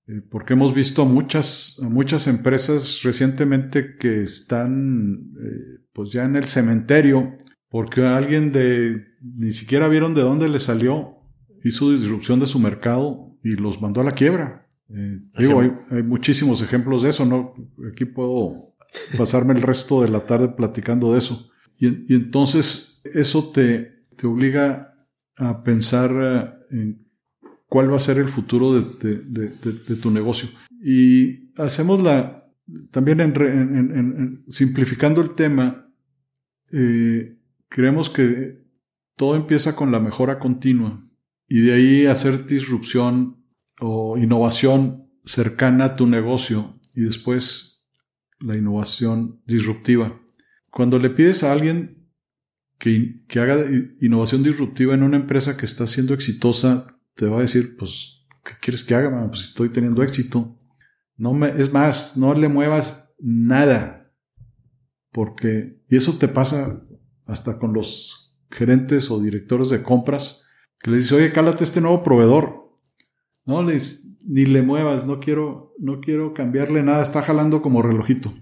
Eh, 0.07 0.21
porque 0.29 0.53
hemos 0.53 0.73
visto 0.73 1.05
muchas, 1.05 1.77
muchas 1.81 2.27
empresas 2.27 3.01
recientemente 3.03 3.97
que 3.97 4.23
están 4.23 5.33
eh, 5.39 5.83
pues 5.91 6.11
ya 6.11 6.23
en 6.23 6.35
el 6.35 6.47
cementerio 6.47 7.31
porque 7.69 8.05
alguien 8.05 8.51
de 8.51 9.05
ni 9.21 9.51
siquiera 9.51 9.87
vieron 9.87 10.13
de 10.13 10.21
dónde 10.21 10.49
le 10.49 10.59
salió, 10.59 11.17
hizo 11.63 11.91
disrupción 11.91 12.39
de 12.39 12.47
su 12.47 12.59
mercado 12.59 13.37
y 13.43 13.51
los 13.51 13.81
mandó 13.81 14.01
a 14.01 14.03
la 14.03 14.11
quiebra. 14.11 14.67
Eh, 14.89 15.19
digo, 15.37 15.59
hay, 15.59 15.71
hay, 15.91 16.03
muchísimos 16.03 16.61
ejemplos 16.61 17.03
de 17.03 17.09
eso, 17.09 17.25
¿no? 17.25 17.53
Aquí 17.91 18.05
puedo 18.05 18.75
pasarme 19.17 19.53
el 19.53 19.61
resto 19.61 20.01
de 20.01 20.09
la 20.09 20.25
tarde 20.25 20.49
platicando 20.49 21.13
de 21.13 21.19
eso. 21.19 21.49
Y, 21.79 22.11
y 22.11 22.15
entonces 22.15 23.01
eso 23.13 23.51
te, 23.51 24.01
te, 24.15 24.25
obliga 24.25 24.95
a 25.37 25.63
pensar 25.63 26.11
eh, 26.71 26.75
en 26.75 27.07
cuál 27.67 27.91
va 27.91 27.97
a 27.97 27.99
ser 27.99 28.17
el 28.17 28.29
futuro 28.29 28.81
de, 28.81 29.17
de, 29.17 29.49
de 29.49 29.95
tu 29.95 30.09
negocio. 30.09 30.49
Y 30.83 31.53
hacemos 31.55 32.01
la, 32.01 32.39
también 32.91 33.19
en, 33.19 33.35
en, 33.41 33.97
en, 33.97 34.45
simplificando 34.49 35.21
el 35.21 35.35
tema, 35.35 35.91
eh, 36.71 37.38
creemos 37.69 38.09
que 38.09 38.65
todo 39.15 39.35
empieza 39.35 39.75
con 39.75 39.91
la 39.91 39.99
mejora 39.99 40.39
continua 40.39 41.07
y 41.47 41.61
de 41.61 41.73
ahí 41.73 42.05
hacer 42.05 42.45
disrupción 42.45 43.45
o 43.79 44.17
innovación 44.17 45.09
cercana 45.23 45.85
a 45.85 45.95
tu 45.95 46.07
negocio 46.07 46.79
y 46.93 47.01
después 47.01 47.83
la 48.39 48.55
innovación 48.55 49.41
disruptiva. 49.45 50.19
Cuando 50.71 50.99
le 50.99 51.09
pides 51.09 51.43
a 51.43 51.51
alguien 51.51 52.11
que, 52.77 53.25
que 53.27 53.39
haga 53.39 53.65
innovación 53.99 54.43
disruptiva 54.43 54.93
en 54.93 55.03
una 55.03 55.17
empresa 55.17 55.57
que 55.57 55.65
está 55.65 55.87
siendo 55.87 56.13
exitosa, 56.13 56.87
te 57.15 57.27
va 57.27 57.39
a 57.39 57.41
decir, 57.41 57.75
pues, 57.77 58.25
¿qué 58.43 58.53
quieres 58.61 58.83
que 58.83 58.95
haga? 58.95 59.27
Pues 59.29 59.41
estoy 59.41 59.69
teniendo 59.69 60.03
éxito. 60.03 60.57
No 61.17 61.33
me, 61.33 61.49
es 61.49 61.73
más, 61.73 62.15
no 62.15 62.33
le 62.33 62.47
muevas 62.47 63.13
nada. 63.19 64.13
Porque, 65.11 65.83
y 65.89 65.97
eso 65.97 66.17
te 66.17 66.29
pasa 66.29 66.85
hasta 67.29 67.59
con 67.59 67.73
los 67.73 68.35
gerentes 68.51 69.11
o 69.11 69.19
directores 69.19 69.69
de 69.69 69.83
compras, 69.83 70.43
que 70.79 70.91
les 70.91 71.03
dice, 71.03 71.15
oye, 71.15 71.31
cálate 71.31 71.63
este 71.63 71.81
nuevo 71.81 72.03
proveedor. 72.03 72.69
No 73.45 73.63
les, 73.63 74.17
ni 74.25 74.45
le 74.45 74.61
muevas, 74.61 75.05
no 75.05 75.19
quiero, 75.19 75.73
no 75.79 75.99
quiero 75.99 76.33
cambiarle 76.33 76.83
nada, 76.83 77.03
está 77.03 77.21
jalando 77.21 77.61
como 77.61 77.81
relojito. 77.81 78.33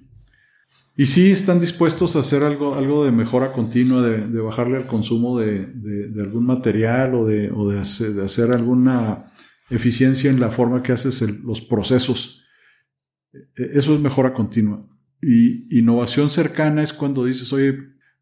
Y 0.95 1.05
sí 1.05 1.31
están 1.31 1.59
dispuestos 1.59 2.15
a 2.15 2.19
hacer 2.19 2.43
algo, 2.43 2.73
algo 2.75 3.05
de 3.05 3.11
mejora 3.11 3.53
continua, 3.53 4.01
de, 4.01 4.27
de 4.27 4.41
bajarle 4.41 4.79
el 4.79 4.87
consumo 4.87 5.39
de, 5.39 5.67
de, 5.67 6.21
algún 6.21 6.45
material 6.45 7.13
o, 7.13 7.25
de, 7.25 7.51
o 7.51 7.69
hacer, 7.69 8.19
hacer, 8.19 8.51
alguna 8.51 9.31
eficiencia 9.69 10.31
en 10.31 10.39
la 10.39 10.49
forma 10.49 10.81
que 10.81 10.93
haces 10.93 11.21
los 11.43 11.61
procesos. 11.61 12.43
E, 13.31 13.77
eso 13.77 13.93
es 13.93 13.99
mejora 13.99 14.33
continua. 14.33 14.81
Y 15.21 15.77
innovación 15.77 16.31
cercana 16.31 16.81
es 16.81 16.93
cuando 16.93 17.25
dices, 17.25 17.53
oye, 17.53 17.77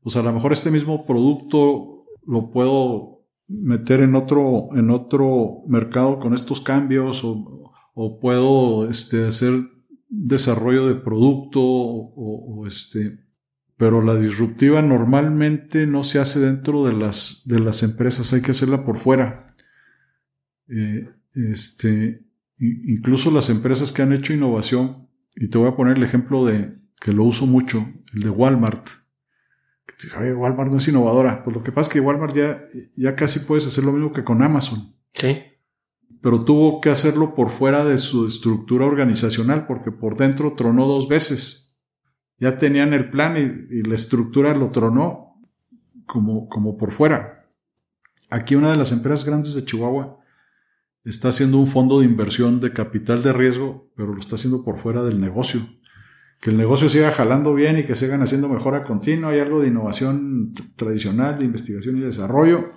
pues 0.06 0.16
a 0.18 0.22
lo 0.22 0.32
mejor 0.32 0.54
este 0.54 0.70
mismo 0.70 1.04
producto 1.08 2.06
lo 2.28 2.52
puedo 2.52 3.26
meter 3.48 4.02
en 4.02 4.14
otro, 4.14 4.70
en 4.76 4.92
otro 4.92 5.64
mercado 5.68 6.20
con 6.20 6.36
estos 6.36 6.62
cambios 6.62 7.24
o, 7.24 8.20
puedo 8.22 8.88
este, 8.88 9.26
hacer 9.26 9.54
desarrollo 10.08 10.86
de 10.86 10.94
producto 10.94 11.60
o, 11.60 12.60
o, 12.62 12.68
este, 12.68 13.18
pero 13.78 14.04
la 14.04 14.16
disruptiva 14.16 14.84
normalmente 14.84 15.88
no 15.88 16.04
se 16.04 16.20
hace 16.20 16.40
dentro 16.40 16.86
de 16.86 16.94
las, 16.94 17.42
de 17.46 17.60
las 17.60 17.82
empresas, 17.82 18.32
hay 18.32 18.44
que 18.44 18.52
hacerla 18.52 18.86
por 18.86 19.00
fuera. 19.00 19.48
Eh, 20.68 21.10
este, 21.34 22.28
incluso 22.60 23.32
las 23.32 23.50
empresas 23.50 23.92
que 23.92 24.04
han 24.04 24.14
hecho 24.14 24.34
innovación, 24.34 25.08
y 25.36 25.48
te 25.48 25.58
voy 25.58 25.68
a 25.68 25.76
poner 25.76 25.98
el 25.98 26.04
ejemplo 26.04 26.46
de 26.46 26.78
que 27.02 27.12
lo 27.12 27.24
uso 27.24 27.48
mucho, 27.48 27.92
el 28.14 28.22
de 28.22 28.30
Walmart. 28.30 29.05
Oye, 30.20 30.34
Walmart 30.34 30.72
no 30.72 30.78
es 30.78 30.88
innovadora. 30.88 31.44
Pues 31.44 31.56
lo 31.56 31.64
que 31.64 31.72
pasa 31.72 31.90
es 31.90 31.94
que 31.94 32.00
Walmart 32.00 32.36
ya, 32.36 32.66
ya 32.96 33.16
casi 33.16 33.40
puedes 33.40 33.66
hacer 33.68 33.84
lo 33.84 33.92
mismo 33.92 34.12
que 34.12 34.24
con 34.24 34.44
Amazon. 34.44 34.96
Sí 35.14 35.44
pero 36.26 36.44
tuvo 36.44 36.82
que 36.82 36.90
hacerlo 36.90 37.36
por 37.36 37.52
fuera 37.52 37.86
de 37.86 38.00
su 38.00 38.26
estructura 38.26 38.88
organizacional 38.88 39.68
porque 39.68 39.92
por 39.92 40.18
dentro 40.18 40.54
tronó 40.54 40.88
dos 40.88 41.08
veces. 41.08 41.80
Ya 42.40 42.58
tenían 42.58 42.94
el 42.94 43.12
plan 43.12 43.38
y, 43.38 43.76
y 43.76 43.84
la 43.84 43.94
estructura 43.94 44.56
lo 44.56 44.72
tronó 44.72 45.40
como, 46.08 46.50
como 46.50 46.78
por 46.78 46.94
fuera. 46.94 47.48
Aquí 48.32 48.56
una 48.56 48.72
de 48.72 48.78
las 48.78 48.92
empresas 48.92 49.24
grandes 49.24 49.54
de 49.54 49.66
Chihuahua 49.66 50.18
está 51.04 51.30
haciendo 51.30 51.60
un 51.60 51.68
fondo 51.68 52.00
de 52.00 52.08
inversión 52.08 52.60
de 52.60 52.74
capital 52.74 53.22
de 53.22 53.32
riesgo, 53.32 53.92
pero 53.96 54.12
lo 54.12 54.20
está 54.20 54.36
haciendo 54.36 54.64
por 54.64 54.80
fuera 54.80 55.04
del 55.04 55.22
negocio. 55.22 55.62
Que 56.46 56.52
el 56.52 56.58
negocio 56.58 56.90
siga 56.90 57.12
jalando 57.12 57.56
bien 57.56 57.80
y 57.80 57.86
que 57.86 57.96
sigan 57.96 58.22
haciendo 58.22 58.48
mejora 58.48 58.84
continua. 58.84 59.32
Hay 59.32 59.40
algo 59.40 59.64
de 59.64 59.70
innovación 59.70 60.54
tradicional, 60.76 61.40
de 61.40 61.46
investigación 61.46 61.98
y 61.98 62.02
desarrollo, 62.02 62.72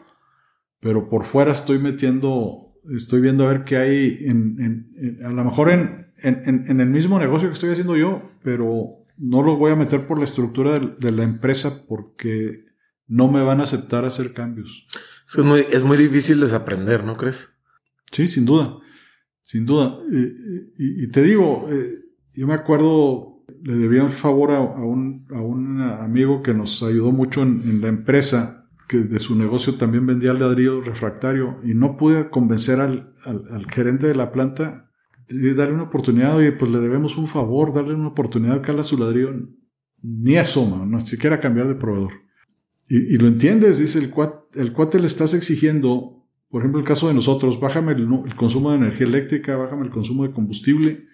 pero 0.81 1.11
por 1.11 1.27
fuera 1.27 1.53
estoy 1.53 1.79
metiendo 1.79 2.65
estoy 2.97 3.21
viendo 3.21 3.45
a 3.45 3.53
ver 3.53 3.65
qué 3.65 3.77
hay 3.77 4.19
en, 4.23 4.89
en, 4.97 5.23
a 5.23 5.29
lo 5.29 5.45
mejor 5.45 5.69
en, 5.69 6.15
en, 6.23 6.81
el 6.81 6.89
mismo 6.89 7.19
negocio 7.19 7.49
que 7.49 7.53
estoy 7.53 7.69
haciendo 7.69 7.95
yo, 7.95 8.31
pero 8.43 9.05
no 9.19 9.43
lo 9.43 9.59
voy 9.59 9.73
a 9.73 9.77
meter 9.77 10.07
por 10.07 10.17
la 10.17 10.25
estructura 10.25 10.79
de, 10.79 10.95
de 10.99 11.13
la 11.13 11.25
empresa 11.25 11.85
porque 11.87 12.65
no 13.07 13.31
me 13.31 13.43
van 13.43 13.61
a 13.61 13.65
aceptar 13.65 14.07
hacer 14.07 14.33
cambios. 14.33 14.87
Es 15.27 15.45
muy, 15.45 15.61
es 15.71 15.83
muy 15.83 15.99
difícil 15.99 16.41
desaprender, 16.41 17.05
¿no 17.05 17.19
crees? 17.19 17.51
Sí, 18.11 18.29
sin 18.29 18.47
duda, 18.47 18.79
sin 19.43 19.67
duda. 19.67 19.99
Y, 20.11 20.17
y, 20.17 21.05
y 21.05 21.11
te 21.11 21.21
digo, 21.21 21.67
eh, 21.71 21.99
yo 22.35 22.47
me 22.47 22.55
acuerdo, 22.55 23.38
le 23.63 23.75
debía 23.75 24.05
un 24.05 24.13
favor 24.13 24.53
a, 24.53 24.61
un, 24.61 25.27
amigo 25.81 26.43
que 26.43 26.55
nos 26.55 26.83
ayudó 26.83 27.13
mucho 27.13 27.43
en 27.43 27.81
la 27.81 27.89
empresa 27.89 28.59
que 28.89 28.99
de 28.99 29.19
su 29.21 29.37
negocio 29.37 29.75
también 29.75 30.07
vendía 30.07 30.33
ladrillo 30.33 30.81
refractario 30.81 31.61
y 31.63 31.75
no 31.75 31.97
pude 31.97 32.31
convencer 32.31 32.81
al, 32.81 33.15
gerente 33.71 34.09
de 34.09 34.15
la 34.15 34.33
planta 34.33 34.91
de 35.29 35.55
darle 35.55 35.75
una 35.75 35.83
oportunidad, 35.85 36.37
oye, 36.37 36.53
pues 36.53 36.71
le 36.71 36.81
debemos 36.81 37.19
un 37.19 37.29
favor, 37.29 37.75
darle 37.75 37.95
una 37.95 38.09
oportunidad, 38.09 38.63
cala 38.63 38.83
su 38.83 38.97
ladrillo. 38.97 39.31
Ni 40.03 40.37
asoma, 40.37 40.87
no 40.87 41.03
siquiera 41.03 41.39
cambiar 41.39 41.69
de 41.69 41.75
proveedor. 41.75 42.13
Y, 42.89 43.15
y 43.15 43.19
lo 43.19 43.29
entiendes, 43.29 43.79
dice 43.79 43.99
el 43.99 44.09
cuate, 44.09 44.59
el 44.59 44.73
cuate 44.73 44.99
le 44.99 45.07
estás 45.07 45.35
exigiendo, 45.35 46.27
por 46.49 46.63
ejemplo, 46.63 46.81
el 46.81 46.87
caso 46.87 47.09
de 47.09 47.15
nosotros, 47.15 47.61
bájame 47.61 47.93
el, 47.93 48.09
el 48.25 48.35
consumo 48.37 48.71
de 48.71 48.79
energía 48.79 49.07
eléctrica, 49.07 49.57
bájame 49.57 49.85
el 49.85 49.91
consumo 49.91 50.27
de 50.27 50.33
combustible. 50.33 51.05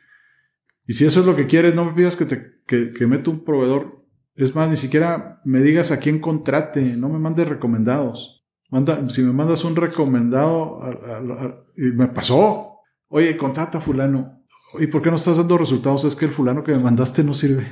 Y 0.87 0.95
si 0.95 1.05
eso 1.05 1.21
es 1.21 1.27
lo 1.27 1.37
que 1.37 1.47
quieres, 1.47 1.75
no 1.75 1.85
me 1.85 1.93
pidas 1.93 2.17
que 2.17 2.27
te 2.27 2.55
que, 2.67 2.93
que 2.93 3.07
meta 3.07 3.31
un 3.31 3.45
proveedor 3.45 4.05
es 4.37 4.55
más, 4.55 4.69
ni 4.69 4.77
siquiera 4.77 5.41
me 5.45 5.61
digas 5.61 5.91
a 5.91 5.99
quién 5.99 6.19
contrate, 6.19 6.97
no 6.97 7.09
me 7.09 7.19
mandes 7.19 7.49
recomendados. 7.49 8.45
Manda, 8.69 9.09
si 9.09 9.23
me 9.23 9.33
mandas 9.33 9.65
un 9.65 9.77
recomendado, 9.77 10.83
a, 10.83 10.89
a, 10.89 11.19
a, 11.19 11.65
y 11.77 11.93
me 11.93 12.09
pasó, 12.09 12.81
oye, 13.09 13.37
contrata 13.37 13.79
a 13.79 13.81
fulano. 13.81 14.45
¿Y 14.81 14.89
por 14.89 15.03
qué 15.03 15.11
no 15.11 15.17
estás 15.17 15.37
dando 15.37 15.57
resultados? 15.57 16.03
Es 16.05 16.17
que 16.17 16.25
el 16.25 16.33
fulano 16.33 16.65
que 16.65 16.73
me 16.73 16.81
mandaste 16.81 17.23
no 17.23 17.33
sirve. 17.33 17.65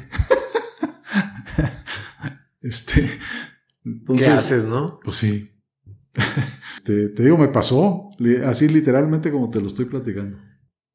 este, 2.60 3.08
entonces, 3.84 4.26
¿Qué 4.26 4.32
haces, 4.32 4.66
no? 4.66 5.00
Pues 5.02 5.16
sí. 5.16 5.48
Este, 6.82 7.10
te 7.10 7.22
digo, 7.22 7.38
me 7.38 7.46
pasó, 7.46 8.10
así 8.44 8.66
literalmente 8.66 9.30
como 9.30 9.50
te 9.50 9.60
lo 9.60 9.68
estoy 9.68 9.84
platicando. 9.84 10.36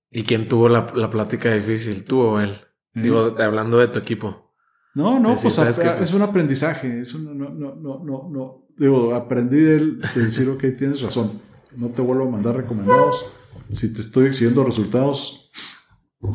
¿Y 0.09 0.23
quién 0.23 0.47
tuvo 0.47 0.69
la, 0.69 0.91
la 0.95 1.09
plática 1.09 1.53
difícil? 1.53 2.03
¿Tú 2.03 2.21
o 2.21 2.39
él? 2.39 2.59
¿Eh? 2.95 3.01
Digo, 3.01 3.35
hablando 3.39 3.77
de 3.77 3.87
tu 3.87 3.99
equipo. 3.99 4.53
No, 4.95 5.19
no, 5.19 5.29
decir, 5.29 5.51
pues, 5.55 5.79
a, 5.79 5.99
es 5.99 6.13
un 6.15 6.23
aprendizaje, 6.23 7.01
es 7.01 7.13
un, 7.13 7.37
no, 7.37 7.49
no, 7.49 7.75
no, 7.75 8.03
no, 8.03 8.29
no, 8.31 8.67
digo, 8.77 9.13
aprendí 9.13 9.59
de 9.59 9.75
él 9.75 10.01
de 10.15 10.23
decir, 10.23 10.49
ok, 10.49 10.63
tienes 10.75 11.01
razón, 11.03 11.39
no 11.75 11.89
te 11.89 12.01
vuelvo 12.01 12.27
a 12.27 12.31
mandar 12.31 12.55
recomendados, 12.55 13.23
si 13.71 13.93
te 13.93 14.01
estoy 14.01 14.25
exigiendo 14.25 14.63
resultados, 14.63 15.51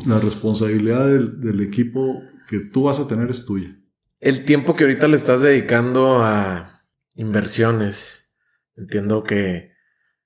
la 0.07 0.17
responsabilidad 0.17 1.09
del, 1.09 1.41
del 1.41 1.59
equipo 1.59 2.21
que 2.47 2.59
tú 2.59 2.83
vas 2.83 2.99
a 2.99 3.07
tener 3.07 3.29
es 3.29 3.45
tuya. 3.45 3.77
El 4.21 4.45
tiempo 4.45 4.77
que 4.77 4.85
ahorita 4.85 5.09
le 5.09 5.17
estás 5.17 5.41
dedicando 5.41 6.21
a 6.21 6.85
inversiones, 7.15 8.33
entiendo 8.77 9.23
que, 9.23 9.72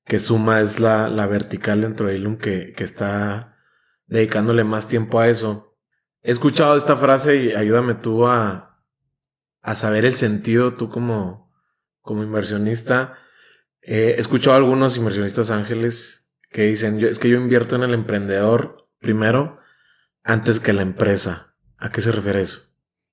que 0.08 0.20
Suma 0.20 0.62
es 0.62 0.80
la, 0.80 1.10
la 1.10 1.28
vertical 1.28 1.82
dentro 1.82 2.08
de 2.08 2.16
Ilum 2.16 2.38
que, 2.38 2.74
que 2.74 2.84
está 2.84 3.58
dedicándole 4.06 4.64
más 4.64 4.88
tiempo 4.88 5.20
a 5.20 5.28
eso. 5.28 5.78
He 6.22 6.32
escuchado 6.32 6.78
esta 6.78 6.96
frase 6.96 7.44
y 7.44 7.52
ayúdame 7.54 7.94
tú 7.94 8.26
a, 8.26 8.82
a 9.62 9.76
saber 9.76 10.06
el 10.06 10.14
sentido, 10.14 10.74
tú 10.74 10.90
como, 10.90 11.54
como 12.02 12.24
inversionista. 12.24 13.18
Eh, 13.82 14.16
he 14.18 14.22
escuchado 14.22 14.56
a 14.56 14.60
algunos 14.60 14.98
inversionistas 14.98 15.52
ángeles 15.52 16.30
que 16.50 16.64
dicen, 16.64 17.00
yo, 17.00 17.10
es 17.10 17.20
que 17.20 17.30
yo 17.30 17.38
invierto 17.38 17.76
en 17.76 17.84
el 17.84 17.94
emprendedor 17.94 18.90
primero 19.00 19.60
antes 20.24 20.60
que 20.60 20.74
la 20.74 20.82
empresa. 20.82 21.56
¿A 21.78 21.92
qué 21.92 22.02
se 22.02 22.12
refiere 22.12 22.42
eso? 22.42 22.62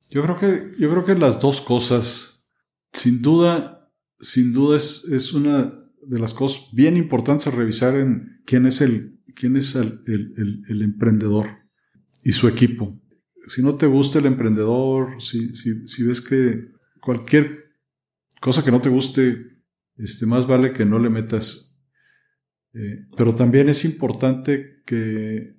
Yo 0.09 0.23
creo 0.23 0.39
que, 0.39 0.73
yo 0.79 0.91
creo 0.91 1.05
que 1.05 1.17
las 1.17 1.41
dos 1.41 1.61
cosas, 1.61 2.47
sin 2.93 3.21
duda, 3.21 3.91
sin 4.21 4.53
duda 4.55 4.77
es, 4.77 5.05
es 5.11 5.33
una 5.33 5.84
de 6.07 6.19
las 6.19 6.35
cosas 6.35 6.69
bien 6.73 6.97
importantes 6.97 7.47
a 7.47 7.51
revisar 7.51 7.95
en 7.97 8.41
quién 8.45 8.67
es 8.67 8.81
el, 8.81 9.21
quién 9.35 9.57
es 9.57 9.75
el, 9.75 10.01
el, 10.07 10.35
el, 10.37 10.63
el 10.69 10.83
emprendedor 10.83 11.65
y 12.25 12.33
su 12.33 12.49
equipo. 12.49 13.01
Si 13.47 13.63
no 13.63 13.75
te 13.75 13.87
gusta 13.87 14.19
el 14.19 14.27
emprendedor, 14.27 15.21
si, 15.21 15.55
si, 15.55 16.07
ves 16.07 16.21
que 16.21 16.73
cualquier 17.01 17.75
cosa 18.41 18.65
que 18.65 18.71
no 18.71 18.81
te 18.81 18.89
guste, 18.89 19.61
este, 19.97 20.25
más 20.27 20.47
vale 20.47 20.73
que 20.73 20.87
no 20.87 20.99
le 20.99 21.11
metas. 21.11 21.77
Eh, 22.73 23.07
pero 23.17 23.35
también 23.35 23.69
es 23.69 23.85
importante 23.85 24.83
que 24.87 25.57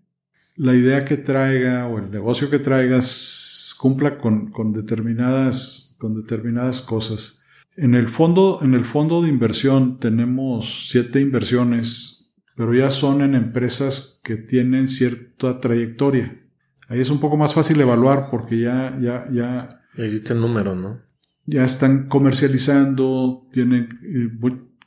la 0.56 0.74
idea 0.74 1.06
que 1.06 1.18
traiga 1.18 1.88
o 1.88 2.00
el 2.00 2.10
negocio 2.10 2.50
que 2.50 2.60
traigas 2.60 3.76
cumpla 3.78 4.18
con, 4.18 4.52
con, 4.52 4.74
determinadas, 4.74 5.96
con 6.00 6.16
determinadas 6.16 6.82
cosas. 6.82 7.44
En 7.78 7.94
el, 7.94 8.08
fondo, 8.08 8.60
en 8.62 8.74
el 8.74 8.86
fondo 8.86 9.22
de 9.22 9.30
inversión 9.30 10.00
tenemos 10.00 10.88
siete 10.90 11.20
inversiones, 11.20 12.34
pero 12.56 12.74
ya 12.74 12.90
son 12.90 13.22
en 13.22 13.36
empresas 13.36 14.22
que 14.24 14.38
tienen 14.38 14.88
cierta 14.88 15.60
trayectoria. 15.60 16.42
Ahí 16.88 17.02
es 17.02 17.10
un 17.10 17.20
poco 17.20 17.36
más 17.36 17.54
fácil 17.54 17.80
evaluar 17.82 18.30
porque 18.32 18.60
ya, 18.60 18.98
ya, 19.02 19.26
ya. 19.32 19.82
Existen 19.98 20.40
números, 20.40 20.78
¿no? 20.78 21.02
Ya 21.46 21.64
están 21.64 22.08
comercializando, 22.08 23.48
tienen 23.52 24.00
eh, 24.04 24.30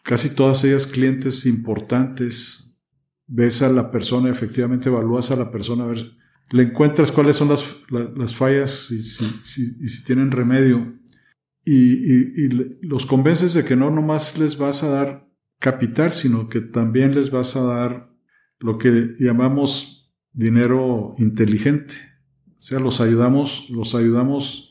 casi 0.03 0.31
todas 0.31 0.65
ellas 0.65 0.87
clientes 0.87 1.47
importantes. 1.47 2.75
Ves 3.27 3.63
a 3.63 3.69
la 3.69 3.91
persona, 3.91 4.31
efectivamente 4.31 4.89
evalúas 4.89 5.31
a 5.31 5.37
la 5.37 5.51
persona, 5.51 5.85
a 5.85 5.89
ver, 5.89 6.13
le 6.51 6.63
encuentras 6.63 7.13
cuáles 7.13 7.37
son 7.37 7.49
las, 7.49 7.65
las, 7.91 8.35
fallas 8.35 8.91
y 8.91 9.03
si, 9.03 9.27
si, 9.43 9.87
si, 9.87 10.05
tienen 10.05 10.31
remedio. 10.31 10.98
Y, 11.65 12.49
los 12.83 13.05
convences 13.05 13.53
de 13.53 13.65
que 13.65 13.77
no 13.77 13.91
nomás 13.91 14.39
les 14.39 14.57
vas 14.57 14.83
a 14.83 14.89
dar 14.89 15.29
capital, 15.59 16.13
sino 16.13 16.49
que 16.49 16.61
también 16.61 17.15
les 17.15 17.31
vas 17.31 17.57
a 17.57 17.65
dar 17.65 18.15
lo 18.59 18.79
que 18.79 19.15
llamamos 19.19 20.15
dinero 20.33 21.15
inteligente. 21.19 21.95
O 22.47 22.61
sea, 22.61 22.81
los 22.81 23.01
ayudamos, 23.01 23.69
los 23.71 23.95
ayudamos 23.95 24.69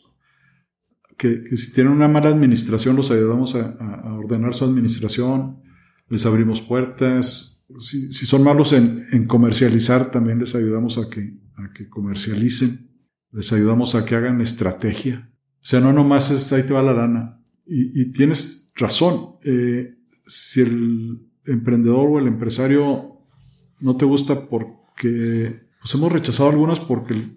que, 1.18 1.58
si 1.58 1.74
tienen 1.74 1.94
una 1.94 2.08
mala 2.08 2.30
administración, 2.30 2.96
los 2.96 3.12
ayudamos 3.12 3.56
a, 3.56 3.76
ordenar 4.18 4.54
su 4.54 4.66
administración, 4.66 5.62
les 6.10 6.26
abrimos 6.26 6.62
puertas. 6.62 7.66
Si, 7.80 8.12
son 8.12 8.44
malos 8.44 8.74
en, 8.74 9.26
comercializar, 9.26 10.12
también 10.12 10.40
les 10.40 10.56
ayudamos 10.56 10.98
a 10.98 11.10
que, 11.10 11.40
a 11.56 11.74
que 11.74 11.90
comercialicen, 11.90 12.92
les 13.32 13.52
ayudamos 13.52 13.96
a 13.96 14.06
que 14.06 14.16
hagan 14.16 14.42
estrategia. 14.42 15.32
O 15.68 15.70
sea, 15.70 15.82
no 15.82 15.91
nomás 15.91 16.32
es 16.32 16.53
ahí 16.53 16.63
te 16.63 16.72
va 16.72 16.82
la 16.82 16.93
lana. 16.93 17.41
Y, 17.65 18.13
tienes 18.13 18.72
razón. 18.78 19.36
Eh, 19.43 19.95
si 20.26 20.61
el 20.61 21.20
emprendedor 21.45 22.07
o 22.09 22.20
el 22.20 22.28
empresario 22.28 23.18
no 23.82 23.97
te 23.97 24.05
gusta 24.05 24.47
por 24.47 24.68
que 24.95 25.68
pues 25.82 25.93
hemos 25.93 26.09
rechazado 26.09 26.51
algunas 26.51 26.80
porque 26.80 27.36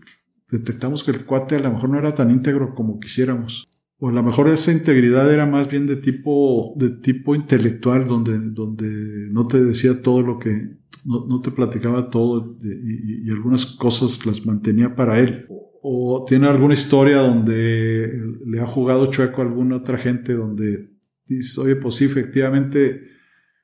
detectamos 0.48 1.02
que 1.02 1.10
el 1.10 1.26
cuate 1.26 1.56
a 1.56 1.58
lo 1.58 1.72
mejor 1.72 1.90
no 1.90 1.98
era 1.98 2.14
tan 2.14 2.30
íntegro 2.30 2.76
como 2.76 3.00
quisiéramos. 3.00 3.66
O 3.98 4.10
a 4.10 4.12
lo 4.12 4.22
mejor 4.22 4.48
esa 4.48 4.70
integridad 4.70 5.34
era 5.34 5.44
más 5.44 5.68
bien 5.68 5.88
de 5.88 5.96
tipo, 5.96 6.72
de 6.76 6.90
tipo 6.90 7.34
intelectual, 7.34 8.06
donde, 8.06 8.38
donde 8.38 9.28
no 9.32 9.42
te 9.42 9.60
decía 9.60 10.02
todo 10.02 10.20
lo 10.22 10.38
que, 10.38 10.76
no, 11.05 11.40
te 11.40 11.51
platicaba 11.51 12.11
todo 12.11 12.57
y, 12.62 13.30
algunas 13.30 13.66
cosas 13.66 14.24
las 14.26 14.44
mantenía 14.46 14.94
para 14.94 15.18
él. 15.18 15.44
O, 15.82 16.24
tiene 16.28 16.46
alguna 16.46 16.74
historia 16.74 17.18
donde 17.18 18.22
le 18.44 18.61
ha 18.61 18.66
jugado 18.66 19.07
chueco 19.07 19.40
a 19.40 19.44
alguna 19.44 19.76
otra 19.76 19.98
gente 19.98 20.34
donde 20.34 20.90
dice, 21.26 21.61
oye, 21.61 21.76
pues 21.76 21.94
sí, 21.96 22.05
efectivamente 22.05 23.03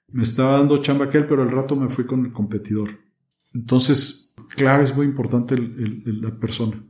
me 0.08 0.22
estaba 0.22 0.58
dando 0.58 0.78
chamba 0.78 1.06
aquel, 1.06 1.26
pero 1.26 1.42
al 1.42 1.50
rato 1.50 1.76
me 1.76 1.90
fui 1.90 2.06
con 2.06 2.24
el 2.24 2.32
competidor. 2.32 2.88
Entonces, 3.52 4.34
clave 4.56 4.84
es 4.84 4.96
muy 4.96 5.06
importante 5.06 5.56
la 5.58 6.38
persona. 6.38 6.82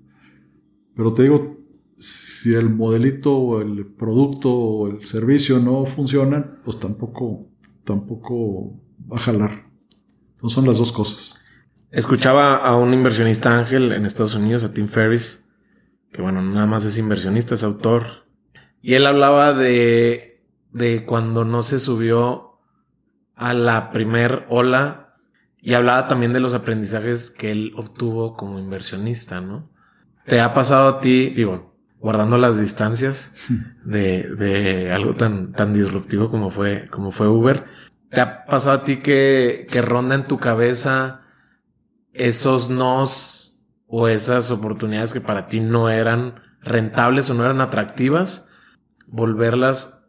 Pero 0.95 1.13
te 1.13 1.25
digo, 1.25 1.57
si 1.99 2.55
el 2.55 2.71
modelito 2.71 3.37
o 3.37 3.61
el 3.61 3.87
producto 3.87 4.53
o 4.53 4.89
el 4.89 5.05
servicio 5.07 5.59
no 5.59 5.87
funcionan, 5.87 6.61
pues 6.65 6.79
tampoco, 6.79 7.51
tampoco 7.85 8.81
va 9.11 9.17
a 9.17 9.21
jalar. 9.21 9.67
Son 10.49 10.67
las 10.67 10.79
dos 10.79 10.93
cosas. 10.93 11.41
Escuchaba 11.91 12.57
a 12.57 12.77
un 12.77 12.93
inversionista 12.93 13.57
ángel 13.59 13.93
en 13.93 14.07
Estados 14.07 14.35
Unidos, 14.35 14.65
a 14.65 14.71
Tim 14.71 14.89
Ferriss, 14.89 15.49
que 16.13 16.23
bueno, 16.23 16.43
nada 16.43 16.67
más 16.67 16.85
es 16.85 16.99
inversionista, 16.99 17.55
es 17.55 17.63
autor. 17.63 18.27
Y 18.83 18.95
él 18.95 19.07
hablaba 19.07 19.53
de, 19.53 20.43
de 20.73 21.05
cuando 21.05 21.45
no 21.45 21.63
se 21.63 21.79
subió 21.79 22.61
a 23.35 23.55
la 23.55 23.93
primer 23.93 24.47
ola 24.49 25.15
y 25.61 25.75
hablaba 25.75 26.09
también 26.09 26.33
de 26.33 26.41
los 26.41 26.55
aprendizajes 26.55 27.31
que 27.31 27.51
él 27.51 27.73
obtuvo 27.77 28.37
como 28.37 28.59
inversionista, 28.59 29.41
¿no? 29.41 29.71
¿Te 30.25 30.41
ha 30.41 30.55
pasado 30.55 30.89
a 30.89 31.01
ti, 31.01 31.31
digo, 31.31 31.77
guardando 31.99 32.39
las 32.39 32.59
distancias 32.61 33.35
de, 33.85 34.23
de 34.35 34.93
algo 34.93 35.15
tan, 35.15 35.53
tan 35.53 35.73
disruptivo 35.73 36.31
como 36.31 36.51
fue, 36.51 36.89
como 36.91 37.11
fue 37.11 37.29
Uber? 37.29 37.65
¿Te 38.11 38.21
ha 38.21 38.47
pasado 38.47 38.77
a 38.77 38.85
ti 38.85 38.97
que, 38.97 39.67
ronda 39.83 40.15
en 40.15 40.27
tu 40.27 40.39
cabeza 40.39 41.23
esos 42.13 42.71
nos 42.71 43.63
o 43.87 44.09
esas 44.09 44.51
oportunidades 44.51 45.13
que 45.13 45.21
para 45.21 45.47
ti 45.47 45.61
no 45.61 45.91
eran 45.91 46.41
rentables 46.61 47.31
o 47.31 47.35
no 47.35 47.45
eran 47.45 47.61
atractivas? 47.61 48.49
Volverlas 49.07 50.09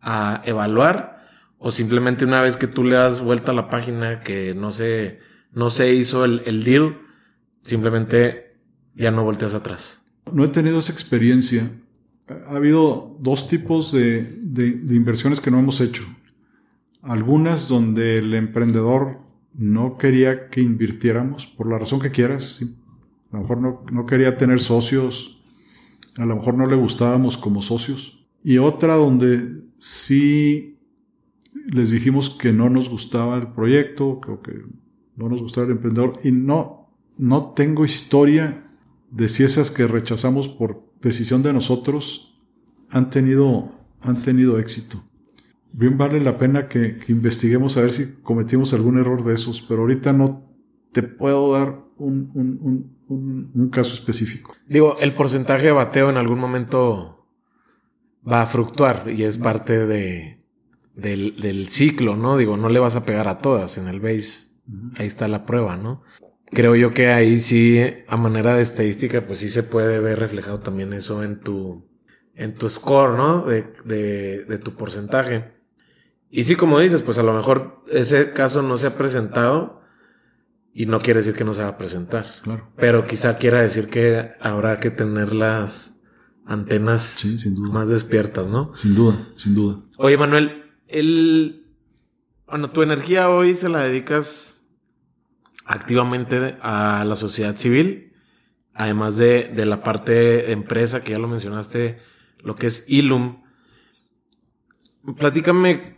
a 0.00 0.42
evaluar 0.44 1.16
o 1.58 1.70
simplemente 1.72 2.24
una 2.24 2.42
vez 2.42 2.56
que 2.56 2.66
tú 2.66 2.84
le 2.84 2.96
das 2.96 3.20
vuelta 3.20 3.52
a 3.52 3.54
la 3.54 3.70
página 3.70 4.20
que 4.20 4.54
no 4.54 4.70
se, 4.72 5.20
no 5.52 5.70
se 5.70 5.94
hizo 5.94 6.24
el, 6.24 6.42
el 6.46 6.64
deal, 6.64 7.00
simplemente 7.60 8.58
ya 8.94 9.10
no 9.10 9.24
volteas 9.24 9.54
atrás. 9.54 10.02
No 10.32 10.44
he 10.44 10.48
tenido 10.48 10.78
esa 10.78 10.92
experiencia. 10.92 11.70
Ha 12.48 12.56
habido 12.56 13.16
dos 13.20 13.48
tipos 13.48 13.92
de, 13.92 14.22
de, 14.42 14.94
inversiones 14.94 15.40
que 15.40 15.50
no 15.50 15.60
hemos 15.60 15.80
hecho. 15.80 16.04
Algunas 17.06 17.68
donde 17.68 18.18
el 18.18 18.34
emprendedor 18.34 19.20
no 19.54 19.96
quería 19.96 20.48
que 20.48 20.60
invirtiéramos, 20.60 21.46
por 21.46 21.70
la 21.70 21.78
razón 21.78 22.00
que 22.00 22.10
quieras. 22.10 22.62
A 23.30 23.36
lo 23.36 23.42
mejor 23.42 23.60
no, 23.60 23.84
no, 23.92 24.06
quería 24.06 24.36
tener 24.36 24.60
socios, 24.60 25.42
a 26.16 26.24
lo 26.24 26.36
mejor 26.36 26.54
no 26.54 26.66
le 26.66 26.76
gustábamos 26.76 27.38
como 27.38 27.62
socios. 27.62 28.26
Y 28.42 28.58
otra 28.58 28.94
donde 28.94 29.62
sí 29.78 30.78
les 31.66 31.90
dijimos 31.90 32.30
que 32.30 32.52
no 32.52 32.68
nos 32.68 32.88
gustaba 32.88 33.36
el 33.36 33.48
proyecto, 33.48 34.20
que, 34.20 34.38
que 34.42 34.60
no 35.16 35.28
nos 35.28 35.42
gustaba 35.42 35.66
el 35.66 35.72
emprendedor 35.72 36.20
y 36.22 36.32
no, 36.32 36.90
no 37.18 37.52
tengo 37.52 37.84
historia 37.84 38.68
de 39.10 39.28
si 39.28 39.44
esas 39.44 39.70
que 39.70 39.86
rechazamos 39.86 40.48
por 40.48 40.82
decisión 41.00 41.42
de 41.42 41.52
nosotros 41.52 42.38
han 42.90 43.10
tenido, 43.10 43.70
han 44.02 44.22
tenido 44.22 44.58
éxito. 44.58 45.02
Bien 45.72 45.98
vale 45.98 46.20
la 46.20 46.38
pena 46.38 46.68
que, 46.68 46.98
investiguemos 47.08 47.76
a 47.76 47.82
ver 47.82 47.92
si 47.92 48.14
cometimos 48.22 48.72
algún 48.72 48.98
error 48.98 49.24
de 49.24 49.34
esos, 49.34 49.60
pero 49.60 49.82
ahorita 49.82 50.12
no 50.12 50.50
te 50.92 51.02
puedo 51.02 51.52
dar 51.52 51.84
un, 51.98 52.30
un, 52.34 52.96
un, 53.08 53.50
un 53.54 53.70
caso 53.70 53.94
específico. 53.94 54.54
Digo, 54.66 54.96
el 55.00 55.12
porcentaje 55.12 55.66
de 55.66 55.72
bateo 55.72 56.08
en 56.10 56.16
algún 56.16 56.38
momento 56.38 57.28
va 58.26 58.42
a 58.42 58.46
fluctuar 58.46 59.04
y 59.08 59.24
es 59.24 59.38
parte 59.38 59.86
de, 59.86 60.42
del, 60.94 61.36
del 61.36 61.68
ciclo, 61.68 62.16
¿no? 62.16 62.36
Digo, 62.36 62.56
no 62.56 62.68
le 62.68 62.80
vas 62.80 62.96
a 62.96 63.04
pegar 63.04 63.28
a 63.28 63.38
todas 63.38 63.78
en 63.78 63.86
el 63.86 64.00
base. 64.00 64.56
Ahí 64.96 65.06
está 65.06 65.28
la 65.28 65.46
prueba, 65.46 65.76
¿no? 65.76 66.02
Creo 66.50 66.74
yo 66.74 66.92
que 66.92 67.08
ahí 67.08 67.38
sí, 67.38 67.80
a 68.08 68.16
manera 68.16 68.56
de 68.56 68.62
estadística, 68.62 69.26
pues 69.26 69.40
sí 69.40 69.48
se 69.48 69.62
puede 69.62 70.00
ver 70.00 70.18
reflejado 70.18 70.60
también 70.60 70.92
eso 70.92 71.22
en 71.22 71.40
tu, 71.40 71.88
en 72.34 72.54
tu 72.54 72.68
score, 72.68 73.16
¿no? 73.16 73.44
De, 73.44 73.72
de, 73.84 74.44
de 74.44 74.58
tu 74.58 74.74
porcentaje. 74.74 75.55
Y 76.30 76.44
sí, 76.44 76.56
como 76.56 76.80
dices, 76.80 77.02
pues 77.02 77.18
a 77.18 77.22
lo 77.22 77.32
mejor 77.32 77.84
ese 77.90 78.30
caso 78.30 78.62
no 78.62 78.76
se 78.78 78.88
ha 78.88 78.98
presentado 78.98 79.82
y 80.72 80.86
no 80.86 81.00
quiere 81.00 81.20
decir 81.20 81.34
que 81.34 81.44
no 81.44 81.54
se 81.54 81.62
va 81.62 81.68
a 81.68 81.78
presentar. 81.78 82.26
Claro. 82.42 82.70
Pero 82.76 83.04
quizá 83.04 83.38
quiera 83.38 83.62
decir 83.62 83.88
que 83.88 84.30
habrá 84.40 84.78
que 84.78 84.90
tener 84.90 85.32
las 85.32 85.94
antenas 86.44 87.24
más 87.56 87.88
despiertas, 87.88 88.48
¿no? 88.48 88.74
Sin 88.74 88.94
duda, 88.94 89.28
sin 89.36 89.54
duda. 89.54 89.80
Oye, 89.96 90.16
Manuel, 90.16 90.70
el, 90.88 91.66
bueno, 92.46 92.70
tu 92.70 92.82
energía 92.82 93.30
hoy 93.30 93.54
se 93.56 93.68
la 93.68 93.80
dedicas 93.80 94.68
activamente 95.64 96.56
a 96.60 97.04
la 97.06 97.16
sociedad 97.16 97.56
civil, 97.56 98.12
además 98.74 99.16
de, 99.16 99.50
de 99.54 99.66
la 99.66 99.82
parte 99.82 100.12
de 100.12 100.52
empresa 100.52 101.02
que 101.02 101.12
ya 101.12 101.18
lo 101.18 101.26
mencionaste, 101.26 102.00
lo 102.40 102.54
que 102.54 102.68
es 102.68 102.84
Ilum. 102.88 103.42
Platícame, 105.18 105.96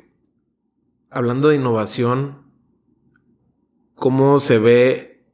hablando 1.10 1.48
de 1.48 1.56
innovación, 1.56 2.42
cómo 3.94 4.40
se 4.40 4.58
ve 4.58 5.26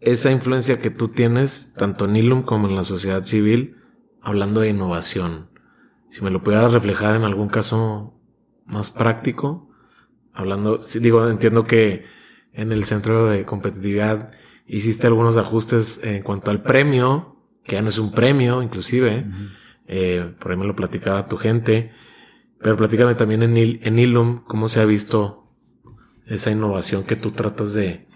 esa 0.00 0.30
influencia 0.30 0.80
que 0.80 0.90
tú 0.90 1.08
tienes, 1.08 1.74
tanto 1.74 2.04
en 2.04 2.16
Ilum 2.16 2.42
como 2.42 2.68
en 2.68 2.76
la 2.76 2.84
sociedad 2.84 3.22
civil, 3.24 3.76
hablando 4.20 4.60
de 4.60 4.70
innovación. 4.70 5.50
Si 6.10 6.22
me 6.22 6.30
lo 6.30 6.42
pudieras 6.42 6.72
reflejar 6.72 7.16
en 7.16 7.24
algún 7.24 7.48
caso 7.48 8.14
más 8.66 8.90
práctico. 8.90 9.70
Hablando, 10.32 10.78
digo, 11.00 11.28
entiendo 11.28 11.64
que 11.64 12.04
en 12.52 12.72
el 12.72 12.84
centro 12.84 13.26
de 13.26 13.44
competitividad 13.44 14.32
hiciste 14.66 15.06
algunos 15.06 15.36
ajustes 15.36 16.00
en 16.04 16.22
cuanto 16.22 16.50
al 16.50 16.62
premio, 16.62 17.36
que 17.64 17.76
ya 17.76 17.82
no 17.82 17.88
es 17.88 17.98
un 17.98 18.12
premio, 18.12 18.62
inclusive. 18.62 19.26
Eh, 19.86 20.34
por 20.38 20.50
ahí 20.50 20.56
me 20.56 20.66
lo 20.66 20.76
platicaba 20.76 21.26
tu 21.26 21.36
gente. 21.36 21.92
Pero 22.60 22.76
platícame 22.76 23.14
también 23.14 23.42
en, 23.42 23.56
en 23.56 23.98
Ilum 23.98 24.42
cómo 24.44 24.68
se 24.68 24.80
ha 24.80 24.84
visto 24.84 25.46
esa 26.26 26.50
innovación 26.50 27.04
que 27.04 27.16
tú 27.16 27.30
tratas 27.30 27.72
de, 27.74 28.06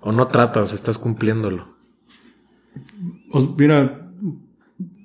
o 0.00 0.12
no 0.12 0.28
tratas, 0.28 0.72
estás 0.72 0.98
cumpliéndolo? 0.98 1.76
Pues, 3.30 3.44
mira, 3.56 4.10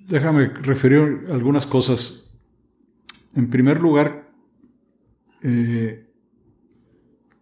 déjame 0.07 0.47
referir 0.47 1.27
algunas 1.31 1.65
cosas. 1.65 2.31
En 3.35 3.49
primer 3.49 3.81
lugar, 3.81 4.31
eh, 5.41 6.09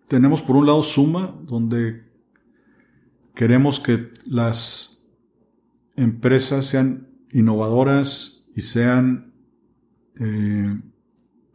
tenemos 0.08 0.42
por 0.42 0.56
un 0.56 0.66
lado 0.66 0.82
Suma, 0.84 1.36
donde 1.44 2.12
queremos 3.36 3.80
que 3.80 4.12
las 4.26 5.08
empresas 5.96 6.66
sean 6.66 7.10
innovadoras 7.32 8.50
y 8.56 8.62
sean 8.62 9.34
eh, 10.20 10.82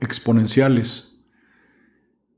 exponenciales. 0.01 1.21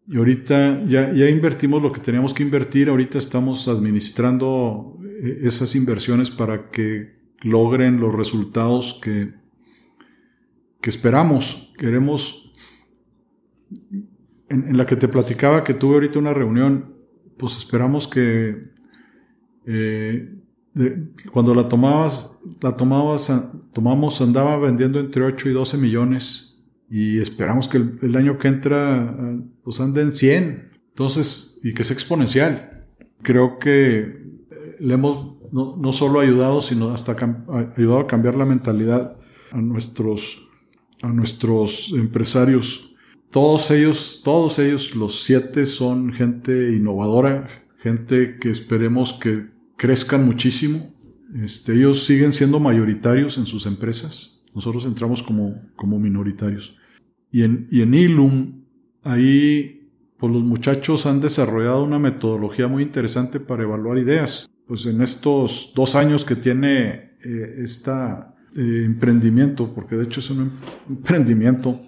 Y 0.07 0.17
ahorita 0.17 0.85
ya, 0.87 1.13
ya 1.13 1.29
invertimos 1.29 1.83
lo 1.83 1.93
que 1.93 2.01
teníamos 2.01 2.35
que 2.35 2.43
invertir, 2.43 2.89
ahorita 2.89 3.19
estamos 3.19 3.69
administrando 3.69 4.99
eh, 5.05 5.41
esas 5.43 5.77
inversiones 5.77 6.31
para 6.31 6.71
que 6.71 7.21
logren 7.43 8.01
los 8.01 8.15
resultados 8.15 8.99
que, 9.03 9.35
que 10.81 10.91
esperamos. 10.91 11.73
Queremos, 11.79 12.53
en, 14.49 14.77
la 14.77 14.85
que 14.85 14.97
te 14.97 15.07
platicaba 15.07 15.63
que 15.63 15.75
tuve 15.75 15.95
ahorita 15.95 16.19
una 16.19 16.35
reunión, 16.35 16.97
pues 17.37 17.57
esperamos 17.57 18.09
que 18.09 18.63
eh, 19.67 20.35
cuando 21.33 21.55
la 21.55 21.69
tomabas, 21.69 22.37
la 22.61 22.75
tomabas, 22.75 23.33
tomamos, 23.73 24.21
andaba 24.21 24.59
vendiendo 24.59 24.99
entre 24.99 25.23
8 25.23 25.51
y 25.51 25.53
12 25.53 25.79
millones 25.79 26.50
y 26.91 27.21
esperamos 27.21 27.69
que 27.69 27.79
el, 27.79 28.17
año 28.17 28.37
que 28.37 28.49
entra 28.49 29.17
pues 29.63 29.79
ande 29.79 30.03
en 30.03 30.13
100. 30.13 30.71
Entonces, 30.89 31.61
y 31.63 31.73
que 31.73 31.85
sea 31.85 31.95
exponencial. 31.95 32.85
Creo 33.23 33.59
que 33.61 34.01
eh, 34.01 34.77
le 34.81 34.95
hemos 34.95 35.37
no, 35.53 35.77
no 35.77 35.93
solo 35.93 36.21
ayudado, 36.21 36.61
sino 36.61 36.91
hasta 36.91 37.17
ayudado 37.77 38.01
a 38.01 38.07
cambiar 38.07 38.35
la 38.35 38.45
mentalidad 38.45 39.17
a 39.53 39.61
nuestros, 39.61 40.49
a 41.01 41.09
nuestros 41.09 41.93
empresarios. 41.93 42.95
Todos 43.31 43.71
ellos, 43.71 44.23
todos 44.25 44.59
ellos, 44.59 44.97
los 44.97 45.23
siete, 45.23 45.67
son 45.67 46.13
gente 46.13 46.73
innovadora, 46.75 47.49
gente 47.79 48.39
que 48.39 48.51
esperemos 48.51 49.13
que 49.13 49.47
crezcan 49.77 50.27
muchísimo. 50.27 50.93
Este, 51.37 51.75
ellos 51.75 52.05
siguen 52.05 52.33
siendo 52.33 52.59
mayoritarios 52.59 53.39
en 53.39 53.47
sus 53.47 53.67
empresas. 53.67 54.43
Nosotros 54.55 54.85
entramos 54.85 55.23
como, 55.23 55.63
como 55.77 56.01
minoritarios. 56.01 56.80
Y 57.33 57.43
en, 57.43 57.69
y 57.71 57.83
en 57.83 57.95
Ilum, 57.95 58.63
ahí, 59.03 59.89
pues 60.19 60.33
los 60.33 60.43
muchachos 60.43 61.07
han 61.07 61.21
desarrollado 61.21 61.85
una 61.85 61.99
metodología 61.99 62.69
muy 62.69 62.83
interesante 62.83 63.41
para 63.41 63.63
evaluar 63.63 63.99
ideas 63.99 64.51
pues 64.71 64.87
en 64.87 65.03
estos 65.03 65.73
dos 65.75 65.97
años 65.97 66.25
que 66.25 66.37
tiene 66.37 67.11
este 67.25 67.91
emprendimiento, 68.57 69.75
porque 69.75 69.97
de 69.97 70.05
hecho 70.05 70.21
es 70.21 70.31
un 70.31 70.43
em-, 70.43 70.51
emprendimiento, 70.91 71.81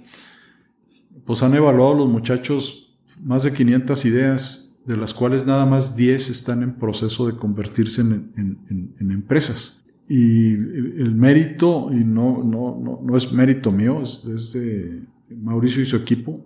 pues 1.25 1.45
han 1.45 1.55
evaluado 1.55 1.95
los 1.95 2.09
muchachos 2.09 2.99
más 3.23 3.45
de 3.45 3.53
500 3.53 4.05
ideas, 4.05 4.81
de 4.85 4.97
las 4.97 5.15
cuales 5.15 5.47
nada 5.47 5.65
más 5.65 5.95
10 5.95 6.29
están 6.31 6.65
en 6.65 6.75
proceso 6.75 7.29
de 7.29 7.37
convertirse 7.37 8.01
en, 8.01 8.95
empresas. 8.99 9.85
Y 10.09 10.51
el, 10.51 11.15
mérito, 11.15 11.89
y 11.93 12.03
no, 12.03 12.43
no, 12.43 13.01
no, 13.01 13.17
es 13.17 13.33
mérito 13.33 13.71
mío, 13.71 14.03
es 14.03 14.53
de 14.55 15.03
Mauricio 15.41 15.83
y 15.83 15.87
su 15.87 15.97
equipo, 15.97 16.45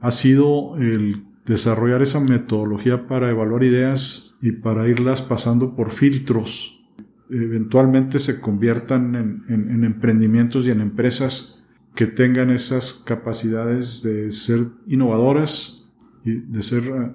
ha 0.00 0.10
sido 0.10 0.76
el 0.76 1.24
desarrollar 1.46 2.02
esa 2.02 2.20
metodología 2.20 3.06
para 3.06 3.30
evaluar 3.30 3.62
ideas 3.62 4.36
y 4.42 4.52
para 4.52 4.88
irlas 4.88 5.22
pasando 5.22 5.74
por 5.74 5.92
filtros. 5.92 6.84
Eventualmente 7.30 8.18
se 8.18 8.40
conviertan 8.40 9.44
en, 9.48 9.84
emprendimientos 9.84 10.66
y 10.66 10.70
en 10.70 10.80
empresas 10.80 11.64
que 11.94 12.06
tengan 12.06 12.50
esas 12.50 12.92
capacidades 12.92 14.02
de 14.02 14.30
ser 14.30 14.68
innovadoras 14.86 15.88
y 16.24 16.34
de 16.34 16.62
ser 16.62 16.84
eh, 16.84 17.12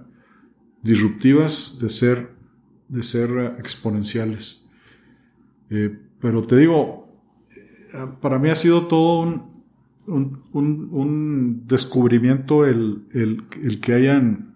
disruptivas, 0.82 1.78
de 1.80 1.90
ser, 1.90 2.32
de 2.88 3.04
ser 3.04 3.30
eh, 3.30 3.56
exponenciales. 3.60 4.68
Eh, 5.70 5.98
pero 6.20 6.42
te 6.44 6.58
digo, 6.58 7.10
para 8.22 8.40
mí 8.40 8.50
ha 8.50 8.56
sido 8.56 8.88
todo 8.88 9.22
un, 9.22 9.51
un, 10.08 10.42
un, 10.52 11.68
descubrimiento 11.68 12.66
el, 12.66 13.04
el, 13.14 13.80
que 13.80 13.94
hayan 13.94 14.56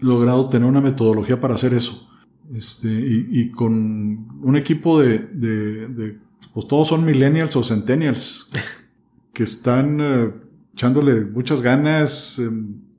logrado 0.00 0.48
tener 0.48 0.68
una 0.68 0.80
metodología 0.80 1.40
para 1.40 1.54
hacer 1.54 1.74
eso. 1.74 2.08
Este, 2.54 2.88
y, 2.90 3.50
con 3.50 4.42
un 4.42 4.56
equipo 4.56 5.00
de, 5.00 5.18
de, 5.18 6.18
pues 6.52 6.66
todos 6.68 6.88
son 6.88 7.04
millennials 7.04 7.56
o 7.56 7.62
centennials, 7.62 8.50
que 9.32 9.44
están 9.44 10.00
eh, 10.00 10.32
echándole 10.74 11.24
muchas 11.24 11.62
ganas, 11.62 12.38
eh, 12.38 12.50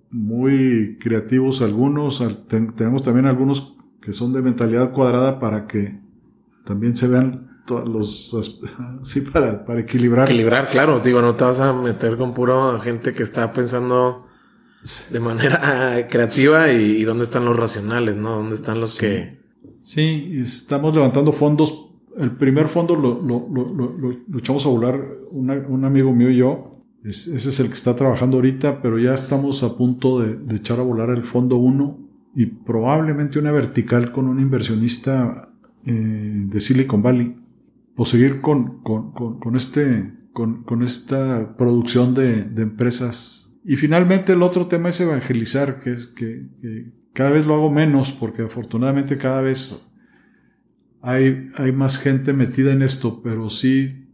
muy 0.10 0.98
creativos 1.00 1.62
algunos, 1.62 2.24
tenemos 2.48 3.02
también 3.02 3.26
algunos 3.26 3.76
que 4.00 4.14
son 4.14 4.32
de 4.34 4.42
mentalidad 4.42 4.92
cuadrada 4.94 5.40
para 5.40 5.66
que 5.66 6.00
también 6.66 6.96
se 6.96 7.08
vean 7.08 7.53
los 7.68 8.36
sí 9.04 9.22
para, 9.22 9.66
para 9.66 9.82
equilibrar. 9.82 10.28
Equilibrar, 10.28 10.68
claro, 10.68 11.00
digo, 11.00 11.22
no 11.22 11.36
te 11.36 11.44
vas 11.44 11.60
a 11.60 11.74
meter 11.74 12.18
con 12.18 12.34
puro 12.34 12.80
gente 12.80 13.14
que 13.14 13.24
está 13.24 13.52
pensando 13.52 14.28
de 15.10 15.20
manera 15.20 16.08
creativa 16.10 16.72
y, 16.72 17.04
dónde 17.04 17.24
están 17.24 17.46
los 17.46 17.56
racionales, 17.56 18.16
¿no? 18.16 18.38
¿Dónde 18.38 18.56
están 18.56 18.80
los 18.80 18.98
que... 18.98 19.42
Sí, 19.82 20.40
estamos 20.42 20.94
levantando 20.94 21.32
fondos. 21.32 21.90
El 22.18 22.32
primer 22.32 22.68
fondo 22.68 22.96
lo, 22.96 23.22
lo, 23.22 23.48
lo, 23.50 24.40
echamos 24.40 24.66
a 24.66 24.70
volar 24.70 25.02
un 25.32 25.86
amigo 25.86 26.14
mío 26.14 26.30
y 26.30 26.38
yo. 26.38 26.72
ese 27.04 27.36
es 27.36 27.60
el 27.60 27.68
que 27.68 27.74
está 27.74 27.96
trabajando 27.96 28.38
ahorita, 28.38 28.82
pero 28.82 29.00
ya 29.00 29.14
estamos 29.14 29.64
a 29.64 29.76
punto 29.76 30.20
de, 30.20 30.36
de 30.36 30.58
echar 30.58 30.80
a 30.80 30.84
volar 30.84 31.10
el 31.10 31.24
fondo 31.24 31.58
1 31.58 32.00
y 32.36 32.46
probablemente 32.46 33.40
una 33.40 33.52
vertical 33.52 34.12
con 34.12 34.28
un 34.28 34.40
inversionista 34.40 35.50
eh, 35.86 35.92
de 35.92 36.62
Silicon 36.62 37.02
Valley 37.02 37.36
o 37.96 38.06
seguir 38.06 38.42
con, 38.42 38.82
con, 38.82 39.12
con, 39.12 39.56
este, 39.56 40.14
con, 40.34 40.84
esta 40.84 41.56
producción 41.58 42.14
de, 42.14 42.44
de, 42.44 42.64
empresas. 42.64 43.56
Y 43.64 43.76
finalmente 43.76 44.34
el 44.34 44.42
otro 44.42 44.68
tema 44.68 44.90
es 44.90 45.00
evangelizar, 45.00 45.80
que 45.80 45.92
es 45.92 46.08
que, 46.08 46.48
cada 47.14 47.30
vez 47.30 47.46
lo 47.46 47.54
hago 47.54 47.70
menos 47.70 48.12
porque 48.12 48.42
afortunadamente 48.42 49.18
cada 49.18 49.42
vez 49.42 49.88
hay, 51.02 51.50
hay 51.58 51.72
más 51.72 52.00
gente 52.00 52.34
metida 52.34 52.74
en 52.74 52.82
esto, 52.82 53.22
pero 53.22 53.50
sí 53.52 54.08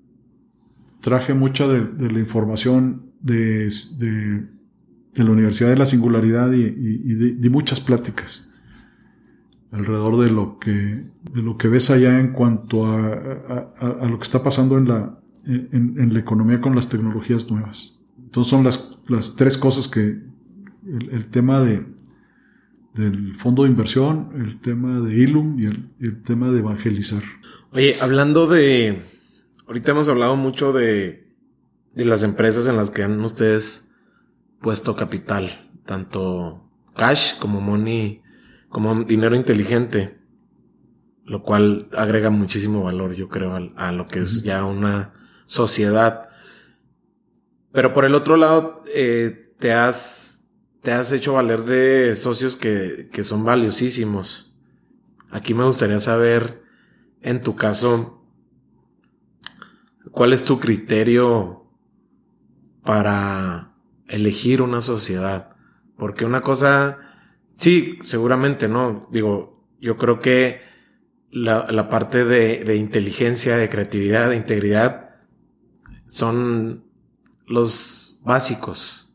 traje 1.00 1.34
mucha 1.34 1.68
de, 1.68 2.12
la 2.12 2.20
información 2.20 3.14
de, 3.22 3.72
de, 3.98 5.24
la 5.24 5.32
Universidad 5.32 5.70
de 5.70 5.78
la 5.78 5.86
Singularidad 5.86 6.52
y, 6.52 6.66
y, 6.66 7.50
muchas 7.50 7.80
pláticas 7.80 8.49
alrededor 9.72 10.20
de 10.24 10.32
lo 10.32 10.58
que, 10.60 10.72
de 10.72 11.42
lo 11.42 11.58
que 11.58 11.68
ves 11.68 11.90
allá 11.90 12.20
en 12.20 12.34
cuanto 12.34 12.86
a, 12.86 13.74
a, 13.80 14.06
lo 14.08 14.18
que 14.18 14.24
está 14.24 14.44
pasando 14.44 14.78
en 14.78 14.88
la, 14.88 15.20
en, 15.46 16.14
la 16.14 16.20
economía 16.20 16.60
con 16.60 16.76
las 16.76 16.90
tecnologías 16.90 17.50
nuevas. 17.50 18.00
Entonces 18.18 18.50
son 18.50 18.64
las, 18.64 18.98
las 19.08 19.36
tres 19.36 19.58
cosas 19.58 19.88
que 19.88 20.02
el, 20.02 21.10
el, 21.12 21.28
tema 21.28 21.62
de, 21.62 21.86
del 22.96 23.36
fondo 23.36 23.64
de 23.64 23.70
inversión, 23.70 24.30
el 24.36 24.60
tema 24.60 25.02
de 25.02 25.16
Ilum 25.16 25.60
y 25.60 25.66
el, 25.66 25.90
el 26.00 26.22
tema 26.24 26.52
de 26.52 26.60
evangelizar. 26.60 27.22
Oye, 27.72 27.96
hablando 28.02 28.48
de, 28.48 29.04
ahorita 29.68 29.92
hemos 29.92 30.10
hablado 30.10 30.36
mucho 30.36 30.74
de, 30.74 31.28
de 31.94 32.06
las 32.06 32.24
empresas 32.24 32.66
en 32.68 32.76
las 32.76 32.90
que 32.90 33.04
han 33.04 33.24
ustedes 33.24 33.92
puesto 34.62 34.96
capital, 34.96 35.70
tanto 35.86 36.70
cash 36.96 37.38
como 37.40 37.62
money 37.62 38.22
como 38.70 39.04
dinero 39.04 39.36
inteligente, 39.36 40.20
lo 41.26 41.44
cual 41.44 41.90
agrega 41.96 42.30
muchísimo 42.30 42.84
valor, 42.84 43.14
yo 43.14 43.28
creo, 43.28 43.56
a, 43.76 43.92
lo 43.92 44.08
que 44.08 44.20
es 44.20 44.44
ya 44.44 44.66
una 44.66 45.14
sociedad. 45.46 46.30
Pero 47.72 47.94
por 47.94 48.06
el 48.06 48.16
otro 48.16 48.38
lado, 48.38 48.82
eh, 48.94 49.42
te 49.58 49.74
has, 49.74 50.46
te 50.82 50.92
has 50.92 51.12
hecho 51.12 51.34
valer 51.34 51.64
de 51.64 52.16
socios 52.16 52.56
que, 52.56 53.10
que 53.12 53.24
son 53.24 53.44
valiosísimos. 53.44 54.56
Aquí 55.30 55.54
me 55.54 55.66
gustaría 55.66 56.00
saber, 56.00 56.64
en 57.22 57.42
tu 57.42 57.56
caso, 57.56 58.24
cuál 60.12 60.34
es 60.34 60.44
tu 60.44 60.60
criterio 60.60 61.68
para 62.84 63.76
elegir 64.08 64.62
una 64.62 64.82
sociedad. 64.82 65.56
Porque 65.98 66.26
una 66.26 66.42
cosa 66.42 67.09
Sí, 67.60 68.00
seguramente, 68.02 68.70
¿no? 68.70 69.10
Digo, 69.12 69.68
yo 69.82 69.98
creo 69.98 70.22
que 70.22 70.62
la, 71.30 71.68
la 71.70 71.90
parte 71.90 72.24
de, 72.24 72.64
de, 72.64 72.78
inteligencia, 72.78 73.58
de 73.58 73.68
creatividad, 73.68 74.30
de 74.30 74.38
integridad 74.38 75.18
son 76.08 76.86
los 77.46 78.22
básicos. 78.24 79.14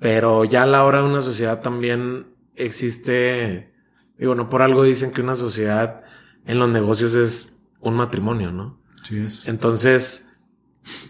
Pero 0.00 0.44
ya 0.44 0.64
a 0.64 0.66
la 0.66 0.84
hora 0.84 0.98
de 0.98 1.08
una 1.08 1.22
sociedad 1.22 1.62
también 1.62 2.34
existe, 2.56 3.72
digo, 4.18 4.34
no 4.34 4.48
por 4.48 4.62
algo 4.62 4.82
dicen 4.82 5.12
que 5.12 5.20
una 5.20 5.36
sociedad 5.36 6.02
en 6.44 6.58
los 6.58 6.68
negocios 6.68 7.14
es 7.14 7.62
un 7.78 7.94
matrimonio, 7.94 8.50
¿no? 8.50 8.82
Sí 9.04 9.16
es. 9.16 9.46
Entonces, 9.46 10.30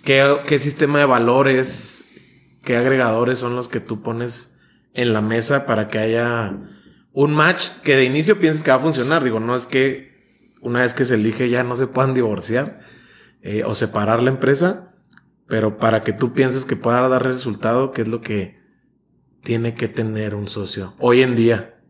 ¿qué, 0.05 0.41
qué 0.47 0.59
sistema 0.59 0.99
de 0.99 1.07
valores, 1.07 2.05
qué 2.64 2.76
agregadores 2.76 3.39
son 3.39 3.57
los 3.57 3.70
que 3.70 3.81
tú 3.81 4.03
pones 4.03 4.57
en 4.99 5.12
la 5.12 5.20
mesa 5.20 5.66
para 5.66 5.88
que 5.88 5.99
haya 5.99 6.59
un 7.12 7.32
match 7.32 7.68
que 7.82 7.96
de 7.96 8.05
inicio 8.05 8.38
pienses 8.38 8.62
que 8.62 8.70
va 8.70 8.76
a 8.76 8.80
funcionar? 8.80 9.24
Digo, 9.24 9.40
no 9.40 9.55
es 9.57 9.66
que 9.66 10.09
una 10.61 10.80
vez 10.80 10.92
que 10.92 11.05
se 11.05 11.14
elige 11.14 11.49
ya 11.49 11.64
no 11.64 11.76
se 11.76 11.86
puedan 11.86 12.14
divorciar 12.14 12.80
eh, 13.42 13.62
o 13.64 13.74
separar 13.74 14.22
la 14.22 14.30
empresa, 14.30 14.94
pero 15.46 15.78
para 15.78 16.03
que 16.03 16.12
tú 16.12 16.32
pienses 16.32 16.64
que 16.64 16.76
pueda 16.76 17.09
dar 17.09 17.24
resultado, 17.24 17.92
¿qué 17.92 18.03
es 18.03 18.09
lo 18.09 18.20
que 18.20 18.59
tiene 19.42 19.74
que 19.74 19.88
tener 19.88 20.34
un 20.34 20.49
socio 20.49 20.94
hoy 20.99 21.22
en 21.22 21.36
día? 21.36 21.80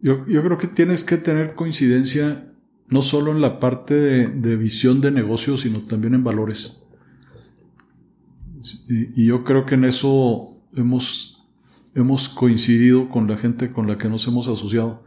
Yo, 0.00 0.26
yo 0.26 0.42
creo 0.42 0.58
que 0.58 0.66
tienes 0.66 1.04
que 1.04 1.16
tener 1.16 1.54
coincidencia 1.54 2.44
no 2.88 3.02
solo 3.02 3.32
en 3.32 3.40
la 3.40 3.60
parte 3.60 3.94
de, 3.94 4.56
visión 4.56 5.00
de 5.00 5.10
negocio, 5.10 5.56
sino 5.56 5.82
también 5.82 6.14
en 6.14 6.24
valores. 6.24 6.82
Y, 8.88 9.26
yo 9.26 9.44
creo 9.44 9.66
que 9.66 9.74
en 9.74 9.84
eso 9.84 10.62
hemos, 10.74 11.33
hemos 11.94 12.28
coincidido 12.28 13.08
con 13.08 13.28
la 13.28 13.36
gente 13.36 13.72
con 13.72 13.86
la 13.86 13.96
que 13.98 14.08
nos 14.08 14.26
hemos 14.26 14.48
asociado. 14.48 15.04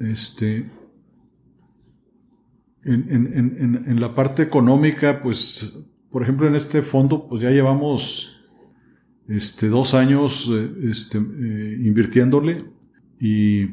Este, 0.00 0.70
en, 2.82 3.06
en, 3.10 3.32
en, 3.34 3.84
en 3.86 4.00
la 4.00 4.14
parte 4.14 4.42
económica, 4.42 5.22
pues, 5.22 5.84
por 6.10 6.22
ejemplo, 6.22 6.46
en 6.46 6.54
este 6.54 6.82
fondo, 6.82 7.26
pues 7.28 7.42
ya 7.42 7.50
llevamos 7.50 8.42
este, 9.28 9.68
dos 9.68 9.94
años 9.94 10.50
este, 10.82 11.18
eh, 11.18 11.78
invirtiéndole 11.82 12.66
y 13.18 13.66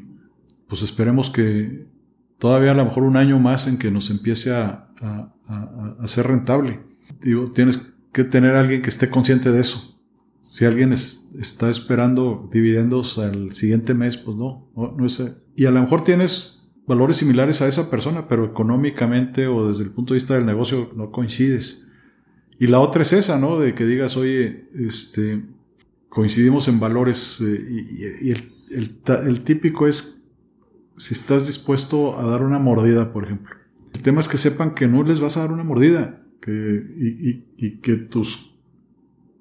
pues 0.68 0.82
esperemos 0.82 1.30
que 1.30 1.86
todavía 2.40 2.72
a 2.72 2.76
lo 2.76 2.86
mejor 2.86 3.04
un 3.04 3.18
año 3.18 3.38
más 3.40 3.68
en 3.68 3.78
que 3.78 3.92
nos 3.92 4.10
empiece 4.10 4.54
a, 4.54 4.88
a, 5.02 5.34
a, 5.48 5.96
a 6.00 6.08
ser 6.08 6.28
rentable. 6.28 6.80
Digo, 7.22 7.52
tienes 7.52 7.94
que 8.14 8.24
tener 8.24 8.56
a 8.56 8.62
alguien 8.62 8.82
que 8.82 8.90
esté 8.90 9.10
consciente 9.10 9.52
de 9.52 9.60
eso. 9.60 10.01
Si 10.52 10.66
alguien 10.66 10.92
es, 10.92 11.30
está 11.40 11.70
esperando 11.70 12.50
dividendos 12.52 13.18
al 13.18 13.54
siguiente 13.54 13.94
mes, 13.94 14.18
pues 14.18 14.36
no, 14.36 14.70
no, 14.76 15.06
es. 15.06 15.24
Y 15.56 15.66
a 15.66 15.72
lo 15.72 15.80
mejor 15.80 16.04
tienes 16.04 16.60
valores 16.86 17.16
similares 17.16 17.62
a 17.62 17.70
esa 17.70 17.90
persona, 17.90 18.28
pero 18.28 18.44
económicamente 18.44 19.48
o 19.48 19.70
desde 19.70 19.86
el 19.86 19.92
punto 19.92 20.14
de 20.14 20.18
vista 20.18 20.34
del 20.34 20.46
negocio 20.46 20.90
no 20.94 21.10
coincides. 21.10 21.88
Y 22.60 22.68
la 22.68 22.82
otra 22.82 23.04
es 23.04 23.14
esa, 23.14 23.40
¿no? 23.40 23.60
De 23.60 23.74
que 23.74 23.86
digas, 23.86 24.18
oye, 24.18 24.68
este, 24.76 25.42
coincidimos 26.10 26.68
en 26.68 26.82
valores 26.82 27.40
eh, 27.40 28.18
y, 28.22 28.32
el, 28.32 29.00
el, 29.08 29.42
típico 29.46 29.88
es 29.88 30.26
si 30.98 31.14
estás 31.14 31.48
dispuesto 31.48 32.20
a 32.20 32.26
dar 32.30 32.44
una 32.44 32.60
mordida, 32.60 33.14
por 33.14 33.24
ejemplo. 33.24 33.56
El 33.94 34.02
tema 34.02 34.20
es 34.20 34.28
que 34.28 34.38
sepan 34.38 34.76
que 34.76 34.90
no 34.90 35.04
les 35.04 35.22
vas 35.22 35.38
a 35.38 35.44
dar 35.44 35.54
una 35.54 35.64
mordida 35.64 36.26
que, 36.42 36.52
y, 36.52 37.46
y 37.56 37.78
que 37.78 37.96
tus 37.96 38.51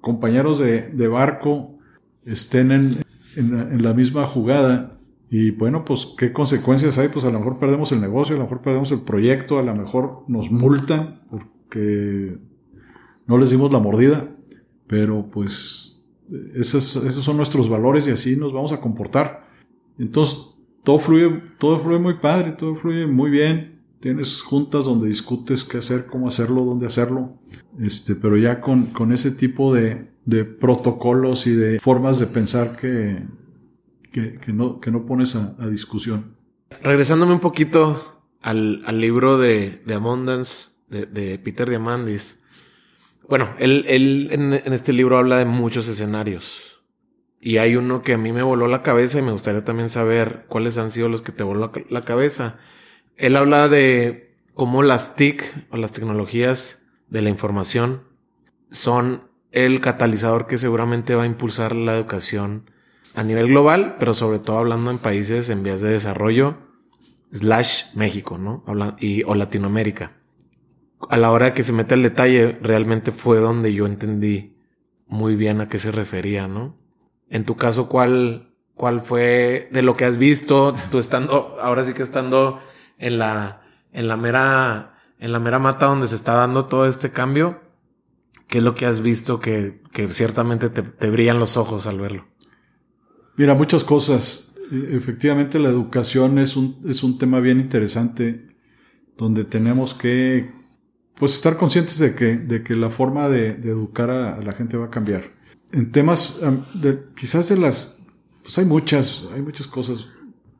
compañeros 0.01 0.59
de, 0.59 0.89
de 0.89 1.07
barco 1.07 1.77
estén 2.25 2.71
en, 2.71 2.97
en, 3.35 3.57
en 3.57 3.83
la 3.83 3.93
misma 3.93 4.25
jugada 4.25 4.97
y 5.33 5.51
bueno, 5.51 5.85
pues, 5.85 6.13
¿qué 6.17 6.33
consecuencias 6.33 6.97
hay? 6.97 7.07
Pues 7.07 7.23
a 7.23 7.31
lo 7.31 7.39
mejor 7.39 7.57
perdemos 7.57 7.93
el 7.93 8.01
negocio, 8.01 8.35
a 8.35 8.37
lo 8.37 8.43
mejor 8.43 8.61
perdemos 8.61 8.91
el 8.91 8.99
proyecto, 8.99 9.59
a 9.59 9.63
lo 9.63 9.73
mejor 9.73 10.25
nos 10.27 10.51
multan 10.51 11.21
porque 11.29 12.37
no 13.27 13.37
les 13.37 13.49
dimos 13.49 13.71
la 13.71 13.79
mordida. 13.79 14.27
Pero 14.87 15.29
pues, 15.31 16.03
esos, 16.53 16.97
esos 16.97 17.23
son 17.23 17.37
nuestros 17.37 17.69
valores 17.69 18.05
y 18.07 18.11
así 18.11 18.35
nos 18.35 18.51
vamos 18.51 18.73
a 18.73 18.81
comportar. 18.81 19.47
Entonces, 19.97 20.53
todo 20.83 20.99
fluye, 20.99 21.41
todo 21.57 21.79
fluye 21.79 21.99
muy 21.99 22.15
padre, 22.15 22.51
todo 22.51 22.75
fluye 22.75 23.07
muy 23.07 23.31
bien. 23.31 23.70
Tienes 24.01 24.41
juntas 24.41 24.85
donde 24.85 25.07
discutes 25.07 25.63
qué 25.63 25.77
hacer, 25.77 26.07
cómo 26.07 26.27
hacerlo, 26.27 26.65
dónde 26.65 26.87
hacerlo. 26.87 27.37
Este, 27.79 28.15
pero 28.15 28.35
ya 28.35 28.59
con, 28.59 28.87
con 28.87 29.13
ese 29.13 29.29
tipo 29.29 29.73
de, 29.73 30.11
de 30.25 30.43
protocolos 30.43 31.45
y 31.45 31.51
de 31.51 31.79
formas 31.79 32.19
de 32.19 32.25
pensar 32.25 32.75
que, 32.75 33.23
que, 34.11 34.53
no, 34.53 34.79
que 34.79 34.89
no 34.89 35.05
pones 35.05 35.35
a, 35.35 35.55
discusión. 35.69 36.35
Regresándome 36.81 37.33
un 37.33 37.39
poquito 37.39 38.23
al, 38.41 38.81
al 38.85 38.99
libro 38.99 39.37
de, 39.37 39.83
de 39.85 39.93
Abundance 39.93 40.69
de, 40.89 41.05
de, 41.05 41.37
Peter 41.37 41.69
Diamandis. 41.69 42.39
Bueno, 43.29 43.49
él, 43.59 43.85
él 43.87 44.29
en, 44.31 44.53
este 44.53 44.93
libro 44.93 45.19
habla 45.19 45.37
de 45.37 45.45
muchos 45.45 45.87
escenarios. 45.87 46.81
Y 47.39 47.57
hay 47.57 47.75
uno 47.75 48.01
que 48.01 48.13
a 48.13 48.17
mí 48.17 48.31
me 48.31 48.43
voló 48.43 48.67
la 48.67 48.81
cabeza 48.81 49.19
y 49.19 49.21
me 49.21 49.31
gustaría 49.31 49.63
también 49.63 49.89
saber 49.89 50.45
cuáles 50.47 50.77
han 50.79 50.89
sido 50.89 51.07
los 51.07 51.21
que 51.21 51.31
te 51.31 51.43
voló 51.43 51.71
la 51.89 52.01
cabeza. 52.01 52.57
Él 53.21 53.35
habla 53.35 53.69
de 53.69 54.35
cómo 54.55 54.81
las 54.81 55.15
TIC 55.15 55.67
o 55.69 55.77
las 55.77 55.91
tecnologías 55.91 56.87
de 57.07 57.21
la 57.21 57.29
información 57.29 58.01
son 58.71 59.29
el 59.51 59.79
catalizador 59.79 60.47
que 60.47 60.57
seguramente 60.57 61.13
va 61.13 61.21
a 61.21 61.27
impulsar 61.27 61.75
la 61.75 61.95
educación 61.95 62.71
a 63.13 63.23
nivel 63.23 63.49
global, 63.49 63.97
pero 63.99 64.15
sobre 64.15 64.39
todo 64.39 64.57
hablando 64.57 64.89
en 64.89 64.97
países 64.97 65.49
en 65.49 65.61
vías 65.61 65.81
de 65.81 65.91
desarrollo, 65.91 66.57
slash 67.31 67.93
México, 67.93 68.39
¿no? 68.39 68.63
Habla 68.65 68.95
y, 68.99 69.21
o 69.21 69.35
Latinoamérica. 69.35 70.13
A 71.07 71.17
la 71.17 71.29
hora 71.29 71.53
que 71.53 71.61
se 71.61 71.73
mete 71.73 71.93
el 71.93 72.01
detalle, 72.01 72.57
realmente 72.59 73.11
fue 73.11 73.37
donde 73.37 73.71
yo 73.71 73.85
entendí 73.85 74.57
muy 75.05 75.35
bien 75.35 75.61
a 75.61 75.67
qué 75.67 75.77
se 75.77 75.91
refería, 75.91 76.47
¿no? 76.47 76.75
En 77.29 77.45
tu 77.45 77.55
caso, 77.55 77.87
¿cuál, 77.87 78.55
cuál 78.73 78.99
fue 78.99 79.69
de 79.71 79.83
lo 79.83 79.95
que 79.95 80.05
has 80.05 80.17
visto, 80.17 80.75
tú 80.89 80.97
estando, 80.97 81.55
ahora 81.61 81.85
sí 81.85 81.93
que 81.93 82.01
estando 82.01 82.59
en 83.01 83.17
la, 83.17 83.61
en 83.91 84.07
la 84.07 84.15
mera, 84.15 84.93
en 85.19 85.33
la 85.33 85.39
mera 85.39 85.59
mata 85.59 85.87
donde 85.87 86.07
se 86.07 86.15
está 86.15 86.33
dando 86.35 86.65
todo 86.65 86.85
este 86.85 87.09
cambio? 87.09 87.59
¿Qué 88.47 88.59
es 88.59 88.63
lo 88.63 88.75
que 88.75 88.85
has 88.85 89.01
visto 89.01 89.39
que, 89.39 89.81
que 89.91 90.07
ciertamente 90.09 90.69
te, 90.69 90.83
te 90.83 91.09
brillan 91.09 91.39
los 91.39 91.57
ojos 91.57 91.87
al 91.87 91.99
verlo? 91.99 92.27
Mira, 93.35 93.55
muchas 93.55 93.83
cosas. 93.83 94.53
E, 94.71 94.95
efectivamente, 94.95 95.59
la 95.59 95.69
educación 95.69 96.37
es 96.37 96.55
un, 96.55 96.81
es 96.87 97.03
un 97.03 97.17
tema 97.17 97.39
bien 97.39 97.59
interesante 97.59 98.47
donde 99.17 99.45
tenemos 99.45 99.93
que 99.93 100.51
pues, 101.15 101.33
estar 101.33 101.57
conscientes 101.57 101.97
de 101.97 102.13
que, 102.13 102.37
de 102.37 102.63
que 102.63 102.75
la 102.75 102.89
forma 102.89 103.29
de, 103.29 103.51
educar 103.51 104.09
a, 104.09 104.35
a, 104.35 104.41
la 104.41 104.53
gente 104.53 104.77
va 104.77 104.85
a 104.85 104.91
cambiar. 104.91 105.31
En 105.71 105.91
temas, 105.91 106.39
de, 106.75 107.05
quizás 107.15 107.49
de 107.49 107.57
las, 107.57 108.03
pues 108.43 108.57
hay 108.57 108.65
muchas, 108.65 109.23
hay 109.33 109.41
muchas 109.41 109.65
cosas. 109.65 110.07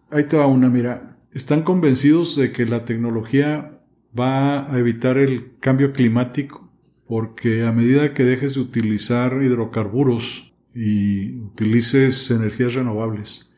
Ahí 0.10 0.24
te 0.24 0.38
va 0.38 0.48
una, 0.48 0.70
mira. 0.70 1.11
Están 1.34 1.64
convencidos 1.64 2.36
de 2.36 2.52
que 2.52 2.66
la 2.66 2.86
tecnología 2.86 3.80
va 4.18 4.72
a 4.72 4.78
evitar 4.78 5.18
el 5.18 5.58
cambio 5.60 5.94
climático 5.94 6.70
porque 7.08 7.66
a 7.66 7.72
medida 7.72 8.14
que 8.14 8.24
dejes 8.24 8.54
de 8.54 8.62
utilizar 8.62 9.42
hidrocarburos, 9.44 10.52
y 10.74 11.40
utilices 11.40 12.32
energías 12.32 12.74
renovables. 12.74 13.52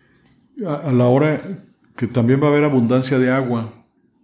A, 0.65 0.91
la 0.91 1.05
hora 1.05 1.41
que 1.95 2.07
también 2.07 2.41
va 2.41 2.47
a 2.47 2.49
haber 2.49 2.63
abundancia 2.63 3.19
de 3.19 3.29
agua, 3.29 3.71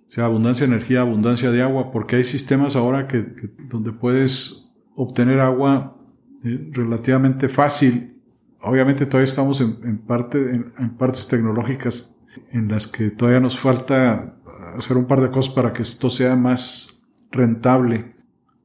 o 0.07 0.09
sea, 0.09 0.25
abundancia 0.25 0.65
de 0.65 0.73
energía, 0.73 1.01
abundancia 1.01 1.51
de 1.51 1.61
agua, 1.61 1.91
porque 1.91 2.15
hay 2.15 2.23
sistemas 2.23 2.75
ahora 2.75 3.07
que, 3.07 3.25
donde 3.67 3.91
puedes 3.91 4.73
obtener 4.95 5.39
agua 5.39 5.97
eh, 6.43 6.69
relativamente 6.71 7.47
fácil. 7.47 8.15
Obviamente 8.61 9.05
todavía 9.05 9.25
estamos 9.25 9.61
en 9.61 9.99
partes 9.99 11.27
tecnológicas 11.27 12.15
en 12.51 12.67
las 12.67 12.87
que 12.87 13.09
todavía 13.11 13.39
nos 13.39 13.59
falta 13.59 14.35
hacer 14.77 14.97
un 14.97 15.05
par 15.05 15.21
de 15.21 15.31
cosas 15.31 15.53
para 15.53 15.73
que 15.73 15.81
esto 15.81 16.09
sea 16.09 16.35
más 16.35 17.07
rentable. 17.31 18.13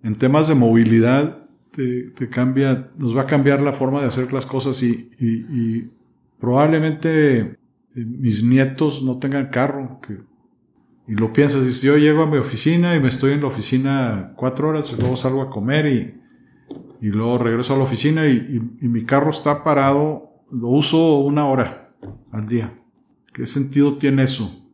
En 0.02 0.16
temas 0.16 0.48
de 0.48 0.54
movilidad, 0.54 1.44
te, 1.70 2.28
cambia, 2.30 2.90
nos 2.96 3.16
va 3.16 3.22
a 3.22 3.26
cambiar 3.26 3.60
la 3.60 3.72
forma 3.72 4.00
de 4.00 4.08
hacer 4.08 4.32
las 4.32 4.46
cosas 4.46 4.82
y, 4.82 5.90
probablemente 6.38 7.38
eh, 7.40 7.56
mis 7.94 8.44
nietos 8.44 9.02
no 9.02 9.18
tengan 9.18 9.48
carro. 9.48 10.00
Y 11.06 11.14
lo 11.14 11.32
piensas, 11.32 11.66
y 11.66 11.72
si 11.72 11.86
yo 11.86 11.96
llego 11.96 12.22
a 12.22 12.26
mi 12.26 12.38
oficina 12.38 12.96
y 12.96 13.00
me 13.00 13.08
estoy 13.08 13.32
en 13.32 13.40
la 13.40 13.48
oficina 13.48 14.32
cuatro 14.36 14.68
horas, 14.68 14.92
luego 14.98 15.16
salgo 15.16 15.42
a 15.42 15.50
comer 15.50 15.86
y, 15.86 16.14
y 17.00 17.08
luego 17.08 17.38
regreso 17.38 17.74
a 17.74 17.76
la 17.76 17.84
oficina 17.84 18.26
y, 18.26 18.60
mi 18.80 19.04
carro 19.04 19.30
está 19.30 19.62
parado, 19.62 20.44
lo 20.50 20.68
uso 20.68 21.18
una 21.18 21.46
hora 21.46 21.90
al 22.32 22.46
día. 22.46 22.72
¿Qué 23.35 23.49
sentido 23.49 23.99
tiene 23.99 24.22
eso? 24.22 24.64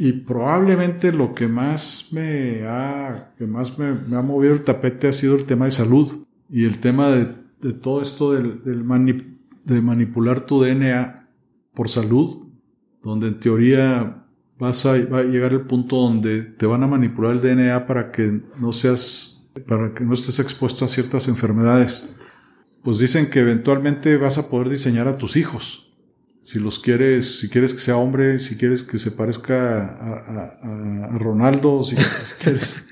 Y 0.00 0.12
probablemente 0.12 1.12
lo 1.12 1.32
que 1.32 1.46
más 1.46 2.08
me 2.10 2.64
ha, 2.66 3.32
que 3.38 3.46
más 3.46 3.78
me, 3.78 3.92
me, 3.92 4.16
ha 4.16 4.20
movido 4.20 4.52
el 4.52 4.64
tapete 4.64 5.06
ha 5.06 5.12
sido 5.12 5.36
el 5.36 5.44
tema 5.44 5.66
de 5.66 5.70
salud 5.70 6.26
y 6.50 6.64
el 6.64 6.78
tema 6.80 7.08
de, 7.10 7.34
de 7.60 7.72
todo 7.72 8.02
esto 8.02 8.32
del, 8.32 8.64
del 8.64 8.82
mani, 8.82 9.38
de 9.64 9.80
manipular 9.80 10.40
tu 10.40 10.60
DNA 10.60 11.28
por 11.72 11.88
salud, 11.88 12.48
donde 13.00 13.28
en 13.28 13.38
teoría 13.38 14.26
vas 14.58 14.84
a, 14.84 14.98
va 15.06 15.20
a 15.20 15.24
llegar 15.24 15.52
el 15.52 15.62
punto 15.62 15.98
donde 15.98 16.42
te 16.42 16.66
van 16.66 16.82
a 16.82 16.88
manipular 16.88 17.36
el 17.36 17.40
DNA 17.40 17.86
para 17.86 18.10
que 18.10 18.42
no 18.58 18.72
seas, 18.72 19.52
para 19.68 19.94
que 19.94 20.02
no 20.02 20.14
estés 20.14 20.40
expuesto 20.40 20.84
a 20.84 20.88
ciertas 20.88 21.28
enfermedades. 21.28 22.12
pues 22.82 22.98
dicen 22.98 23.30
que 23.30 23.38
eventualmente 23.38 24.16
vas 24.16 24.36
a 24.36 24.50
poder 24.50 24.68
diseñar 24.68 25.06
a 25.06 25.16
tus 25.16 25.36
hijos. 25.36 25.87
Si 26.40 26.58
los 26.58 26.78
quieres, 26.78 27.40
si 27.40 27.48
quieres 27.48 27.74
que 27.74 27.80
sea 27.80 27.96
hombre, 27.96 28.38
si 28.38 28.56
quieres 28.56 28.82
que 28.82 28.98
se 28.98 29.10
parezca 29.10 29.84
a, 29.84 31.18
Ronaldo, 31.18 31.82
si, 31.82 31.96
quieres. 32.42 32.86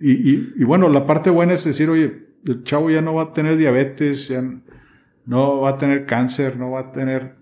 Y, 0.00 0.64
bueno, 0.64 0.88
la 0.88 1.06
parte 1.06 1.30
buena 1.30 1.54
es 1.54 1.64
decir, 1.64 1.90
oye, 1.90 2.28
el 2.44 2.64
chavo 2.64 2.90
ya 2.90 3.02
no 3.02 3.14
va 3.14 3.24
a 3.24 3.32
tener 3.32 3.56
diabetes, 3.56 4.28
ya 4.28 4.42
no 5.26 5.60
va 5.60 5.70
a 5.70 5.76
tener 5.76 6.06
cáncer, 6.06 6.56
no 6.56 6.70
va 6.72 6.80
a 6.80 6.92
tener... 6.92 7.36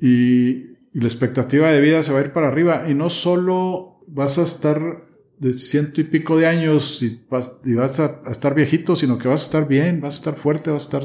Y, 0.00 0.74
y 0.92 1.00
la 1.00 1.06
expectativa 1.06 1.70
de 1.70 1.80
vida 1.80 2.02
se 2.02 2.12
va 2.12 2.20
a 2.20 2.22
ir 2.22 2.32
para 2.32 2.48
arriba. 2.48 2.86
Y 2.88 2.94
no 2.94 3.10
solo 3.10 4.00
vas 4.06 4.38
a 4.38 4.42
estar 4.42 5.08
de 5.38 5.52
ciento 5.52 6.00
y 6.00 6.04
pico 6.04 6.38
de 6.38 6.46
años 6.46 7.02
y 7.02 7.20
vas, 7.28 7.56
vas 7.64 8.00
a, 8.00 8.22
estar 8.30 8.54
viejito, 8.54 8.96
sino 8.96 9.18
que 9.18 9.28
vas 9.28 9.42
a 9.42 9.46
estar 9.46 9.68
bien, 9.68 10.00
vas 10.00 10.14
a 10.14 10.18
estar 10.18 10.34
fuerte, 10.34 10.70
vas 10.70 10.84
a 10.84 10.86
estar, 10.86 11.02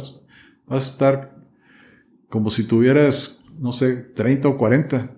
vas 0.68 0.88
a 0.88 0.92
estar 0.92 1.39
como 2.30 2.52
si 2.52 2.64
tuvieras, 2.64 3.46
no 3.60 3.74
sé, 3.74 3.96
30 3.96 4.48
o 4.48 4.58
40. 4.58 5.18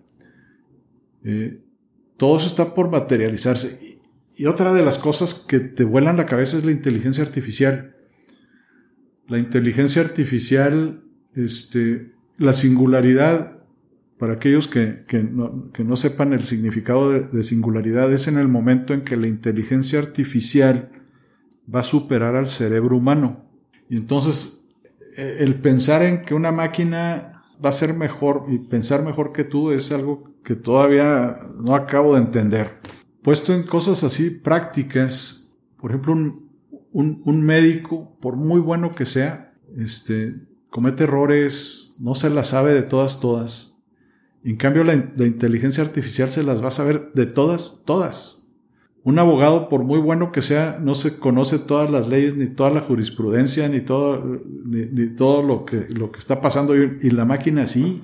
Eh, 1.24 1.62
todo 2.18 2.38
eso 2.38 2.47
está 2.47 2.74
por 2.74 2.89
materializarse. 2.89 3.99
Y, 4.38 4.45
otra 4.45 4.74
de 4.74 4.84
las 4.84 4.97
cosas 4.97 5.45
que 5.47 5.59
te 5.59 5.84
vuelan 5.84 6.18
la 6.18 6.26
cabeza 6.26 6.57
es 6.57 6.66
la 6.66 6.72
inteligencia 6.72 7.24
artificial. 7.24 7.95
La 9.28 9.38
inteligencia 9.38 10.01
artificial, 10.01 11.03
este, 11.36 12.14
la 12.38 12.53
singularidad 12.53 13.62
para 14.22 14.34
aquellos 14.34 14.68
que, 14.68 15.03
no, 15.32 15.95
sepan 15.95 16.34
el 16.34 16.43
significado 16.43 17.12
de, 17.12 17.43
singularidad, 17.43 18.14
es 18.14 18.28
en 18.28 18.38
el 18.38 18.47
momento 18.47 18.93
en 18.93 19.01
que 19.01 19.18
la 19.18 19.28
inteligencia 19.28 19.97
artificial 19.97 20.91
va 21.74 21.80
a 21.80 21.84
superar 21.84 22.36
al 22.36 22.47
cerebro 22.47 22.97
humano. 22.97 23.49
Y 23.89 23.97
entonces, 23.97 24.61
el 25.18 25.59
pensar 25.62 26.03
en 26.03 26.24
que 26.24 26.34
una 26.34 26.51
máquina 26.51 27.43
va 27.64 27.70
a 27.70 27.74
ser 27.74 27.93
mejor 27.93 28.45
y 28.47 28.59
pensar 28.59 29.03
mejor 29.03 29.32
que 29.32 29.43
tú 29.43 29.72
es 29.72 29.91
algo 29.91 30.24
que 30.43 30.55
todavía 30.55 31.39
no 31.55 31.76
acabo 31.76 32.16
de 32.16 32.22
entender. 32.22 32.80
Puesto 33.22 33.53
en 33.53 33.64
cosas 33.64 34.03
así 34.03 34.32
prácticas, 34.32 35.57
por 35.78 35.91
ejemplo, 35.91 36.14
un, 36.14 37.22
un 37.24 37.41
médico, 37.41 38.18
por 38.20 38.36
muy 38.36 38.59
bueno 38.59 38.95
que 38.95 39.05
sea, 39.05 39.53
este, 39.78 40.36
comete 40.70 41.03
errores, 41.03 41.97
no 41.99 42.16
se 42.16 42.30
la 42.30 42.43
sabe 42.43 42.74
de 42.74 42.82
todas, 42.82 43.20
todas 43.20 43.72
en 44.43 44.55
cambio, 44.55 44.84
la, 44.84 44.95
inteligencia 44.95 45.84
artificial 45.84 46.32
se 46.32 46.43
las 46.43 46.64
va 46.64 46.70
a 46.70 46.72
saber 46.72 47.12
de 47.14 47.28
todas, 47.28 47.84
todas. 47.86 48.40
Un 49.03 49.17
abogado, 49.17 49.67
por 49.67 49.83
muy 49.83 49.99
bueno 49.99 50.31
que 50.31 50.43
sea, 50.43 50.77
no 50.79 50.93
se 50.93 51.17
conoce 51.17 51.57
todas 51.57 51.89
las 51.89 52.07
leyes, 52.07 52.35
ni 52.35 52.47
toda 52.47 52.69
la 52.69 52.81
jurisprudencia, 52.81 53.67
ni 53.67 53.81
todo, 53.81 54.41
ni, 54.65 55.07
todo 55.15 55.41
lo, 55.41 55.65
que, 55.65 55.87
lo 55.89 56.11
que 56.11 56.19
está 56.19 56.39
pasando. 56.39 56.75
Y, 56.75 57.09
la 57.09 57.25
máquina 57.25 57.65
sí. 57.65 58.01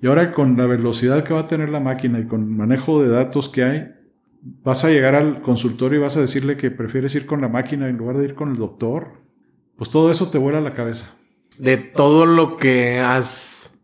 Y 0.00 0.06
ahora 0.06 0.32
con 0.32 0.56
la 0.56 0.64
velocidad 0.64 1.24
que 1.24 1.34
va 1.34 1.40
a 1.40 1.46
tener 1.46 1.68
la 1.68 1.80
máquina 1.80 2.18
y 2.18 2.26
con 2.26 2.40
el 2.40 2.46
manejo 2.46 3.02
de 3.02 3.10
datos 3.10 3.50
que 3.50 3.64
hay, 3.64 3.92
vas 4.62 4.82
a 4.84 4.88
llegar 4.88 5.14
al 5.14 5.42
consultorio 5.42 5.98
y 5.98 6.02
vas 6.02 6.16
a 6.16 6.22
decirle 6.22 6.56
que 6.56 6.70
prefieres 6.70 7.14
ir 7.14 7.26
con 7.26 7.42
la 7.42 7.48
máquina 7.48 7.90
en 7.90 7.98
lugar 7.98 8.16
de 8.16 8.24
ir 8.24 8.34
con 8.34 8.52
el 8.52 8.56
doctor. 8.56 9.20
Pues 9.76 9.90
todo 9.90 10.10
eso 10.10 10.30
te 10.30 10.38
vuela 10.38 10.62
la 10.62 10.72
cabeza. 10.72 11.14
De 11.58 11.76
todo 11.76 12.24
lo 12.24 12.56
que 12.56 13.00
has 13.00 13.74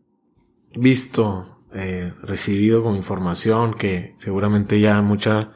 visto 0.74 1.58
eh, 1.74 2.14
recibido 2.22 2.82
como 2.82 2.96
información 2.96 3.74
que 3.74 4.14
seguramente 4.16 4.80
ya 4.80 5.02
mucha 5.02 5.52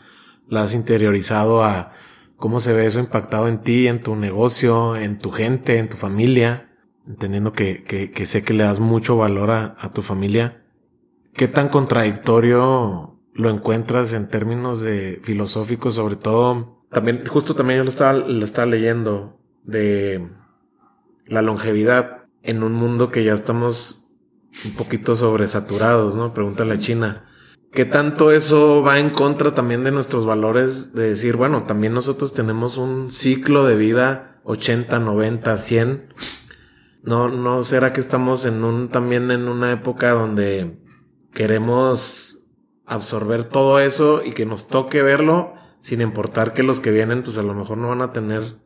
la 0.50 0.62
has 0.62 0.74
interiorizado 0.74 1.64
a 1.64 1.92
cómo 2.36 2.60
se 2.60 2.72
ve 2.72 2.86
eso 2.86 3.00
impactado 3.00 3.48
en 3.48 3.60
ti, 3.60 3.86
en 3.86 4.00
tu 4.00 4.16
negocio, 4.16 4.96
en 4.96 5.18
tu 5.18 5.30
gente, 5.30 5.78
en 5.78 5.88
tu 5.88 5.96
familia, 5.96 6.70
entendiendo 7.06 7.52
que, 7.52 7.82
que, 7.84 8.26
sé 8.26 8.42
que 8.42 8.52
le 8.52 8.64
das 8.64 8.80
mucho 8.80 9.16
valor 9.16 9.50
a, 9.50 9.76
a, 9.78 9.92
tu 9.92 10.02
familia. 10.02 10.64
¿Qué 11.34 11.48
tan 11.48 11.68
contradictorio 11.68 13.18
lo 13.32 13.50
encuentras 13.50 14.12
en 14.12 14.28
términos 14.28 14.80
de 14.80 15.20
filosóficos, 15.22 15.94
sobre 15.94 16.16
todo? 16.16 16.84
También, 16.90 17.24
justo 17.26 17.54
también 17.54 17.78
yo 17.78 17.84
lo 17.84 17.90
estaba, 17.90 18.12
lo 18.12 18.44
estaba 18.44 18.66
leyendo 18.66 19.38
de 19.64 20.28
la 21.26 21.42
longevidad 21.42 22.24
en 22.42 22.62
un 22.62 22.72
mundo 22.72 23.10
que 23.10 23.22
ya 23.22 23.34
estamos 23.34 24.12
un 24.64 24.72
poquito 24.72 25.14
sobresaturados, 25.14 26.16
¿no? 26.16 26.34
Pregunta 26.34 26.64
la 26.64 26.78
China. 26.78 27.29
¿Qué 27.72 27.84
tanto 27.84 28.32
eso 28.32 28.82
va 28.82 28.98
en 28.98 29.10
contra 29.10 29.54
también 29.54 29.84
de 29.84 29.92
nuestros 29.92 30.26
valores 30.26 30.92
de 30.92 31.10
decir, 31.10 31.36
bueno, 31.36 31.62
también 31.62 31.94
nosotros 31.94 32.34
tenemos 32.34 32.76
un 32.76 33.10
ciclo 33.10 33.64
de 33.64 33.76
vida 33.76 34.40
80, 34.42 34.98
90, 34.98 35.56
100? 35.56 36.14
No, 37.04 37.28
no 37.28 37.62
será 37.62 37.92
que 37.92 38.00
estamos 38.00 38.44
en 38.44 38.64
un, 38.64 38.88
también 38.88 39.30
en 39.30 39.46
una 39.46 39.70
época 39.70 40.10
donde 40.10 40.80
queremos 41.32 42.48
absorber 42.86 43.44
todo 43.44 43.78
eso 43.78 44.22
y 44.24 44.32
que 44.32 44.46
nos 44.46 44.66
toque 44.66 45.00
verlo 45.02 45.54
sin 45.78 46.00
importar 46.00 46.52
que 46.52 46.64
los 46.64 46.80
que 46.80 46.90
vienen, 46.90 47.22
pues 47.22 47.38
a 47.38 47.42
lo 47.44 47.54
mejor 47.54 47.78
no 47.78 47.88
van 47.88 48.02
a 48.02 48.12
tener 48.12 48.58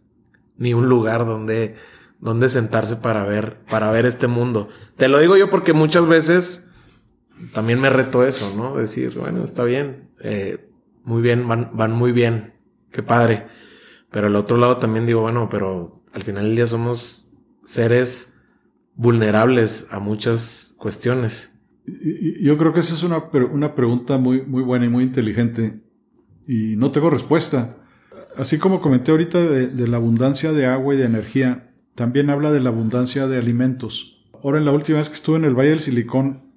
ni 0.56 0.72
un 0.72 0.88
lugar 0.88 1.26
donde 1.26 1.76
dónde 2.20 2.48
sentarse 2.48 2.96
para 2.96 3.26
ver, 3.26 3.60
para 3.66 3.90
ver 3.90 4.06
este 4.06 4.28
mundo. 4.28 4.70
Te 4.96 5.08
lo 5.08 5.18
digo 5.18 5.36
yo 5.36 5.50
porque 5.50 5.74
muchas 5.74 6.06
veces 6.06 6.70
también 7.52 7.80
me 7.80 7.90
reto 7.90 8.26
eso, 8.26 8.54
¿no? 8.56 8.76
Decir, 8.76 9.18
bueno, 9.18 9.42
está 9.42 9.64
bien, 9.64 10.10
eh, 10.22 10.68
muy 11.04 11.22
bien, 11.22 11.46
van, 11.46 11.70
van 11.74 11.92
muy 11.92 12.12
bien, 12.12 12.54
qué 12.90 13.02
padre. 13.02 13.46
Pero 14.10 14.28
al 14.28 14.36
otro 14.36 14.56
lado 14.56 14.78
también 14.78 15.06
digo, 15.06 15.20
bueno, 15.20 15.48
pero 15.50 16.04
al 16.12 16.22
final 16.22 16.44
del 16.44 16.56
día 16.56 16.66
somos 16.66 17.34
seres 17.62 18.36
vulnerables 18.94 19.88
a 19.90 19.98
muchas 19.98 20.76
cuestiones. 20.78 21.60
Yo 22.40 22.56
creo 22.56 22.72
que 22.72 22.80
esa 22.80 22.94
es 22.94 23.02
una, 23.02 23.24
una 23.50 23.74
pregunta 23.74 24.16
muy, 24.16 24.42
muy 24.42 24.62
buena 24.62 24.86
y 24.86 24.88
muy 24.88 25.04
inteligente. 25.04 25.82
Y 26.46 26.76
no 26.76 26.90
tengo 26.92 27.10
respuesta. 27.10 27.76
Así 28.36 28.58
como 28.58 28.80
comenté 28.80 29.10
ahorita 29.10 29.40
de 29.40 29.88
la 29.88 29.96
abundancia 29.96 30.52
de 30.52 30.66
agua 30.66 30.94
y 30.94 30.98
de 30.98 31.04
energía, 31.04 31.74
también 31.94 32.30
habla 32.30 32.50
de 32.52 32.60
la 32.60 32.70
abundancia 32.70 33.26
de 33.26 33.38
alimentos. 33.38 34.24
Ahora, 34.42 34.58
en 34.58 34.64
la 34.64 34.72
última 34.72 34.98
vez 34.98 35.08
que 35.08 35.14
estuve 35.14 35.38
en 35.38 35.44
el 35.44 35.54
Valle 35.54 35.70
del 35.70 35.80
Silicón, 35.80 36.53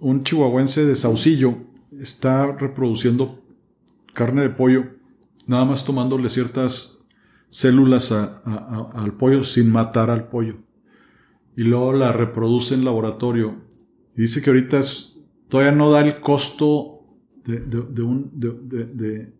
un 0.00 0.24
chihuahuense 0.24 0.86
de 0.86 0.96
Saucillo 0.96 1.58
está 1.98 2.52
reproduciendo 2.52 3.42
carne 4.12 4.42
de 4.42 4.50
pollo, 4.50 4.86
nada 5.46 5.64
más 5.64 5.84
tomándole 5.84 6.28
ciertas 6.30 7.00
células 7.48 8.12
al 8.12 9.14
pollo 9.18 9.44
sin 9.44 9.70
matar 9.70 10.10
al 10.10 10.28
pollo. 10.28 10.56
Y 11.56 11.62
luego 11.62 11.92
la 11.92 12.12
reproduce 12.12 12.74
en 12.74 12.84
laboratorio. 12.84 13.56
Y 14.16 14.22
dice 14.22 14.40
que 14.40 14.50
ahorita 14.50 14.80
todavía 15.48 15.72
no 15.72 15.90
da 15.90 16.00
el 16.00 16.20
costo 16.20 17.04
del 17.44 19.32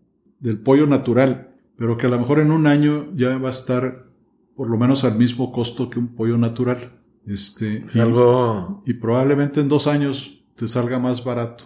pollo 0.63 0.87
natural, 0.87 1.55
pero 1.77 1.97
que 1.97 2.07
a 2.07 2.11
lo 2.11 2.19
mejor 2.19 2.41
en 2.41 2.51
un 2.51 2.67
año 2.67 3.09
ya 3.15 3.39
va 3.39 3.49
a 3.49 3.53
estar 3.53 4.07
por 4.55 4.69
lo 4.69 4.77
menos 4.77 5.05
al 5.05 5.17
mismo 5.17 5.53
costo 5.53 5.89
que 5.89 5.99
un 5.99 6.09
pollo 6.09 6.37
natural. 6.37 6.99
Este, 7.27 7.85
y, 7.95 7.99
algo... 7.99 8.83
y 8.87 8.95
probablemente 8.95 9.61
en 9.61 9.69
dos 9.69 9.87
años 9.87 10.40
te 10.61 10.69
salga 10.69 10.99
más 10.99 11.25
barato. 11.25 11.65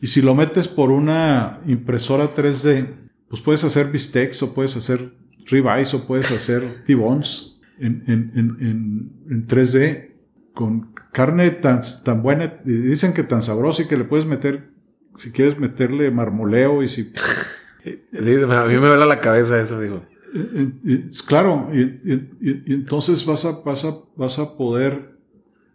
Y 0.00 0.08
si 0.08 0.20
lo 0.20 0.34
metes 0.34 0.68
por 0.68 0.90
una 0.90 1.60
impresora 1.66 2.34
3D, 2.34 2.86
pues 3.28 3.40
puedes 3.40 3.64
hacer 3.64 3.90
bistecs 3.90 4.42
o 4.42 4.52
puedes 4.52 4.76
hacer 4.76 5.14
ribeyes 5.46 5.94
o 5.94 6.06
puedes 6.06 6.30
hacer 6.30 6.62
t-bones 6.86 7.58
en, 7.78 8.04
en, 8.06 8.32
en, 8.36 9.12
en, 9.30 9.46
3D 9.48 10.10
con 10.52 10.92
carne 11.10 11.50
tan, 11.50 11.80
tan 12.04 12.22
buena, 12.22 12.60
dicen 12.64 13.14
que 13.14 13.24
tan 13.24 13.42
sabrosa 13.42 13.82
y 13.82 13.86
que 13.86 13.96
le 13.96 14.04
puedes 14.04 14.26
meter, 14.26 14.70
si 15.16 15.32
quieres 15.32 15.58
meterle 15.58 16.10
marmoleo 16.10 16.82
y 16.82 16.88
si... 16.88 17.12
Sí, 17.84 18.36
a 18.36 18.64
mí 18.64 18.74
me 18.78 18.88
vuela 18.88 19.04
la 19.04 19.18
cabeza 19.18 19.60
eso, 19.60 19.78
digo 19.78 20.06
claro, 21.26 21.70
y, 21.72 22.72
entonces 22.72 23.24
vas 23.24 23.44
a, 23.44 23.60
vas, 23.64 23.84
a, 23.84 23.98
vas 24.16 24.38
a 24.38 24.56
poder 24.56 25.13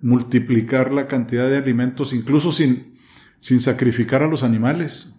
multiplicar 0.02 0.92
la 0.92 1.08
cantidad 1.08 1.50
de 1.50 1.58
alimentos 1.58 2.14
incluso 2.14 2.52
sin, 2.52 2.96
sin 3.40 3.60
sacrificar 3.60 4.24
a 4.24 4.28
los 4.28 4.44
animales. 4.44 5.16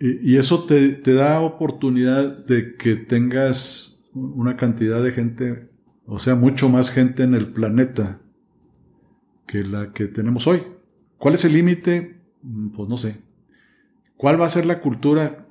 Y, 0.00 0.36
eso 0.36 0.64
te, 0.64 0.90
te, 0.90 1.14
da 1.14 1.40
oportunidad 1.40 2.44
de 2.44 2.74
que 2.74 2.96
tengas 2.96 4.04
una 4.12 4.56
cantidad 4.56 5.02
de 5.02 5.12
gente, 5.12 5.70
o 6.04 6.18
sea, 6.18 6.34
mucho 6.34 6.68
más 6.68 6.90
gente 6.90 7.22
en 7.22 7.34
el 7.34 7.52
planeta 7.52 8.20
que 9.46 9.62
la 9.62 9.92
que 9.92 10.06
tenemos 10.06 10.46
hoy. 10.46 10.62
¿Cuál 11.16 11.34
es 11.34 11.44
el 11.44 11.52
límite? 11.52 12.20
Pues 12.74 12.88
no 12.88 12.96
sé. 12.96 13.22
¿Cuál 14.16 14.40
va 14.40 14.46
a 14.46 14.50
ser 14.50 14.66
la 14.66 14.80
cultura? 14.80 15.46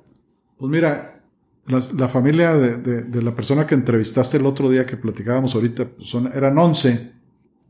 Pues 0.58 0.70
mira, 0.70 1.24
la, 1.66 2.08
familia 2.08 2.56
de, 2.56 3.22
la 3.22 3.34
persona 3.34 3.66
que 3.66 3.74
entrevistaste 3.74 4.36
el 4.36 4.46
otro 4.46 4.70
día 4.70 4.86
que 4.86 4.96
platicábamos 4.96 5.54
ahorita, 5.54 5.88
pues 5.88 6.08
son, 6.08 6.30
eran 6.32 6.58
11. 6.58 7.13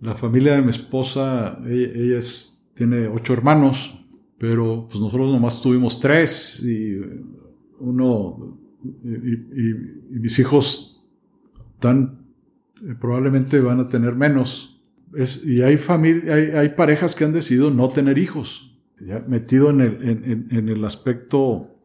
La 0.04 0.14
familia 0.14 0.56
de 0.56 0.60
mi 0.60 0.68
esposa, 0.68 1.58
ella, 1.66 2.20
tiene 2.74 3.06
ocho 3.06 3.32
hermanos, 3.32 4.04
pero 4.36 4.86
pues 4.86 5.00
nosotros 5.00 5.32
nomás 5.32 5.62
tuvimos 5.62 5.98
tres 5.98 6.62
y 6.62 7.00
uno, 7.78 8.58
y, 9.02 10.18
mis 10.18 10.38
hijos 10.38 11.02
están 11.72 12.18
eh, 12.86 12.94
probablemente 13.00 13.60
van 13.60 13.80
a 13.80 13.88
tener 13.88 14.14
menos. 14.14 14.78
Es, 15.14 15.46
y 15.46 15.62
hay, 15.62 15.78
familia, 15.78 16.34
hay, 16.34 16.50
hay, 16.50 16.68
parejas 16.70 17.14
que 17.14 17.24
han 17.24 17.32
decidido 17.32 17.70
no 17.70 17.88
tener 17.88 18.18
hijos, 18.18 18.76
metido 19.26 19.70
en 19.70 19.80
el, 19.80 20.48
en, 20.50 20.68
el 20.68 20.84
aspecto 20.84 21.78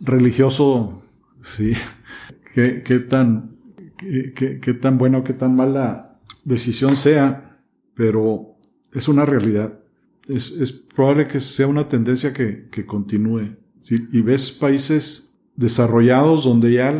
religioso, 0.00 1.04
sí, 1.42 1.74
qué, 2.54 2.82
qué 2.84 2.98
tan, 2.98 3.56
qué, 3.96 4.58
qué, 4.60 4.74
tan 4.74 4.98
buena 4.98 5.18
o 5.18 5.22
qué 5.24 5.32
tan 5.32 5.54
mala 5.54 6.13
decisión 6.44 6.96
sea, 6.96 7.60
pero 7.94 8.56
es 8.92 9.08
una 9.08 9.24
realidad. 9.24 9.80
Es, 10.28 10.72
probable 10.94 11.26
que 11.26 11.40
sea 11.40 11.66
una 11.66 11.88
tendencia 11.88 12.32
que, 12.32 12.68
que 12.70 12.86
continúe. 12.86 13.56
Y 13.90 14.22
ves 14.22 14.50
países 14.52 15.34
desarrollados 15.56 16.44
donde 16.44 16.72
ya 16.72 16.90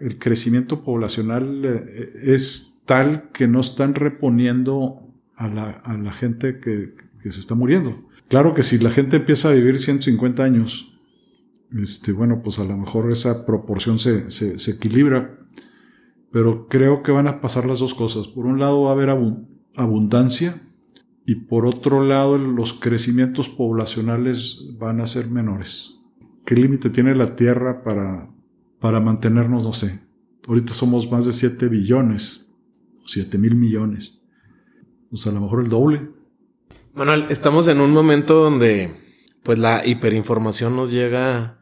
el 0.00 0.18
crecimiento 0.18 0.82
poblacional 0.82 1.62
eh, 1.64 2.12
es 2.22 2.80
tal 2.86 3.30
que 3.32 3.46
no 3.46 3.60
están 3.60 3.94
reponiendo 3.94 5.00
a 5.36 5.48
la, 5.48 6.12
gente 6.12 6.58
que, 6.60 6.94
se 7.22 7.40
está 7.40 7.54
muriendo. 7.54 7.94
Claro 8.28 8.54
que 8.54 8.62
si 8.62 8.78
la 8.78 8.90
gente 8.90 9.16
empieza 9.16 9.48
a 9.48 9.52
vivir 9.52 9.78
150 9.78 10.42
años, 10.44 10.92
este, 11.76 12.12
bueno, 12.12 12.42
pues 12.42 12.58
a 12.58 12.64
lo 12.64 12.76
mejor 12.76 13.10
esa 13.10 13.46
proporción 13.46 13.98
se 13.98 14.70
equilibra, 14.70 15.38
pero 16.34 16.66
creo 16.66 17.04
que 17.04 17.12
van 17.12 17.28
a 17.28 17.40
pasar 17.40 17.64
las 17.64 17.78
dos 17.78 17.94
cosas. 17.94 18.26
Por 18.26 18.46
un 18.46 18.58
lado 18.58 18.82
va 18.82 18.90
a 18.90 18.92
haber 18.94 19.08
abundancia 19.76 20.66
y 21.24 21.36
por 21.36 21.64
otro 21.64 22.02
lado 22.02 22.36
los 22.38 22.72
crecimientos 22.72 23.48
poblacionales 23.48 24.64
van 24.76 25.00
a 25.00 25.06
ser 25.06 25.30
menores. 25.30 26.00
¿Qué 26.44 26.56
límite 26.56 26.90
tiene 26.90 27.14
la 27.14 27.36
Tierra 27.36 27.84
para, 27.84 28.34
para 28.80 28.98
mantenernos? 28.98 29.62
No 29.62 29.72
sé. 29.72 30.00
Ahorita 30.48 30.72
somos 30.72 31.08
más 31.08 31.24
de 31.24 31.32
7 31.32 31.68
billones, 31.68 32.50
7 33.06 33.38
mil 33.38 33.54
millones. 33.54 34.20
Pues 35.10 35.28
a 35.28 35.30
lo 35.30 35.40
mejor 35.40 35.62
el 35.62 35.68
doble. 35.68 36.10
Manuel, 36.94 37.26
estamos 37.28 37.68
en 37.68 37.80
un 37.80 37.92
momento 37.92 38.42
donde 38.42 38.92
pues 39.44 39.60
la 39.60 39.86
hiperinformación 39.86 40.74
nos 40.74 40.90
llega 40.90 41.60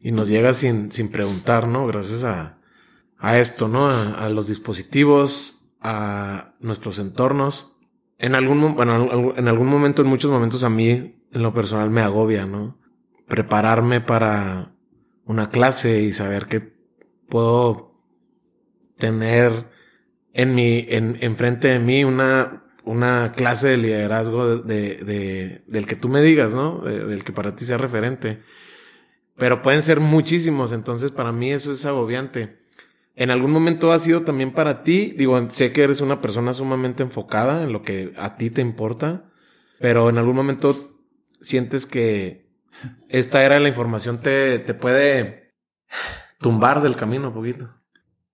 y 0.00 0.10
nos 0.10 0.26
llega 0.26 0.52
sin, 0.52 0.90
sin 0.90 1.12
preguntar, 1.12 1.68
¿no? 1.68 1.86
Gracias 1.86 2.24
a, 2.24 2.59
a 3.20 3.38
esto, 3.38 3.68
¿no? 3.68 3.88
A, 3.88 4.28
los 4.30 4.48
dispositivos, 4.48 5.62
a 5.80 6.54
nuestros 6.60 6.98
entornos. 6.98 7.76
En 8.18 8.34
algún, 8.34 8.74
bueno, 8.74 9.34
en 9.36 9.48
algún 9.48 9.68
momento, 9.68 10.02
en 10.02 10.08
muchos 10.08 10.30
momentos 10.30 10.64
a 10.64 10.70
mí, 10.70 10.90
en 11.32 11.42
lo 11.42 11.54
personal, 11.54 11.90
me 11.90 12.00
agobia, 12.00 12.46
¿no? 12.46 12.80
prepararme 13.30 14.00
para 14.00 14.74
una 15.24 15.48
clase 15.48 16.02
y 16.02 16.12
saber 16.12 16.46
que 16.46 16.74
puedo 17.28 18.02
tener 18.98 19.70
en 20.34 20.54
mi, 20.54 20.84
en, 20.88 21.16
enfrente 21.20 21.68
de 21.68 21.78
mí 21.78 22.02
una, 22.02 22.64
una 22.84 23.30
clase 23.30 23.68
de 23.68 23.76
liderazgo 23.76 24.56
de, 24.56 24.96
de, 24.96 25.62
del 25.68 25.86
que 25.86 25.94
tú 25.94 26.08
me 26.08 26.20
digas, 26.22 26.54
¿no? 26.54 26.80
del 26.80 27.22
que 27.22 27.32
para 27.32 27.54
ti 27.54 27.64
sea 27.64 27.78
referente. 27.78 28.42
Pero 29.36 29.62
pueden 29.62 29.82
ser 29.82 30.00
muchísimos, 30.00 30.72
entonces 30.72 31.12
para 31.12 31.30
mí 31.30 31.52
eso 31.52 31.70
es 31.72 31.86
agobiante. 31.86 32.59
En 33.20 33.30
algún 33.30 33.50
momento 33.50 33.92
ha 33.92 33.98
sido 33.98 34.22
también 34.22 34.50
para 34.50 34.82
ti, 34.82 35.14
digo, 35.14 35.38
sé 35.50 35.72
que 35.72 35.82
eres 35.82 36.00
una 36.00 36.22
persona 36.22 36.54
sumamente 36.54 37.02
enfocada 37.02 37.64
en 37.64 37.70
lo 37.70 37.82
que 37.82 38.14
a 38.16 38.38
ti 38.38 38.48
te 38.48 38.62
importa, 38.62 39.30
pero 39.78 40.08
en 40.08 40.16
algún 40.16 40.34
momento 40.34 40.98
sientes 41.38 41.84
que 41.84 42.48
esta 43.10 43.44
era 43.44 43.60
la 43.60 43.68
información 43.68 44.22
te, 44.22 44.58
te 44.60 44.72
puede 44.72 45.52
tumbar 46.38 46.82
del 46.82 46.96
camino 46.96 47.28
un 47.28 47.34
poquito. 47.34 47.68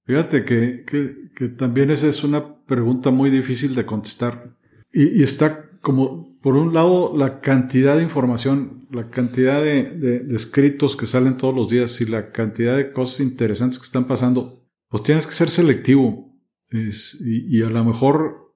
Fíjate 0.04 0.44
que, 0.44 0.84
que, 0.86 1.30
que, 1.34 1.48
también 1.48 1.90
esa 1.90 2.06
es 2.06 2.22
una 2.22 2.54
pregunta 2.64 3.10
muy 3.10 3.28
difícil 3.28 3.74
de 3.74 3.86
contestar. 3.86 4.56
Y, 4.92 5.20
está 5.24 5.68
como, 5.80 6.38
por 6.40 6.54
un 6.54 6.72
lado, 6.72 7.12
la 7.16 7.40
cantidad 7.40 7.96
de 7.96 8.04
información, 8.04 8.86
la 8.92 9.10
cantidad 9.10 9.60
de, 9.60 9.82
de, 9.82 10.20
de, 10.20 10.36
escritos 10.36 10.94
que 10.94 11.06
salen 11.06 11.36
todos 11.36 11.56
los 11.56 11.68
días 11.68 12.00
y 12.00 12.06
la 12.06 12.30
cantidad 12.30 12.76
de 12.76 12.92
cosas 12.92 13.18
interesantes 13.18 13.80
que 13.80 13.86
están 13.86 14.04
pasando, 14.04 14.62
pues 14.88 15.02
tienes 15.02 15.26
que 15.26 15.34
ser 15.34 15.50
selectivo. 15.50 16.34
Es, 16.70 17.20
y, 17.20 17.58
y, 17.58 17.62
a 17.62 17.68
lo 17.68 17.84
mejor 17.84 18.54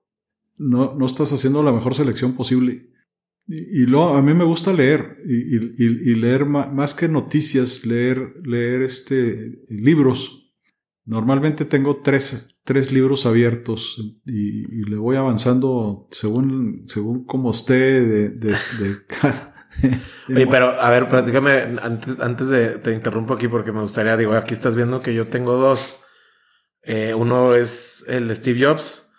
no, 0.57 0.95
no 0.95 1.07
estás 1.07 1.33
haciendo 1.33 1.63
la 1.63 1.73
mejor 1.73 1.95
selección 1.95 2.35
posible. 2.35 2.91
Y, 3.47 3.87
luego 3.87 4.15
a 4.15 4.23
mí 4.23 4.33
me 4.33 4.45
gusta 4.45 4.73
leer 4.73 5.19
y, 5.27 5.57
y, 5.57 6.15
leer 6.15 6.47
más 6.47 6.95
que 6.95 7.09
noticias, 7.09 7.85
leer, 7.85 8.35
leer 8.45 8.83
este, 8.83 9.65
libros. 9.69 10.55
Normalmente 11.05 11.65
tengo 11.65 11.97
tres, 11.97 12.61
tres 12.63 12.93
libros 12.93 13.27
abiertos 13.27 14.01
y, 14.25 14.85
le 14.89 14.97
voy 14.97 15.17
avanzando 15.17 16.07
según, 16.13 16.85
según 16.87 17.25
como 17.25 17.51
esté 17.51 17.75
de, 17.75 18.29
de, 18.29 18.55
Oye, 20.29 20.47
pero 20.47 20.69
a 20.81 20.91
ver, 20.91 21.09
platícame 21.09 21.79
antes, 21.83 22.21
antes 22.21 22.49
de 22.49 22.79
te 22.79 22.95
interrumpo 22.95 23.35
aquí 23.35 23.49
porque 23.49 23.73
me 23.73 23.81
gustaría, 23.81 24.17
digo, 24.17 24.35
aquí 24.35 24.55
estás 24.55 24.77
viendo 24.77 25.03
que 25.03 25.13
yo 25.13 25.27
tengo 25.27 25.55
dos. 25.55 26.01
Eh, 26.83 27.15
uno 27.15 27.55
es 27.55 28.05
el 28.09 28.29
de 28.29 28.37
Steve 28.37 28.67
Jobs, 28.67 29.13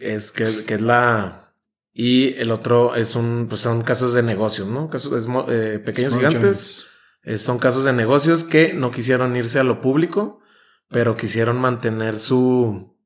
es 0.00 0.32
que, 0.32 0.64
que 0.64 0.74
es 0.74 0.80
la, 0.80 1.54
y 1.92 2.34
el 2.34 2.50
otro 2.50 2.96
es 2.96 3.14
un, 3.14 3.46
pues 3.48 3.60
son 3.60 3.82
casos 3.82 4.14
de 4.14 4.22
negocios, 4.22 4.66
¿no? 4.68 4.88
Casos 4.88 5.28
eh, 5.48 5.80
pequeños 5.84 6.14
gigantes. 6.14 6.86
Eh, 7.22 7.38
son 7.38 7.58
casos 7.58 7.84
de 7.84 7.92
negocios 7.92 8.44
que 8.44 8.74
no 8.74 8.90
quisieron 8.90 9.36
irse 9.36 9.58
a 9.58 9.64
lo 9.64 9.80
público, 9.80 10.40
pero 10.88 11.16
quisieron 11.16 11.60
mantener 11.60 12.18
su 12.18 12.96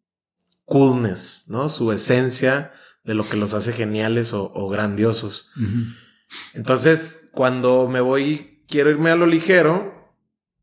coolness, 0.64 1.44
¿no? 1.49 1.68
Su 1.68 1.92
esencia 1.92 2.72
de 3.05 3.14
lo 3.14 3.28
que 3.28 3.36
los 3.36 3.53
hace 3.53 3.72
geniales 3.72 4.32
o, 4.32 4.68
grandiosos. 4.68 5.51
Entonces, 6.55 7.20
cuando 7.32 7.88
me 7.88 8.01
voy, 8.01 8.64
quiero 8.68 8.90
irme 8.90 9.11
a 9.11 9.16
lo 9.16 9.26
ligero, 9.26 10.14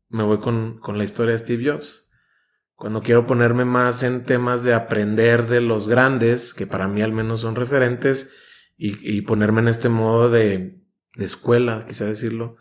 me 0.08 0.22
voy 0.22 0.38
con, 0.38 0.78
con 0.78 0.98
la 0.98 1.04
historia 1.04 1.32
de 1.32 1.38
Steve 1.38 1.70
Jobs 1.70 2.05
cuando 2.76 3.02
quiero 3.02 3.26
ponerme 3.26 3.64
más 3.64 4.02
en 4.02 4.24
temas 4.24 4.62
de 4.62 4.74
aprender 4.74 5.48
de 5.48 5.62
los 5.62 5.88
grandes, 5.88 6.52
que 6.52 6.66
para 6.66 6.86
mí 6.86 7.00
al 7.00 7.12
menos 7.12 7.40
son 7.40 7.56
referentes, 7.56 8.32
y, 8.78 9.22
ponerme 9.22 9.62
en 9.62 9.68
este 9.68 9.88
modo 9.88 10.28
de, 10.28 10.82
de, 11.14 11.24
escuela, 11.24 11.86
quizá 11.88 12.04
decirlo, 12.04 12.58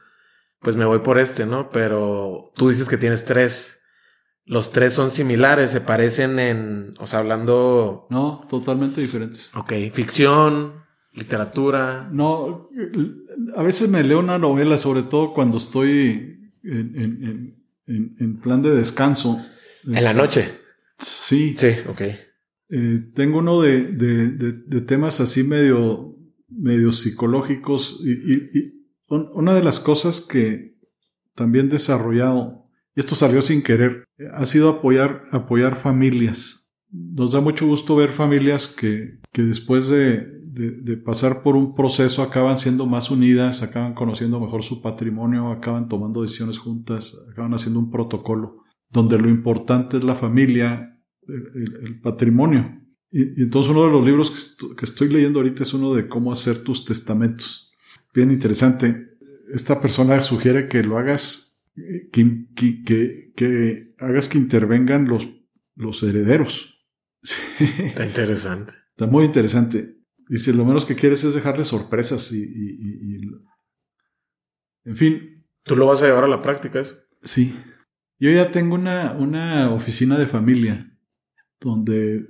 pues 0.61 0.77
me 0.77 0.85
voy 0.85 0.99
por 0.99 1.19
este, 1.19 1.45
¿no? 1.45 1.69
Pero 1.71 2.53
tú 2.55 2.69
dices 2.69 2.87
que 2.87 2.97
tienes 2.97 3.25
tres. 3.25 3.81
Los 4.45 4.71
tres 4.71 4.93
son 4.93 5.11
similares, 5.11 5.71
se 5.71 5.81
parecen 5.81 6.39
en, 6.39 6.93
o 6.99 7.05
sea, 7.05 7.19
hablando... 7.19 8.07
No, 8.09 8.47
totalmente 8.49 9.01
diferentes. 9.01 9.51
Ok, 9.55 9.73
ficción, 9.91 10.85
literatura. 11.11 12.07
No, 12.13 12.69
a 13.57 13.63
veces 13.63 13.89
me 13.89 14.01
leo 14.01 14.19
una 14.19 14.37
novela, 14.37 14.77
sobre 14.77 15.03
todo 15.03 15.33
cuando 15.33 15.57
estoy 15.57 16.53
en, 16.63 17.57
en, 17.87 18.15
en 18.17 18.39
plan 18.39 18.61
de 18.61 18.73
descanso 18.73 19.45
¿En 19.87 20.03
la 20.03 20.13
noche? 20.13 20.59
Sí. 20.97 21.55
Sí, 21.55 21.69
ok. 21.87 22.01
Eh, 22.69 23.11
tengo 23.13 23.39
uno 23.39 23.61
de, 23.61 23.83
de, 23.91 24.31
de, 24.31 24.81
temas 24.81 25.19
así 25.19 25.43
medio, 25.43 26.17
medio 26.49 26.91
psicológicos 26.91 28.01
y, 28.03 28.11
y, 28.11 28.75
una 29.07 29.53
de 29.53 29.63
las 29.63 29.79
cosas 29.79 30.21
que 30.21 30.75
también 31.35 31.69
desarrollado, 31.69 32.65
y 32.95 33.01
esto 33.01 33.13
salió 33.13 33.43
sin 33.43 33.61
querer, 33.61 34.05
ha 34.33 34.45
sido 34.47 34.69
apoyar, 34.69 35.21
apoyar 35.31 35.75
familias. 35.75 36.73
Nos 36.89 37.33
da 37.33 37.41
mucho 37.41 37.67
gusto 37.67 37.95
ver 37.95 38.13
familias 38.13 38.67
que, 38.67 39.19
que 39.31 39.43
después 39.43 39.89
de, 39.89 40.25
de, 40.55 40.97
pasar 40.97 41.43
por 41.43 41.55
un 41.55 41.75
proceso 41.75 42.23
acaban 42.23 42.57
siendo 42.57 42.87
más 42.87 43.11
unidas, 43.11 43.61
acaban 43.61 43.93
conociendo 43.93 44.39
mejor 44.39 44.63
su 44.63 44.81
patrimonio, 44.81 45.51
acaban 45.51 45.87
tomando 45.87 46.23
decisiones 46.23 46.57
juntas, 46.57 47.15
acaban 47.31 47.53
haciendo 47.53 47.79
un 47.79 47.91
protocolo 47.91 48.64
donde 48.95 49.19
lo 49.19 49.29
importante 49.29 49.97
es 49.97 50.03
la 50.03 50.15
familia, 50.15 50.97
el, 51.27 51.99
patrimonio. 52.01 52.81
Y, 53.11 53.43
entonces 53.43 53.71
uno 53.71 53.85
de 53.85 53.91
los 53.91 54.05
libros 54.05 54.57
que, 54.77 54.85
estoy 54.85 55.09
leyendo 55.09 55.39
ahorita 55.39 55.63
es 55.63 55.73
uno 55.73 55.93
de 55.93 56.07
cómo 56.07 56.31
hacer 56.31 56.63
tus 56.63 56.85
testamentos. 56.85 57.73
Bien 58.13 58.31
interesante. 58.31 59.17
Esta 59.53 59.81
persona 59.81 60.21
sugiere 60.21 60.69
que 60.69 60.81
lo 60.83 60.97
hagas, 60.97 61.65
que, 62.11 62.47
que, 62.55 63.33
que 63.35 63.93
hagas 63.99 64.29
que 64.29 64.37
intervengan 64.37 65.09
los, 65.09 65.29
los 65.75 66.01
herederos. 66.01 66.87
Está 67.59 68.05
interesante. 68.05 68.73
Está 68.91 69.07
muy 69.07 69.25
interesante. 69.25 69.97
Dice, 70.29 70.53
lo 70.53 70.63
menos 70.63 70.85
que 70.85 70.95
quieres 70.95 71.23
es 71.25 71.33
dejarle 71.35 71.65
sorpresas 71.65 72.31
y, 72.31 72.41
y, 72.41 73.15
y, 73.15 73.21
en 74.85 74.95
fin. 74.95 75.45
¿Tú 75.63 75.75
lo 75.75 75.85
vas 75.85 76.01
a 76.01 76.05
llevar 76.05 76.23
a 76.23 76.29
la 76.29 76.41
práctica 76.41 76.79
eso? 76.79 76.95
Sí. 77.21 77.53
Yo 78.17 78.31
ya 78.31 78.51
tengo 78.51 78.75
una, 78.75 79.13
una 79.13 79.71
oficina 79.71 80.17
de 80.17 80.27
familia 80.27 80.91
donde 81.59 82.27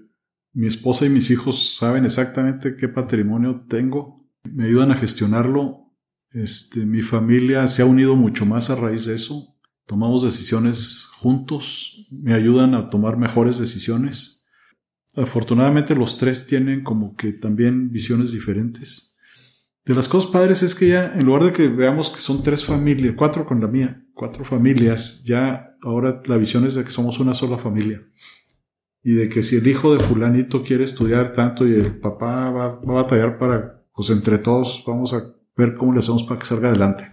mi 0.53 0.67
esposa 0.67 1.05
y 1.05 1.09
mis 1.09 1.29
hijos 1.29 1.75
saben 1.75 2.05
exactamente 2.05 2.75
qué 2.75 2.87
patrimonio 2.87 3.65
tengo, 3.67 4.25
me 4.43 4.65
ayudan 4.65 4.91
a 4.91 4.95
gestionarlo. 4.95 5.93
Este, 6.31 6.85
mi 6.85 7.01
familia 7.01 7.67
se 7.67 7.81
ha 7.81 7.85
unido 7.85 8.15
mucho 8.15 8.45
más 8.45 8.69
a 8.69 8.75
raíz 8.75 9.05
de 9.05 9.15
eso. 9.15 9.57
Tomamos 9.85 10.23
decisiones 10.23 11.05
juntos, 11.17 12.07
me 12.09 12.33
ayudan 12.33 12.73
a 12.73 12.87
tomar 12.87 13.17
mejores 13.17 13.59
decisiones. 13.59 14.43
afortunadamente 15.15 15.95
los 15.95 16.17
tres 16.17 16.45
tienen 16.45 16.83
como 16.83 17.15
que 17.15 17.31
también 17.31 17.91
visiones 17.91 18.31
diferentes. 18.31 19.15
De 19.85 19.93
las 19.93 20.07
cosas 20.07 20.31
padres 20.31 20.63
es 20.63 20.73
que 20.73 20.89
ya, 20.89 21.13
en 21.13 21.25
lugar 21.25 21.43
de 21.43 21.53
que 21.53 21.67
veamos 21.67 22.09
que 22.09 22.19
son 22.19 22.41
tres 22.43 22.65
familias, 22.65 23.13
cuatro 23.15 23.45
con 23.45 23.61
la 23.61 23.67
mía, 23.67 24.03
cuatro 24.13 24.43
familias, 24.43 25.23
ya 25.23 25.74
ahora 25.85 26.21
la 26.25 26.37
visión 26.37 26.65
es 26.65 26.75
de 26.75 26.83
que 26.83 26.91
somos 26.91 27.19
una 27.19 27.33
sola 27.33 27.57
familia. 27.57 28.01
Y 29.03 29.13
de 29.13 29.29
que 29.29 29.43
si 29.43 29.57
el 29.57 29.67
hijo 29.67 29.93
de 29.95 30.03
fulanito 30.03 30.63
quiere 30.63 30.83
estudiar 30.83 31.31
tanto 31.31 31.67
y 31.67 31.73
el 31.75 31.99
papá 31.99 32.49
va, 32.49 32.67
va 32.79 32.91
a 32.99 33.03
batallar 33.03 33.37
para, 33.37 33.83
pues 33.93 34.09
entre 34.09 34.39
todos 34.39 34.83
vamos 34.87 35.13
a 35.13 35.23
ver 35.55 35.75
cómo 35.75 35.93
le 35.93 35.99
hacemos 35.99 36.23
para 36.23 36.39
que 36.39 36.45
salga 36.47 36.69
adelante. 36.69 37.05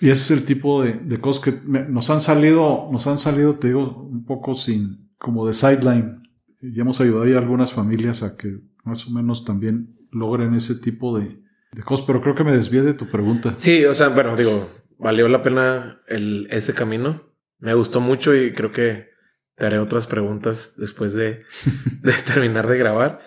Y 0.00 0.10
ese 0.10 0.22
es 0.34 0.40
el 0.40 0.44
tipo 0.46 0.82
de, 0.82 0.94
de 0.94 1.18
cosas 1.18 1.44
que 1.44 1.60
me- 1.64 1.84
nos 1.88 2.10
han 2.10 2.20
salido, 2.20 2.88
nos 2.92 3.06
han 3.08 3.18
salido, 3.18 3.56
te 3.56 3.68
digo, 3.68 4.02
un 4.08 4.24
poco 4.24 4.54
sin, 4.54 5.10
como 5.18 5.46
de 5.46 5.54
sideline. 5.54 6.22
Y 6.60 6.80
hemos 6.80 7.00
ayudado 7.00 7.26
ya 7.26 7.36
a 7.36 7.40
algunas 7.40 7.72
familias 7.72 8.22
a 8.22 8.36
que 8.36 8.60
más 8.84 9.06
o 9.08 9.10
menos 9.10 9.44
también 9.44 9.96
logren 10.12 10.54
ese 10.54 10.76
tipo 10.76 11.18
de, 11.18 11.40
de 11.72 11.82
cosas, 11.82 12.06
pero 12.06 12.20
creo 12.20 12.34
que 12.36 12.44
me 12.44 12.56
desvié 12.56 12.82
de 12.82 12.94
tu 12.94 13.08
pregunta. 13.08 13.54
Sí, 13.56 13.84
o 13.84 13.94
sea, 13.94 14.08
bueno, 14.10 14.36
digo, 14.36 14.68
valió 14.98 15.28
la 15.28 15.42
pena 15.42 16.00
el, 16.08 16.46
ese 16.50 16.72
camino. 16.72 17.20
Me 17.62 17.74
gustó 17.74 18.00
mucho 18.00 18.34
y 18.34 18.52
creo 18.52 18.72
que 18.72 19.08
te 19.56 19.66
haré 19.66 19.78
otras 19.78 20.06
preguntas 20.06 20.74
después 20.76 21.14
de, 21.14 21.44
de 22.02 22.12
terminar 22.12 22.66
de 22.66 22.76
grabar. 22.78 23.20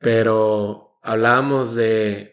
Pero 0.00 0.98
hablábamos 1.02 1.74
de 1.74 2.32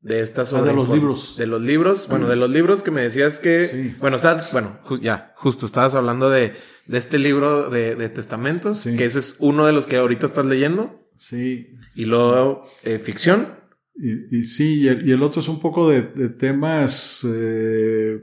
de 0.00 0.20
estas 0.20 0.52
Ah, 0.52 0.62
de 0.62 0.72
los 0.72 0.88
libros. 0.88 1.36
De 1.36 1.46
los 1.46 1.60
libros. 1.62 2.06
Bueno, 2.08 2.28
de 2.28 2.36
los 2.36 2.48
libros 2.50 2.82
que 2.82 2.90
me 2.92 3.02
decías 3.02 3.40
que. 3.40 3.66
Sí. 3.66 3.94
Bueno, 3.98 4.16
estás, 4.16 4.52
bueno, 4.52 4.78
ju- 4.84 5.00
ya, 5.00 5.32
justo 5.36 5.66
estabas 5.66 5.94
hablando 5.96 6.30
de, 6.30 6.54
de 6.86 6.98
este 6.98 7.18
libro 7.18 7.70
de, 7.70 7.96
de 7.96 8.08
testamentos, 8.08 8.80
Sí. 8.80 8.96
que 8.96 9.04
ese 9.04 9.18
es 9.18 9.36
uno 9.40 9.66
de 9.66 9.72
los 9.72 9.86
que 9.88 9.96
ahorita 9.96 10.26
estás 10.26 10.46
leyendo. 10.46 11.08
Sí. 11.16 11.74
Y 11.96 12.04
luego 12.04 12.68
eh, 12.84 12.98
ficción. 13.00 13.54
Y, 13.96 14.38
y 14.40 14.44
sí, 14.44 14.82
y 14.82 14.88
el, 14.88 15.08
y 15.08 15.12
el 15.12 15.22
otro 15.22 15.40
es 15.40 15.48
un 15.48 15.58
poco 15.60 15.88
de, 15.88 16.02
de 16.02 16.28
temas 16.28 17.26
eh, 17.28 18.20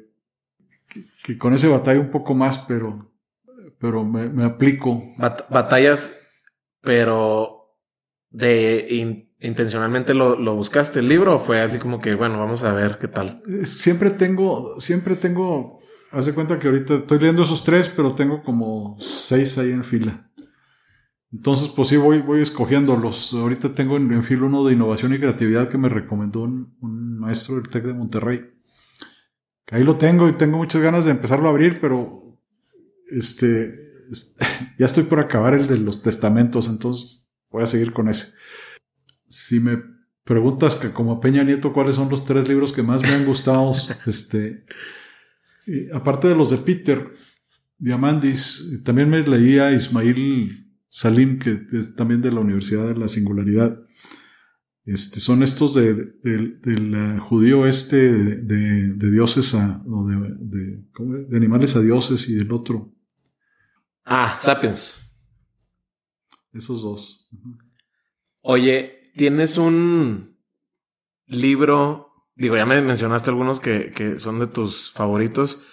que, 0.94 1.06
que 1.24 1.38
con 1.38 1.54
ese 1.54 1.68
batalla 1.68 2.00
un 2.00 2.12
poco 2.12 2.34
más, 2.36 2.58
pero, 2.60 3.12
pero 3.80 4.04
me, 4.04 4.30
me 4.30 4.44
aplico. 4.44 5.04
Bat- 5.18 5.50
batallas, 5.50 6.28
pero 6.82 7.78
de 8.30 8.88
in- 8.90 9.34
intencionalmente 9.40 10.14
lo, 10.14 10.38
lo 10.38 10.56
buscaste 10.56 11.00
el 11.00 11.08
libro 11.10 11.36
o 11.36 11.40
fue 11.40 11.62
así 11.62 11.78
como 11.80 12.00
que, 12.00 12.16
bueno, 12.16 12.40
vamos 12.40 12.64
a 12.64 12.74
ver 12.74 12.98
qué 13.00 13.08
tal. 13.08 13.44
Eh, 13.48 13.66
Siempre 13.66 14.10
tengo, 14.12 14.80
siempre 14.80 15.16
tengo, 15.16 15.80
haz 16.12 16.26
de 16.26 16.34
cuenta 16.34 16.60
que 16.60 16.68
ahorita 16.68 16.96
estoy 16.96 17.20
leyendo 17.20 17.44
esos 17.44 17.64
tres, 17.64 17.90
pero 17.96 18.16
tengo 18.16 18.44
como 18.44 18.98
seis 19.00 19.58
ahí 19.58 19.72
en 19.72 19.84
fila. 19.84 20.30
Entonces, 21.32 21.70
pues 21.70 21.88
sí, 21.88 21.98
voy, 21.98 22.22
voy 22.22 22.42
escogiéndolos. 22.42 23.34
Ahorita 23.34 23.74
tengo 23.74 23.98
en, 23.98 24.12
en 24.14 24.22
fila 24.24 24.44
uno 24.46 24.64
de 24.64 24.74
innovación 24.74 25.14
y 25.14 25.20
creatividad 25.20 25.68
que 25.68 25.80
me 25.80 25.90
recomendó 25.90 26.42
un, 26.42 26.78
un 26.80 27.18
maestro 27.20 27.56
del 27.56 27.70
TEC 27.70 27.86
de 27.86 27.94
Monterrey. 27.94 28.53
Que 29.66 29.76
ahí 29.76 29.84
lo 29.84 29.96
tengo 29.98 30.28
y 30.30 30.34
tengo 30.34 30.58
muchas 30.58 30.82
ganas 30.82 31.06
de 31.06 31.12
empezarlo 31.12 31.48
a 31.48 31.52
abrir, 31.52 31.80
pero 31.80 32.38
este, 33.10 33.74
es- 34.12 34.36
ya 34.78 34.86
estoy 34.86 35.04
por 35.04 35.20
acabar 35.20 35.54
el 35.54 35.68
de 35.68 35.78
los 35.80 36.02
testamentos, 36.02 36.68
entonces 36.68 37.26
voy 37.50 37.64
a 37.64 37.68
seguir 37.68 37.94
con 37.94 38.10
ese. 38.10 38.34
Si 39.28 39.60
me 39.60 39.82
preguntas 40.24 40.76
que 40.76 40.92
como 40.92 41.20
Peña 41.20 41.44
Nieto 41.44 41.74
cuáles 41.74 41.96
son 41.96 42.10
los 42.10 42.26
tres 42.26 42.48
libros 42.48 42.72
que 42.74 42.84
más 42.84 43.02
me 43.02 43.10
han 43.10 43.26
gustado, 43.26 43.72
este, 44.06 44.66
y 45.66 45.90
aparte 45.92 46.28
de 46.28 46.36
los 46.36 46.50
de 46.50 46.58
Peter 46.58 47.14
Diamandis, 47.78 48.82
también 48.84 49.10
me 49.10 49.22
leía 49.24 49.72
Ismail 49.72 50.72
Salim, 50.90 51.40
que 51.40 51.62
es 51.72 51.96
también 51.96 52.22
de 52.22 52.32
la 52.32 52.40
Universidad 52.42 52.88
de 52.88 52.96
la 52.98 53.08
Singularidad. 53.08 53.78
Este, 54.86 55.20
son 55.22 55.44
estos 55.44 55.74
de, 55.76 55.94
de- 55.94 56.58
del 56.62 56.94
eh, 56.94 57.20
judío 57.20 57.66
este 57.66 57.96
de, 57.96 58.94
de- 58.94 59.12
dioses 59.12 59.54
a, 59.56 59.82
o 59.88 60.06
de, 60.08 60.16
de- 60.40 60.84
¿cómo 60.94 61.16
es? 61.18 61.30
de 61.30 61.38
animales 61.38 61.76
a 61.76 61.82
dioses 61.82 62.28
y 62.28 62.36
del 62.36 62.52
otro. 62.52 62.94
Ah, 64.06 64.38
Sapiens. 64.42 65.18
Esos 66.52 66.82
dos. 66.82 67.30
Oye, 68.42 69.12
tienes 69.16 69.58
un 69.58 70.38
libro, 71.28 72.12
digo, 72.36 72.58
ya 72.58 72.66
me 72.66 72.82
mencionaste 72.82 73.30
algunos 73.30 73.60
que, 73.62 73.92
que 73.92 74.20
son 74.20 74.40
de 74.40 74.48
tus 74.48 74.92
favoritos. 74.92 75.64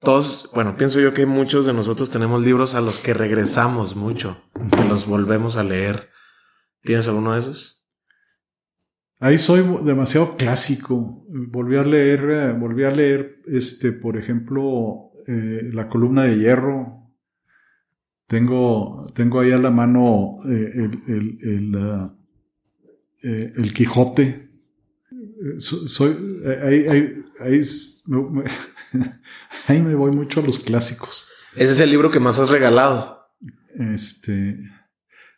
Todos, 0.00 0.48
bueno, 0.54 0.76
pienso 0.76 1.00
yo 1.00 1.12
que 1.12 1.26
muchos 1.26 1.66
de 1.66 1.72
nosotros 1.74 2.08
tenemos 2.08 2.44
libros 2.44 2.74
a 2.74 2.80
los 2.80 2.98
que 2.98 3.12
regresamos 3.14 3.94
mucho, 3.96 4.42
que 4.76 4.84
los 4.88 5.06
volvemos 5.06 5.56
a 5.56 5.64
leer. 5.64 6.08
¿Tienes 6.82 7.06
alguno 7.08 7.34
de 7.34 7.40
esos? 7.40 7.77
Ahí 9.20 9.38
soy 9.38 9.64
demasiado 9.84 10.36
clásico. 10.36 11.24
Volví 11.28 11.76
a 11.76 11.82
leer, 11.82 12.20
eh, 12.30 12.52
volví 12.52 12.84
a 12.84 12.90
leer, 12.90 13.40
este, 13.46 13.92
por 13.92 14.16
ejemplo, 14.16 15.10
eh, 15.26 15.70
la 15.72 15.88
columna 15.88 16.24
de 16.24 16.38
hierro. 16.38 17.10
Tengo, 18.26 19.10
tengo 19.14 19.40
ahí 19.40 19.50
a 19.52 19.58
la 19.58 19.70
mano 19.70 20.38
eh, 20.48 20.72
el, 20.74 21.02
el, 21.08 21.38
el, 21.42 22.10
eh, 23.22 23.52
el 23.56 23.72
Quijote. 23.74 24.50
So- 25.58 25.88
soy, 25.88 26.42
ahí, 26.62 26.86
ahí, 26.86 27.24
ahí, 27.40 27.54
es- 27.58 28.02
me- 28.06 28.22
me- 28.30 28.44
ahí 29.66 29.82
me 29.82 29.94
voy 29.94 30.12
mucho 30.12 30.40
a 30.40 30.44
los 30.44 30.58
clásicos. 30.60 31.28
Ese 31.56 31.72
es 31.72 31.80
el 31.80 31.90
libro 31.90 32.10
que 32.10 32.20
más 32.20 32.38
has 32.38 32.50
regalado, 32.50 33.18
Este, 33.74 34.58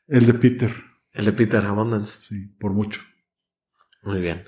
el 0.08 0.26
de 0.26 0.34
Peter, 0.34 0.70
el 1.12 1.24
de 1.24 1.32
Peter 1.32 1.64
Abundance. 1.64 2.20
sí, 2.22 2.46
por 2.58 2.72
mucho. 2.72 3.00
Muy 4.02 4.20
bien. 4.20 4.44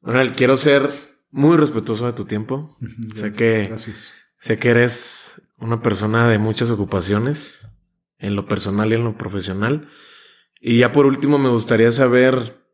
Manuel, 0.00 0.32
quiero 0.32 0.56
ser 0.56 0.90
muy 1.30 1.56
respetuoso 1.56 2.06
de 2.06 2.12
tu 2.12 2.24
tiempo. 2.24 2.76
Sé 3.14 3.32
que- 3.32 3.64
Gracias. 3.68 4.14
Sé 4.38 4.58
que 4.58 4.70
eres 4.70 5.40
una 5.58 5.82
persona 5.82 6.28
de 6.28 6.38
muchas 6.38 6.70
ocupaciones, 6.70 7.68
en 8.18 8.36
lo 8.36 8.46
personal 8.46 8.90
y 8.92 8.94
en 8.94 9.04
lo 9.04 9.16
profesional. 9.16 9.88
Y 10.60 10.78
ya 10.78 10.92
por 10.92 11.06
último 11.06 11.38
me 11.38 11.48
gustaría 11.48 11.90
saber, 11.92 12.64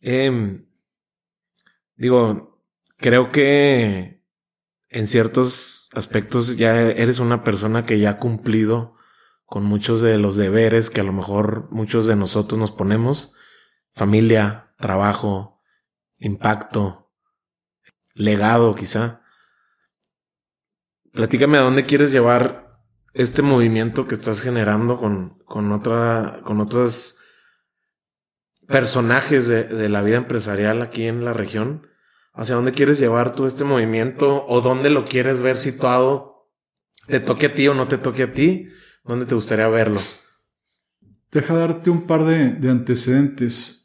em, 0.00 0.66
digo, 1.96 2.62
creo 2.98 3.30
que 3.30 4.22
en 4.88 5.06
ciertos 5.06 5.88
aspectos 5.92 6.56
ya 6.56 6.80
eres 6.90 7.18
una 7.18 7.44
persona 7.44 7.84
que 7.84 7.98
ya 7.98 8.10
ha 8.10 8.18
cumplido 8.18 8.94
con 9.44 9.64
muchos 9.64 10.00
de 10.00 10.18
los 10.18 10.36
deberes 10.36 10.90
que 10.90 11.00
a 11.00 11.04
lo 11.04 11.12
mejor 11.12 11.68
muchos 11.70 12.06
de 12.06 12.16
nosotros 12.16 12.58
nos 12.58 12.72
ponemos. 12.72 13.34
Familia, 13.92 14.73
trabajo, 14.84 15.62
impacto, 16.18 17.10
legado 18.12 18.74
quizá. 18.74 19.22
Platícame 21.10 21.56
a 21.56 21.62
dónde 21.62 21.84
quieres 21.84 22.12
llevar 22.12 22.70
este 23.14 23.40
movimiento 23.40 24.06
que 24.06 24.14
estás 24.14 24.42
generando 24.42 24.98
con, 24.98 25.38
con 25.46 25.72
otra, 25.72 26.40
con 26.44 26.60
otros 26.60 27.16
personajes 28.68 29.46
de, 29.46 29.64
de 29.64 29.88
la 29.88 30.02
vida 30.02 30.18
empresarial 30.18 30.82
aquí 30.82 31.06
en 31.06 31.24
la 31.24 31.32
región. 31.32 31.88
¿Hacia 32.34 32.56
dónde 32.56 32.72
quieres 32.72 33.00
llevar 33.00 33.34
tú 33.34 33.46
este 33.46 33.64
movimiento 33.64 34.44
o 34.46 34.60
dónde 34.60 34.90
lo 34.90 35.06
quieres 35.06 35.40
ver 35.40 35.56
situado? 35.56 36.50
¿Te 37.06 37.20
toque 37.20 37.46
a 37.46 37.54
ti 37.54 37.66
o 37.68 37.72
no 37.74 37.88
te 37.88 37.96
toque 37.96 38.24
a 38.24 38.32
ti? 38.32 38.68
¿Dónde 39.02 39.24
te 39.24 39.34
gustaría 39.34 39.68
verlo? 39.68 40.02
Deja 41.30 41.54
darte 41.54 41.88
un 41.88 42.06
par 42.06 42.24
de, 42.24 42.50
de 42.50 42.70
antecedentes. 42.70 43.83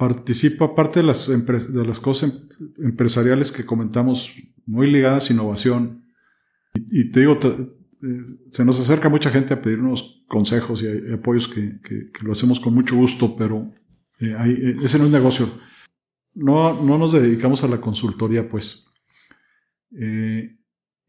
Participa 0.00 0.74
parte 0.74 1.00
de 1.00 1.06
las, 1.06 1.26
de 1.28 1.84
las 1.86 2.00
cosas 2.00 2.30
em- 2.32 2.86
empresariales 2.86 3.52
que 3.52 3.66
comentamos, 3.66 4.34
muy 4.64 4.90
ligadas 4.90 5.28
a 5.28 5.32
innovación. 5.34 6.06
Y, 6.90 7.10
te 7.10 7.20
digo, 7.20 7.38
eh, 8.02 8.24
se 8.50 8.64
nos 8.64 8.80
acerca 8.80 9.10
mucha 9.10 9.28
gente 9.30 9.52
a 9.52 9.60
pedirnos 9.60 10.24
consejos 10.26 10.82
y, 10.82 11.12
apoyos 11.12 11.46
que, 11.48 11.80
que- 11.82 12.10
lo 12.24 12.32
hacemos 12.32 12.58
con 12.60 12.72
mucho 12.72 12.96
gusto, 12.96 13.36
pero 13.36 13.70
eh, 14.20 14.34
ahí- 14.38 14.52
eh, 14.58 14.76
ese 14.82 14.98
negocio. 15.10 15.50
No, 16.34 16.82
no 16.82 16.96
nos 16.96 17.12
dedicamos 17.12 17.62
a 17.62 17.68
la 17.68 17.78
consultoría, 17.78 18.48
pues. 18.48 18.86
Eh, 20.00 20.56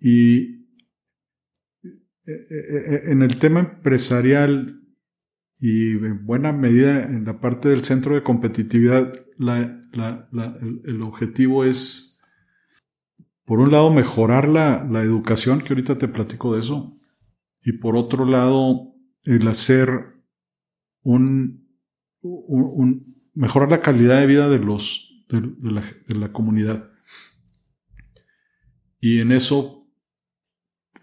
y 0.02 0.66
en 2.26 3.22
el 3.22 3.40
tema 3.40 3.62
empresarial 3.62 4.81
y 5.64 5.92
en 5.92 6.26
buena 6.26 6.52
medida 6.54 7.04
en 7.04 7.24
la 7.24 7.40
parte 7.40 7.70
del 7.70 7.84
centro 7.84 8.16
de 8.16 8.24
competitividad, 8.24 9.14
el, 9.38 11.02
objetivo 11.04 11.64
es, 11.64 12.20
por 13.46 13.60
un 13.60 13.72
lado, 13.72 13.94
mejorar 13.94 14.48
la, 14.48 14.82
educación, 15.04 15.62
que 15.62 15.74
ahorita 15.74 16.00
te 16.00 16.08
platico 16.08 16.56
de 16.56 16.62
eso, 16.62 16.92
y 17.64 17.74
por 17.74 17.96
otro 17.96 18.26
lado, 18.26 18.96
el 19.22 19.48
hacer 19.48 20.16
un, 21.04 21.70
mejorar 23.36 23.70
la 23.70 23.82
calidad 23.82 24.20
de 24.20 24.26
vida 24.26 24.50
de 24.50 24.58
los 24.58 25.10
de 25.30 25.72
la, 25.72 25.84
de 26.08 26.16
la 26.16 26.34
comunidad. 26.34 26.92
Y 29.00 29.20
en 29.20 29.32
eso 29.32 29.88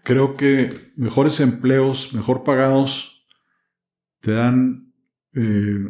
creo 0.03 0.35
que 0.35 0.91
mejores 0.97 1.39
empleos, 1.39 2.13
mejor 2.13 2.43
pagados, 2.43 3.18
te 4.19 4.31
dan 4.31 4.93
eh, 5.33 5.89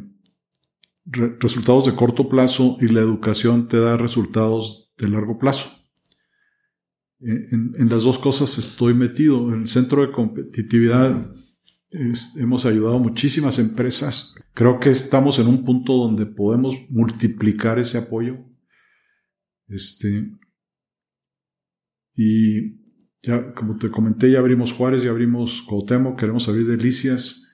resultados 1.39 1.85
de 1.85 1.95
corto 1.95 2.29
plazo 2.29 2.77
y 2.81 2.87
la 2.87 3.01
educación 3.01 3.67
te 3.67 3.79
da 3.79 3.97
resultados 3.97 4.93
de 4.97 5.09
largo 5.09 5.37
plazo. 5.37 5.71
En, 7.21 7.89
las 7.89 8.03
dos 8.03 8.17
cosas 8.17 8.57
estoy 8.57 8.93
metido. 8.93 9.53
En 9.53 9.61
el 9.61 9.67
centro 9.67 10.05
de 10.05 10.11
competitividad 10.11 11.33
hemos 11.91 12.65
ayudado 12.65 12.95
a 12.95 12.99
muchísimas 12.99 13.59
empresas. 13.59 14.35
Creo 14.53 14.79
que 14.79 14.91
estamos 14.91 15.39
en 15.39 15.47
un 15.47 15.65
punto 15.65 15.93
donde 15.93 16.25
podemos 16.25 16.75
multiplicar 16.89 17.79
ese 17.79 17.97
apoyo. 17.97 18.37
Este, 19.67 20.31
y 22.15 22.79
ya, 23.21 23.53
como 23.53 23.77
te 23.77 23.89
comenté, 23.89 24.31
ya 24.31 24.39
abrimos 24.39 24.71
Juárez, 24.71 25.03
ya 25.03 25.09
abrimos 25.09 25.61
Cuauhtémoc, 25.63 26.17
queremos 26.19 26.47
abrir 26.47 26.67
Delicias. 26.67 27.48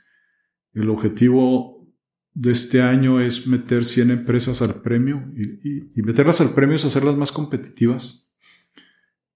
El 0.75 0.89
objetivo 0.91 1.89
de 2.33 2.51
este 2.51 2.81
año 2.81 3.19
es 3.19 3.47
meter 3.47 3.85
100 3.85 4.11
empresas 4.11 4.61
al 4.61 4.81
premio 4.81 5.21
y, 5.35 6.01
meterlas 6.03 6.41
al 6.41 6.51
premio 6.51 6.75
es 6.75 6.85
hacerlas 6.85 7.15
más 7.15 7.31
competitivas 7.31 8.25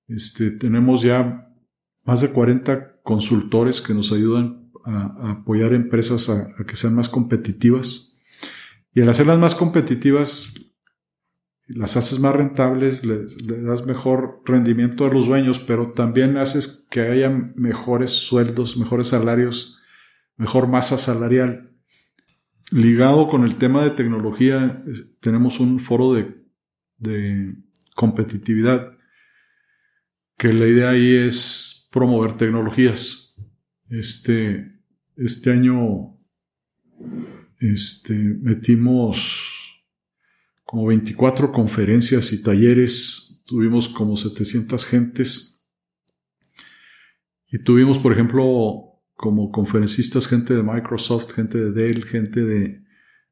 este, 0.10 0.50
tenemos 0.50 1.04
ya 1.04 1.48
más 2.04 2.22
de 2.22 2.32
40 2.32 3.02
consultores 3.04 3.80
que 3.80 3.94
nos 3.94 4.12
ayudan 4.12 4.72
a, 4.84 5.32
apoyar 5.32 5.74
empresas 5.74 6.30
a, 6.30 6.56
que 6.66 6.76
sean 6.76 6.96
más 6.96 7.08
competitivas. 7.08 8.18
Y 8.92 9.02
al 9.02 9.10
hacerlas 9.10 9.38
más 9.38 9.54
competitivas, 9.54 10.56
las 11.68 11.96
haces 11.96 12.20
más 12.20 12.36
rentables, 12.36 13.06
le 13.06 13.62
das 13.62 13.86
mejor 13.86 14.42
rendimiento 14.46 15.06
a 15.06 15.14
los 15.14 15.28
dueños, 15.28 15.60
pero 15.60 15.92
también 15.92 16.38
haces 16.38 16.88
que 16.90 17.02
haya 17.02 17.30
mejores 17.30 18.10
sueldos, 18.10 18.78
mejores 18.78 19.10
salarios, 19.10 19.79
mejor 20.40 20.68
masa 20.68 20.98
salarial. 20.98 21.70
Ligado 22.72 23.28
con 23.28 23.44
el 23.44 23.58
tema 23.58 23.84
de 23.84 23.92
tecnología, 23.92 24.82
tenemos 25.20 25.60
un 25.60 25.80
foro 25.80 26.14
de, 26.14 26.40
competitividad 27.96 28.98
que 30.38 30.54
la 30.54 30.68
idea 30.68 30.90
ahí 30.92 31.14
es 31.16 31.90
promover 31.92 32.38
tecnologías. 32.38 33.36
Este, 33.90 34.80
este 35.18 35.52
año 35.52 36.18
este, 37.60 38.14
metimos 38.14 39.84
como 40.64 40.86
24 40.86 41.52
conferencias 41.52 42.32
y 42.32 42.42
talleres, 42.42 43.42
tuvimos 43.46 43.90
como 43.90 44.16
700 44.16 44.86
gentes 44.86 45.70
y 47.48 47.60
tuvimos, 47.64 47.98
por 47.98 48.14
ejemplo, 48.14 48.89
como 49.20 49.52
conferencistas 49.52 50.28
gente 50.28 50.54
de 50.54 50.64
Microsoft, 50.64 51.34
gente 51.34 51.58
de 51.58 51.72
Dell, 51.74 52.06
gente 52.06 52.42
de, 52.42 52.82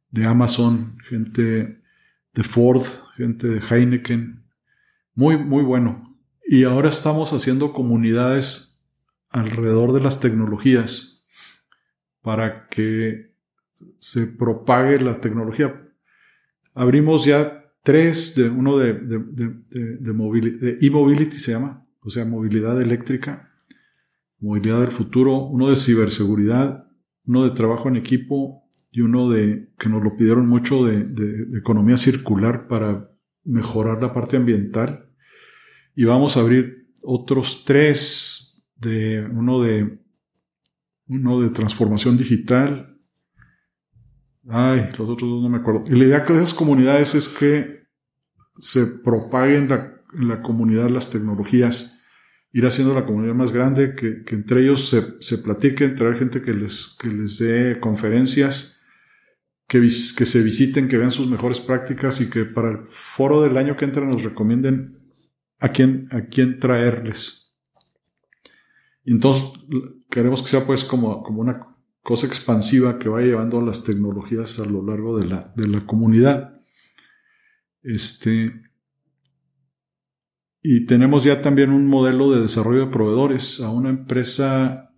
de 0.09 0.25
Amazon, 0.25 0.97
gente 1.07 1.81
de 2.33 2.43
Ford, 2.43 2.83
gente 3.15 3.47
de 3.47 3.61
Heineken. 3.61 4.43
Muy, 5.13 5.37
muy 5.37 5.63
bueno. 5.63 6.19
Y 6.45 6.65
ahora 6.65 6.89
estamos 6.89 7.31
haciendo 7.31 7.71
comunidades 7.71 8.77
alrededor 9.29 9.93
de 9.93 10.01
las 10.01 10.19
tecnologías 10.19 11.25
para 12.21 12.67
que 12.67 13.33
se 13.99 14.27
propague 14.27 14.99
la 14.99 15.21
tecnología. 15.21 15.89
Abrimos 16.73 17.23
ya 17.23 17.71
tres, 17.81 18.35
de, 18.35 18.49
uno 18.49 18.77
de, 18.77 18.91
de, 18.93 19.19
de 19.19 20.77
e-mobility 20.81 21.37
se 21.37 21.53
llama, 21.53 21.87
o 22.01 22.09
sea, 22.09 22.25
movilidad 22.25 22.81
eléctrica, 22.81 23.46
movilidad 24.39 24.81
del 24.81 24.91
futuro, 24.91 25.45
uno 25.45 25.69
de 25.69 25.75
ciberseguridad, 25.75 26.87
uno 27.25 27.43
de 27.43 27.51
trabajo 27.51 27.89
en 27.89 27.95
equipo 27.95 28.63
y 28.91 29.01
uno 29.01 29.29
de, 29.29 29.69
que 29.77 29.89
nos 29.89 30.03
lo 30.03 30.15
pidieron 30.15 30.47
mucho, 30.47 30.85
de 30.85 31.57
economía 31.57 31.97
circular 31.97 32.67
para 32.67 33.11
mejorar 33.43 34.01
la 34.01 34.13
parte 34.13 34.37
ambiental 34.37 35.07
y 35.97 36.03
vamos 36.05 36.37
a 36.37 36.41
abrir 36.41 36.91
otros 37.01 37.63
tres 37.65 38.63
de 38.75 39.27
uno 39.33 39.63
de 39.63 39.99
uno 41.07 41.41
de 41.41 41.49
transformación 41.49 42.17
digital. 42.19 42.99
Ay, 44.47 44.91
los 44.95 45.09
otros 45.09 45.27
dos 45.27 45.41
no 45.41 45.49
me 45.49 45.57
acuerdo. 45.57 45.85
Y 45.87 45.97
la 45.97 46.05
idea 46.05 46.19
de 46.19 46.35
esas 46.35 46.53
comunidades 46.53 47.15
es 47.15 47.27
que 47.27 47.87
se 48.59 48.85
propaguen 48.85 49.67
en 50.13 50.27
la 50.27 50.43
comunidad 50.43 50.91
las 50.91 51.09
tecnologías, 51.09 51.96
ir 52.53 52.65
haciendo 52.65 52.93
la 52.93 53.05
comunidad 53.05 53.35
más 53.35 53.51
grande, 53.51 53.95
que, 53.95 54.23
entre 54.33 54.61
ellos 54.61 54.89
se, 54.89 55.21
se 55.21 55.37
platiquen, 55.39 55.95
traer 55.95 56.17
gente 56.17 56.41
que 56.41 56.53
les, 56.53 56.95
que 56.99 57.09
les 57.09 57.37
dé 57.37 57.79
conferencias, 57.79 58.79
que, 59.67 59.79
que 59.79 60.25
se 60.25 60.41
visiten, 60.41 60.87
que 60.87 60.97
vean 60.97 61.11
sus 61.11 61.27
mejores 61.27 61.59
prácticas 61.59 62.21
y 62.21 62.29
que 62.29 62.45
para 62.45 62.71
el 62.71 62.77
foro 62.89 63.41
del 63.41 63.57
año 63.57 63.75
que 63.75 63.85
entra 63.85 64.05
nos 64.05 64.23
recomienden 64.23 64.97
a 65.59 65.69
quién, 65.69 66.07
a 66.11 66.25
quién 66.25 66.59
traerles. 66.59 67.55
Entonces 69.03 69.43
queremos 70.09 70.41
que 70.41 70.49
sea 70.49 70.65
pues 70.65 70.83
como, 70.83 71.23
como 71.23 71.41
una 71.41 71.67
cosa 72.01 72.25
expansiva 72.25 72.99
que 72.99 73.09
vaya 73.09 73.27
llevando 73.27 73.61
las 73.61 73.83
tecnologías 73.83 74.59
a 74.59 74.65
lo 74.65 74.85
largo 74.85 75.17
de 75.17 75.27
la, 75.27 75.53
de 75.55 75.67
la 75.67 75.85
comunidad. 75.85 76.61
Este, 77.83 78.53
y 80.69 80.85
tenemos 80.85 81.23
ya 81.23 81.39
también 81.39 81.69
un 81.69 81.87
modelo 81.87 82.29
de 82.29 82.41
desarrollo 82.41 82.87
de 82.87 82.91
proveedores. 82.91 83.61
A 83.61 83.69
una 83.69 83.89
empresa 83.89 84.91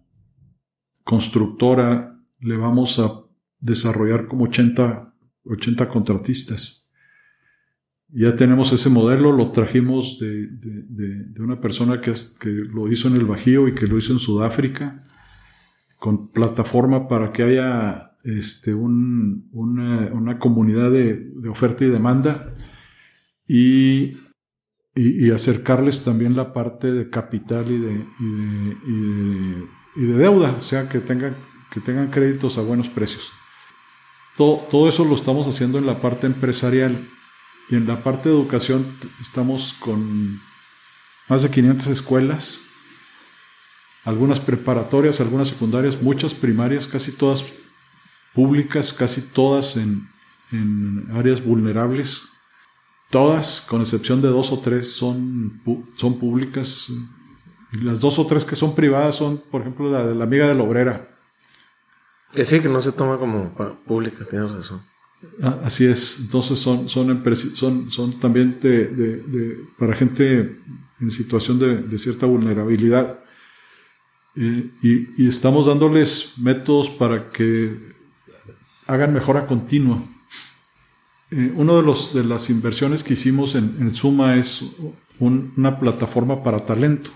constructora 1.03 2.19
le 2.39 2.57
vamos 2.57 2.97
a 2.97 3.21
desarrollar 3.59 4.27
como 4.27 4.45
80, 4.45 5.13
80 5.43 5.89
contratistas. 5.89 6.91
Ya 8.07 8.35
tenemos 8.35 8.73
ese 8.73 8.89
modelo, 8.89 9.31
lo 9.31 9.51
trajimos 9.51 10.17
de, 10.17 10.49
una 11.37 11.61
persona 11.61 12.01
que, 12.01 12.13
que, 12.39 12.49
lo 12.49 12.91
hizo 12.91 13.07
en 13.07 13.17
el 13.17 13.25
Bajío 13.25 13.67
y 13.67 13.75
que 13.75 13.85
lo 13.85 13.99
hizo 13.99 14.11
en 14.11 14.17
Sudáfrica, 14.17 15.03
con 15.99 16.31
plataforma 16.31 17.07
para 17.07 17.31
que 17.31 17.43
haya 17.43 18.13
este, 18.23 18.73
una, 18.73 20.39
comunidad 20.39 20.89
de, 20.89 21.31
oferta 21.47 21.85
y 21.85 21.89
demanda 21.89 22.51
y, 23.47 24.17
y, 24.95 25.31
acercarles 25.31 26.03
también 26.03 26.35
la 26.35 26.51
parte 26.51 26.91
de 26.91 27.09
capital 27.09 27.71
y 27.71 27.77
de, 27.77 28.05
y 29.95 30.05
de, 30.05 30.13
deuda, 30.17 30.55
o 30.59 30.61
sea, 30.61 30.89
que 30.89 30.99
tengan, 30.99 31.37
que 31.71 31.79
tengan 31.79 32.09
créditos 32.09 32.57
a 32.57 32.61
buenos 32.61 32.89
precios. 32.89 33.31
Todo, 34.35 34.67
todo 34.69 34.89
eso 34.89 35.05
lo 35.05 35.15
estamos 35.15 35.47
haciendo 35.47 35.77
en 35.77 35.85
la 35.85 36.01
parte 36.01 36.27
empresarial 36.27 37.07
y 37.69 37.75
en 37.75 37.87
la 37.87 38.03
parte 38.03 38.29
de 38.29 38.35
educación 38.35 38.95
estamos 39.21 39.73
con 39.73 40.41
más 41.29 41.43
de 41.43 41.49
500 41.49 41.87
escuelas, 41.87 42.61
algunas 44.03 44.39
preparatorias, 44.39 45.21
algunas 45.21 45.49
secundarias, 45.49 46.01
muchas 46.01 46.33
primarias, 46.33 46.87
casi 46.87 47.11
todas 47.11 47.45
públicas, 48.33 48.91
casi 48.91 49.21
todas 49.21 49.77
en, 49.77 50.09
áreas 51.13 51.43
vulnerables. 51.43 52.29
Todas, 53.09 53.61
con 53.61 53.81
excepción 53.81 54.21
de 54.21 54.27
dos 54.27 54.51
o 54.51 54.59
tres, 54.59 54.93
son, 54.93 55.61
son 55.95 56.19
públicas. 56.19 56.91
Y 57.73 57.77
las 57.79 57.99
dos 57.99 58.19
o 58.19 58.27
tres 58.27 58.45
que 58.45 58.55
son 58.55 58.75
privadas 58.75 59.15
son, 59.15 59.41
por 59.49 59.61
ejemplo, 59.61 59.89
la 59.91 60.05
de 60.05 60.15
la 60.15 60.25
amiga 60.25 60.47
de 60.47 60.55
la 60.55 60.63
obrera. 60.63 61.09
Que 62.31 62.45
sí, 62.45 62.59
que 62.59 62.69
no 62.69 62.81
se 62.81 62.91
toma 62.91 63.17
como 63.17 63.53
pública, 63.85 64.25
tienes 64.29 64.51
razón. 64.51 64.81
Ah, 65.41 65.59
así 65.63 65.85
es. 65.85 66.19
Entonces 66.21 66.59
son, 66.59 66.87
son, 66.87 67.23
son, 67.53 67.91
son 67.91 68.19
también 68.19 68.59
de, 68.61 69.65
para 69.77 69.95
gente 69.95 70.59
en 70.99 71.11
situación 71.11 71.59
de, 71.59 71.97
cierta 71.97 72.25
vulnerabilidad. 72.25 73.19
Eh, 74.35 74.71
y, 74.81 75.27
estamos 75.27 75.65
dándoles 75.65 76.33
métodos 76.37 76.89
para 76.89 77.31
que 77.31 77.95
hagan 78.87 79.13
mejora 79.13 79.47
continua. 79.47 80.03
Eh, 81.31 81.53
uno 81.55 81.77
de, 81.77 81.83
los, 81.83 82.13
de 82.13 82.23
las 82.23 82.49
inversiones 82.49 83.03
que 83.03 83.13
hicimos 83.13 83.55
en, 83.55 83.93
Suma 83.93 84.35
es 84.35 84.65
una 85.19 85.79
plataforma 85.79 86.43
para 86.43 86.65
talento. 86.65 87.11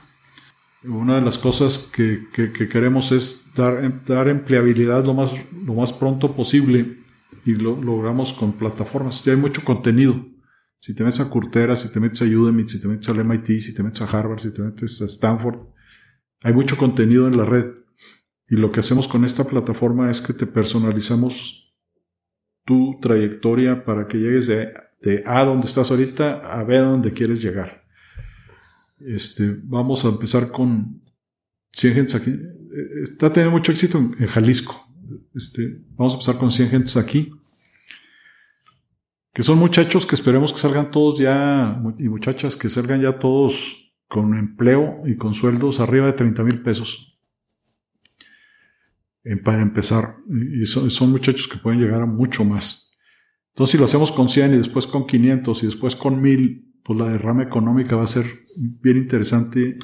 Una 0.83 1.15
de 1.15 1.21
las 1.21 1.37
cosas 1.37 1.89
que, 1.93 2.27
queremos 2.69 3.11
es 3.11 3.51
dar, 3.55 4.03
dar 4.05 4.27
empleabilidad 4.27 5.05
lo 5.05 5.13
más, 5.13 5.31
lo 5.65 5.73
más 5.75 5.93
pronto 5.93 6.35
posible 6.35 6.99
y 7.45 7.55
lo 7.55 7.81
logramos 7.81 8.33
con 8.33 8.53
plataformas. 8.53 9.23
Ya 9.23 9.31
hay 9.31 9.37
mucho 9.37 9.63
contenido. 9.63 10.25
Si 10.79 10.93
te 10.93 11.03
metes 11.03 11.21
a 11.21 11.29
Curtera, 11.29 11.77
si 11.77 11.91
te 11.91 12.01
metes 12.01 12.21
a 12.21 12.25
Udemy, 12.25 12.67
si 12.67 12.81
te 12.81 12.89
metes 12.89 13.07
al 13.07 13.23
MIT, 13.23 13.61
si 13.61 13.73
te 13.73 13.83
metes 13.83 14.01
a 14.01 14.05
Harvard, 14.05 14.39
si 14.39 14.53
te 14.53 14.61
metes 14.61 15.01
a 15.01 15.05
Stanford, 15.05 15.59
hay 16.41 16.53
mucho 16.53 16.77
contenido 16.77 17.27
en 17.27 17.37
la 17.37 17.45
red. 17.45 17.73
Y 18.49 18.57
lo 18.57 18.71
que 18.71 18.81
hacemos 18.81 19.07
con 19.07 19.23
esta 19.23 19.45
plataforma 19.45 20.11
es 20.11 20.19
que 20.19 20.33
te 20.33 20.45
personalizamos 20.45 21.62
tu 22.65 22.99
trayectoria 23.01 23.85
para 23.85 24.07
que 24.07 24.19
llegues 24.19 24.47
de, 24.47 24.73
A 25.25 25.43
donde 25.43 25.67
estás 25.67 25.91
ahorita 25.91 26.59
a 26.59 26.63
B 26.63 26.77
donde 26.77 27.11
quieres 27.11 27.41
llegar. 27.41 27.83
Este, 28.99 29.57
vamos 29.63 30.05
a 30.05 30.09
empezar 30.09 30.49
con 30.49 31.01
100 31.73 31.93
gente 31.93 32.17
aquí. 32.17 32.39
Está 33.01 33.31
teniendo 33.31 33.57
mucho 33.57 33.71
éxito 33.71 33.97
en 33.97 34.27
Jalisco 34.27 34.83
este, 35.35 35.81
vamos 35.95 36.13
a 36.13 36.15
empezar 36.15 36.37
con 36.37 36.51
100 36.51 36.69
gentes 36.69 36.97
aquí. 36.97 37.31
Que 39.33 39.43
son 39.43 39.57
muchachos 39.57 40.05
que 40.05 40.15
esperemos 40.15 40.53
que 40.53 40.59
salgan 40.59 40.91
todos 40.91 41.19
ya, 41.19 41.81
y 41.97 42.07
muchachas 42.07 42.55
que 42.55 42.69
salgan 42.69 43.01
ya 43.01 43.17
todos 43.17 43.95
con 44.07 44.37
empleo 44.37 44.99
y 45.05 45.17
con 45.17 45.33
sueldos 45.33 45.79
arriba 45.79 46.05
de 46.05 46.13
30 46.13 46.43
mil 46.43 46.61
pesos. 46.61 47.12
Para 49.43 49.61
empezar. 49.61 50.17
Y 50.29 50.65
son, 50.65 51.11
muchachos 51.11 51.47
que 51.47 51.57
pueden 51.57 51.79
llegar 51.79 52.01
a 52.01 52.05
mucho 52.05 52.43
más. 52.43 52.95
Entonces, 53.53 53.71
si 53.73 53.77
lo 53.77 53.85
hacemos 53.85 54.11
con 54.11 54.29
100 54.29 54.55
y 54.55 54.57
después 54.57 54.87
con 54.87 55.05
500 55.05 55.63
y 55.63 55.65
después 55.67 55.95
con 55.95 56.21
1000, 56.21 56.79
pues 56.83 56.99
la 56.99 57.09
derrama 57.09 57.43
económica 57.43 57.95
va 57.95 58.03
a 58.03 58.07
ser 58.07 58.25
bien 58.81 58.97
interesante 58.97 59.77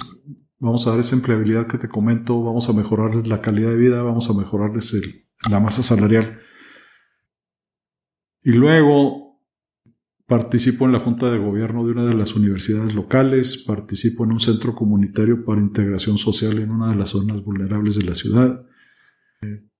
vamos 0.59 0.85
a 0.85 0.91
dar 0.91 0.99
esa 0.99 1.15
empleabilidad 1.15 1.67
que 1.67 1.77
te 1.77 1.87
comento, 1.87 2.43
vamos 2.43 2.69
a 2.69 2.73
mejorarles 2.73 3.27
la 3.27 3.41
calidad 3.41 3.69
de 3.69 3.77
vida, 3.77 4.03
vamos 4.03 4.29
a 4.29 4.33
mejorarles 4.33 4.93
la 5.49 5.59
masa 5.59 5.83
salarial. 5.83 6.39
Y 8.43 8.51
luego 8.51 9.41
participo 10.27 10.85
en 10.85 10.91
la 10.91 10.99
Junta 10.99 11.31
de 11.31 11.39
Gobierno 11.39 11.85
de 11.85 11.91
una 11.91 12.05
de 12.05 12.13
las 12.13 12.35
universidades 12.35 12.93
locales, 12.93 13.63
participo 13.65 14.25
en 14.25 14.33
un 14.33 14.39
centro 14.39 14.75
comunitario 14.75 15.43
para 15.43 15.61
integración 15.61 16.17
social 16.17 16.59
en 16.59 16.71
una 16.71 16.89
de 16.89 16.95
las 16.95 17.09
zonas 17.09 17.43
vulnerables 17.43 17.95
de 17.95 18.03
la 18.03 18.15
ciudad. 18.15 18.65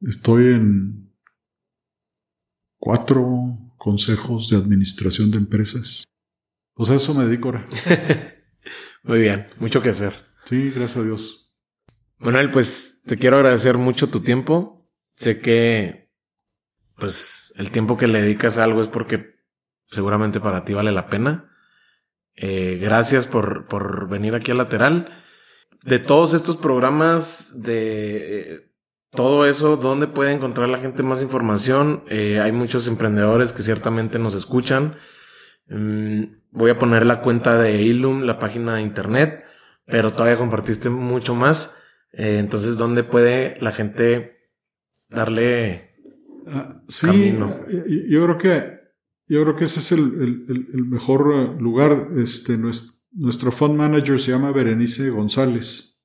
Estoy 0.01 0.53
en 0.53 1.13
cuatro 2.77 3.57
consejos 3.77 4.49
de 4.49 4.57
administración 4.57 5.31
de 5.31 5.37
empresas. 5.37 6.05
Pues 6.73 6.89
a 6.89 6.95
eso 6.95 7.13
me 7.13 7.25
dedico 7.25 7.49
ahora. 7.49 7.67
Muy 9.03 9.19
bien, 9.19 9.47
mucho 9.57 9.81
que 9.81 9.89
hacer. 9.89 10.13
Sí, 10.45 10.69
gracias 10.69 10.97
a 10.97 11.03
Dios. 11.03 11.51
Manuel, 12.17 12.51
pues 12.51 13.01
te 13.03 13.17
quiero 13.17 13.37
agradecer 13.37 13.77
mucho 13.77 14.09
tu 14.09 14.19
tiempo. 14.19 14.85
Sé 15.13 15.39
que 15.39 16.09
pues 16.95 17.53
el 17.57 17.71
tiempo 17.71 17.97
que 17.97 18.07
le 18.07 18.21
dedicas 18.21 18.57
a 18.57 18.63
algo 18.65 18.81
es 18.81 18.87
porque 18.87 19.37
seguramente 19.85 20.39
para 20.39 20.63
ti 20.63 20.73
vale 20.73 20.91
la 20.91 21.09
pena. 21.09 21.49
Eh, 22.35 22.77
gracias 22.81 23.25
por, 23.25 23.67
por 23.67 24.09
venir 24.09 24.35
aquí 24.35 24.51
a 24.51 24.55
Lateral. 24.55 25.11
De 25.83 25.99
todos 25.99 26.33
estos 26.33 26.57
programas, 26.57 27.61
de 27.61 28.53
eh, 28.53 28.68
todo 29.11 29.45
eso, 29.45 29.77
¿dónde 29.77 30.07
puede 30.07 30.31
encontrar 30.31 30.69
la 30.69 30.79
gente 30.79 31.03
más 31.03 31.21
información? 31.21 32.03
Eh, 32.09 32.39
hay 32.39 32.51
muchos 32.51 32.87
emprendedores 32.87 33.53
que 33.53 33.63
ciertamente 33.63 34.19
nos 34.19 34.35
escuchan. 34.35 34.95
Mm, 35.67 36.23
voy 36.51 36.71
a 36.71 36.79
poner 36.79 37.05
la 37.05 37.21
cuenta 37.21 37.57
de 37.57 37.81
Ilum, 37.81 38.23
la 38.23 38.39
página 38.39 38.75
de 38.75 38.81
internet 38.81 39.45
pero 39.89 40.11
todavía 40.13 40.37
compartiste 40.37 40.89
mucho 40.89 41.35
más. 41.35 41.77
Eh, 42.13 42.37
entonces, 42.39 42.77
¿dónde 42.77 43.03
puede 43.03 43.57
la 43.59 43.71
gente 43.71 44.37
darle 45.09 45.91
ah, 46.47 46.69
sí, 46.87 47.07
camino? 47.07 47.59
Yo 48.07 48.23
creo 48.23 48.37
que 48.37 48.79
yo 49.27 49.43
creo 49.43 49.55
que 49.55 49.65
ese 49.65 49.79
es 49.79 49.91
el, 49.91 50.45
mejor 50.87 51.33
eh, 51.33 51.61
lugar. 51.61 52.09
Este, 52.17 52.57
nuestro, 52.57 52.99
nuestro 53.11 53.51
fund 53.51 53.75
manager 53.75 54.19
se 54.19 54.31
llama 54.31 54.51
Berenice 54.51 55.09
González. 55.09 55.98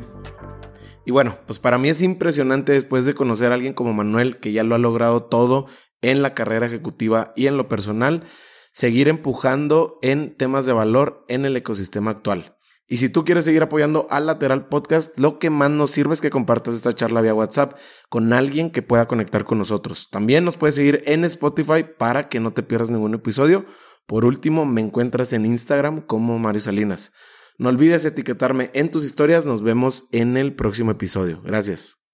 Y 1.06 1.12
bueno, 1.12 1.38
pues 1.46 1.60
para 1.60 1.78
mí 1.78 1.90
es 1.90 2.02
impresionante 2.02 2.72
después 2.72 3.06
de 3.06 3.14
conocer 3.14 3.52
a 3.52 3.56
alguien 3.56 3.74
como 3.74 3.94
Manuel, 3.94 4.38
que 4.38 4.52
ya 4.52 4.64
lo 4.64 4.76
ha 4.76 4.80
logrado 4.80 5.24
todo 5.24 5.68
en 6.02 6.22
la 6.22 6.34
carrera 6.34 6.66
ejecutiva 6.66 7.34
y 7.36 7.48
en 7.48 7.58
lo 7.58 7.68
personal, 7.68 8.24
seguir 8.72 9.08
empujando 9.08 10.00
en 10.02 10.36
temas 10.36 10.66
de 10.66 10.74
valor 10.74 11.24
en 11.28 11.46
el 11.46 11.56
ecosistema 11.56 12.12
actual. 12.12 12.55
Y 12.88 12.98
si 12.98 13.10
tú 13.10 13.26
quieres 13.26 13.46
seguir 13.46 13.64
apoyando 13.64 14.06
al 14.12 14.28
Lateral 14.28 14.68
Podcast, 14.68 15.18
lo 15.18 15.40
que 15.40 15.50
más 15.50 15.72
nos 15.72 15.90
sirve 15.90 16.14
es 16.14 16.22
que 16.22 16.30
compartas 16.30 16.76
esta 16.76 16.94
charla 16.94 17.22
vía 17.22 17.34
WhatsApp 17.34 17.76
con 18.10 18.32
alguien 18.32 18.70
que 18.70 18.84
pueda 18.84 19.08
conectar 19.08 19.44
con 19.44 19.58
nosotros. 19.58 20.10
También 20.12 20.46
nos 20.46 20.58
puedes 20.58 20.76
seguir 20.76 21.02
en 21.06 21.26
Spotify 21.26 21.84
para 21.98 22.30
que 22.30 22.40
no 22.40 22.54
te 22.54 22.62
pierdas 22.62 22.92
ningún 22.92 23.16
episodio. 23.16 23.66
Por 24.06 24.24
último, 24.24 24.66
me 24.68 24.82
encuentras 24.82 25.34
en 25.34 25.46
Instagram 25.46 26.02
como 26.02 26.38
Mario 26.38 26.62
Salinas. 26.62 27.12
No 27.58 27.70
olvides 27.70 28.06
etiquetarme 28.06 28.70
en 28.74 28.92
tus 28.92 29.04
historias. 29.04 29.46
Nos 29.46 29.64
vemos 29.64 30.08
en 30.12 30.38
el 30.38 30.56
próximo 30.56 30.92
episodio. 30.92 31.42
Gracias. 31.44 32.05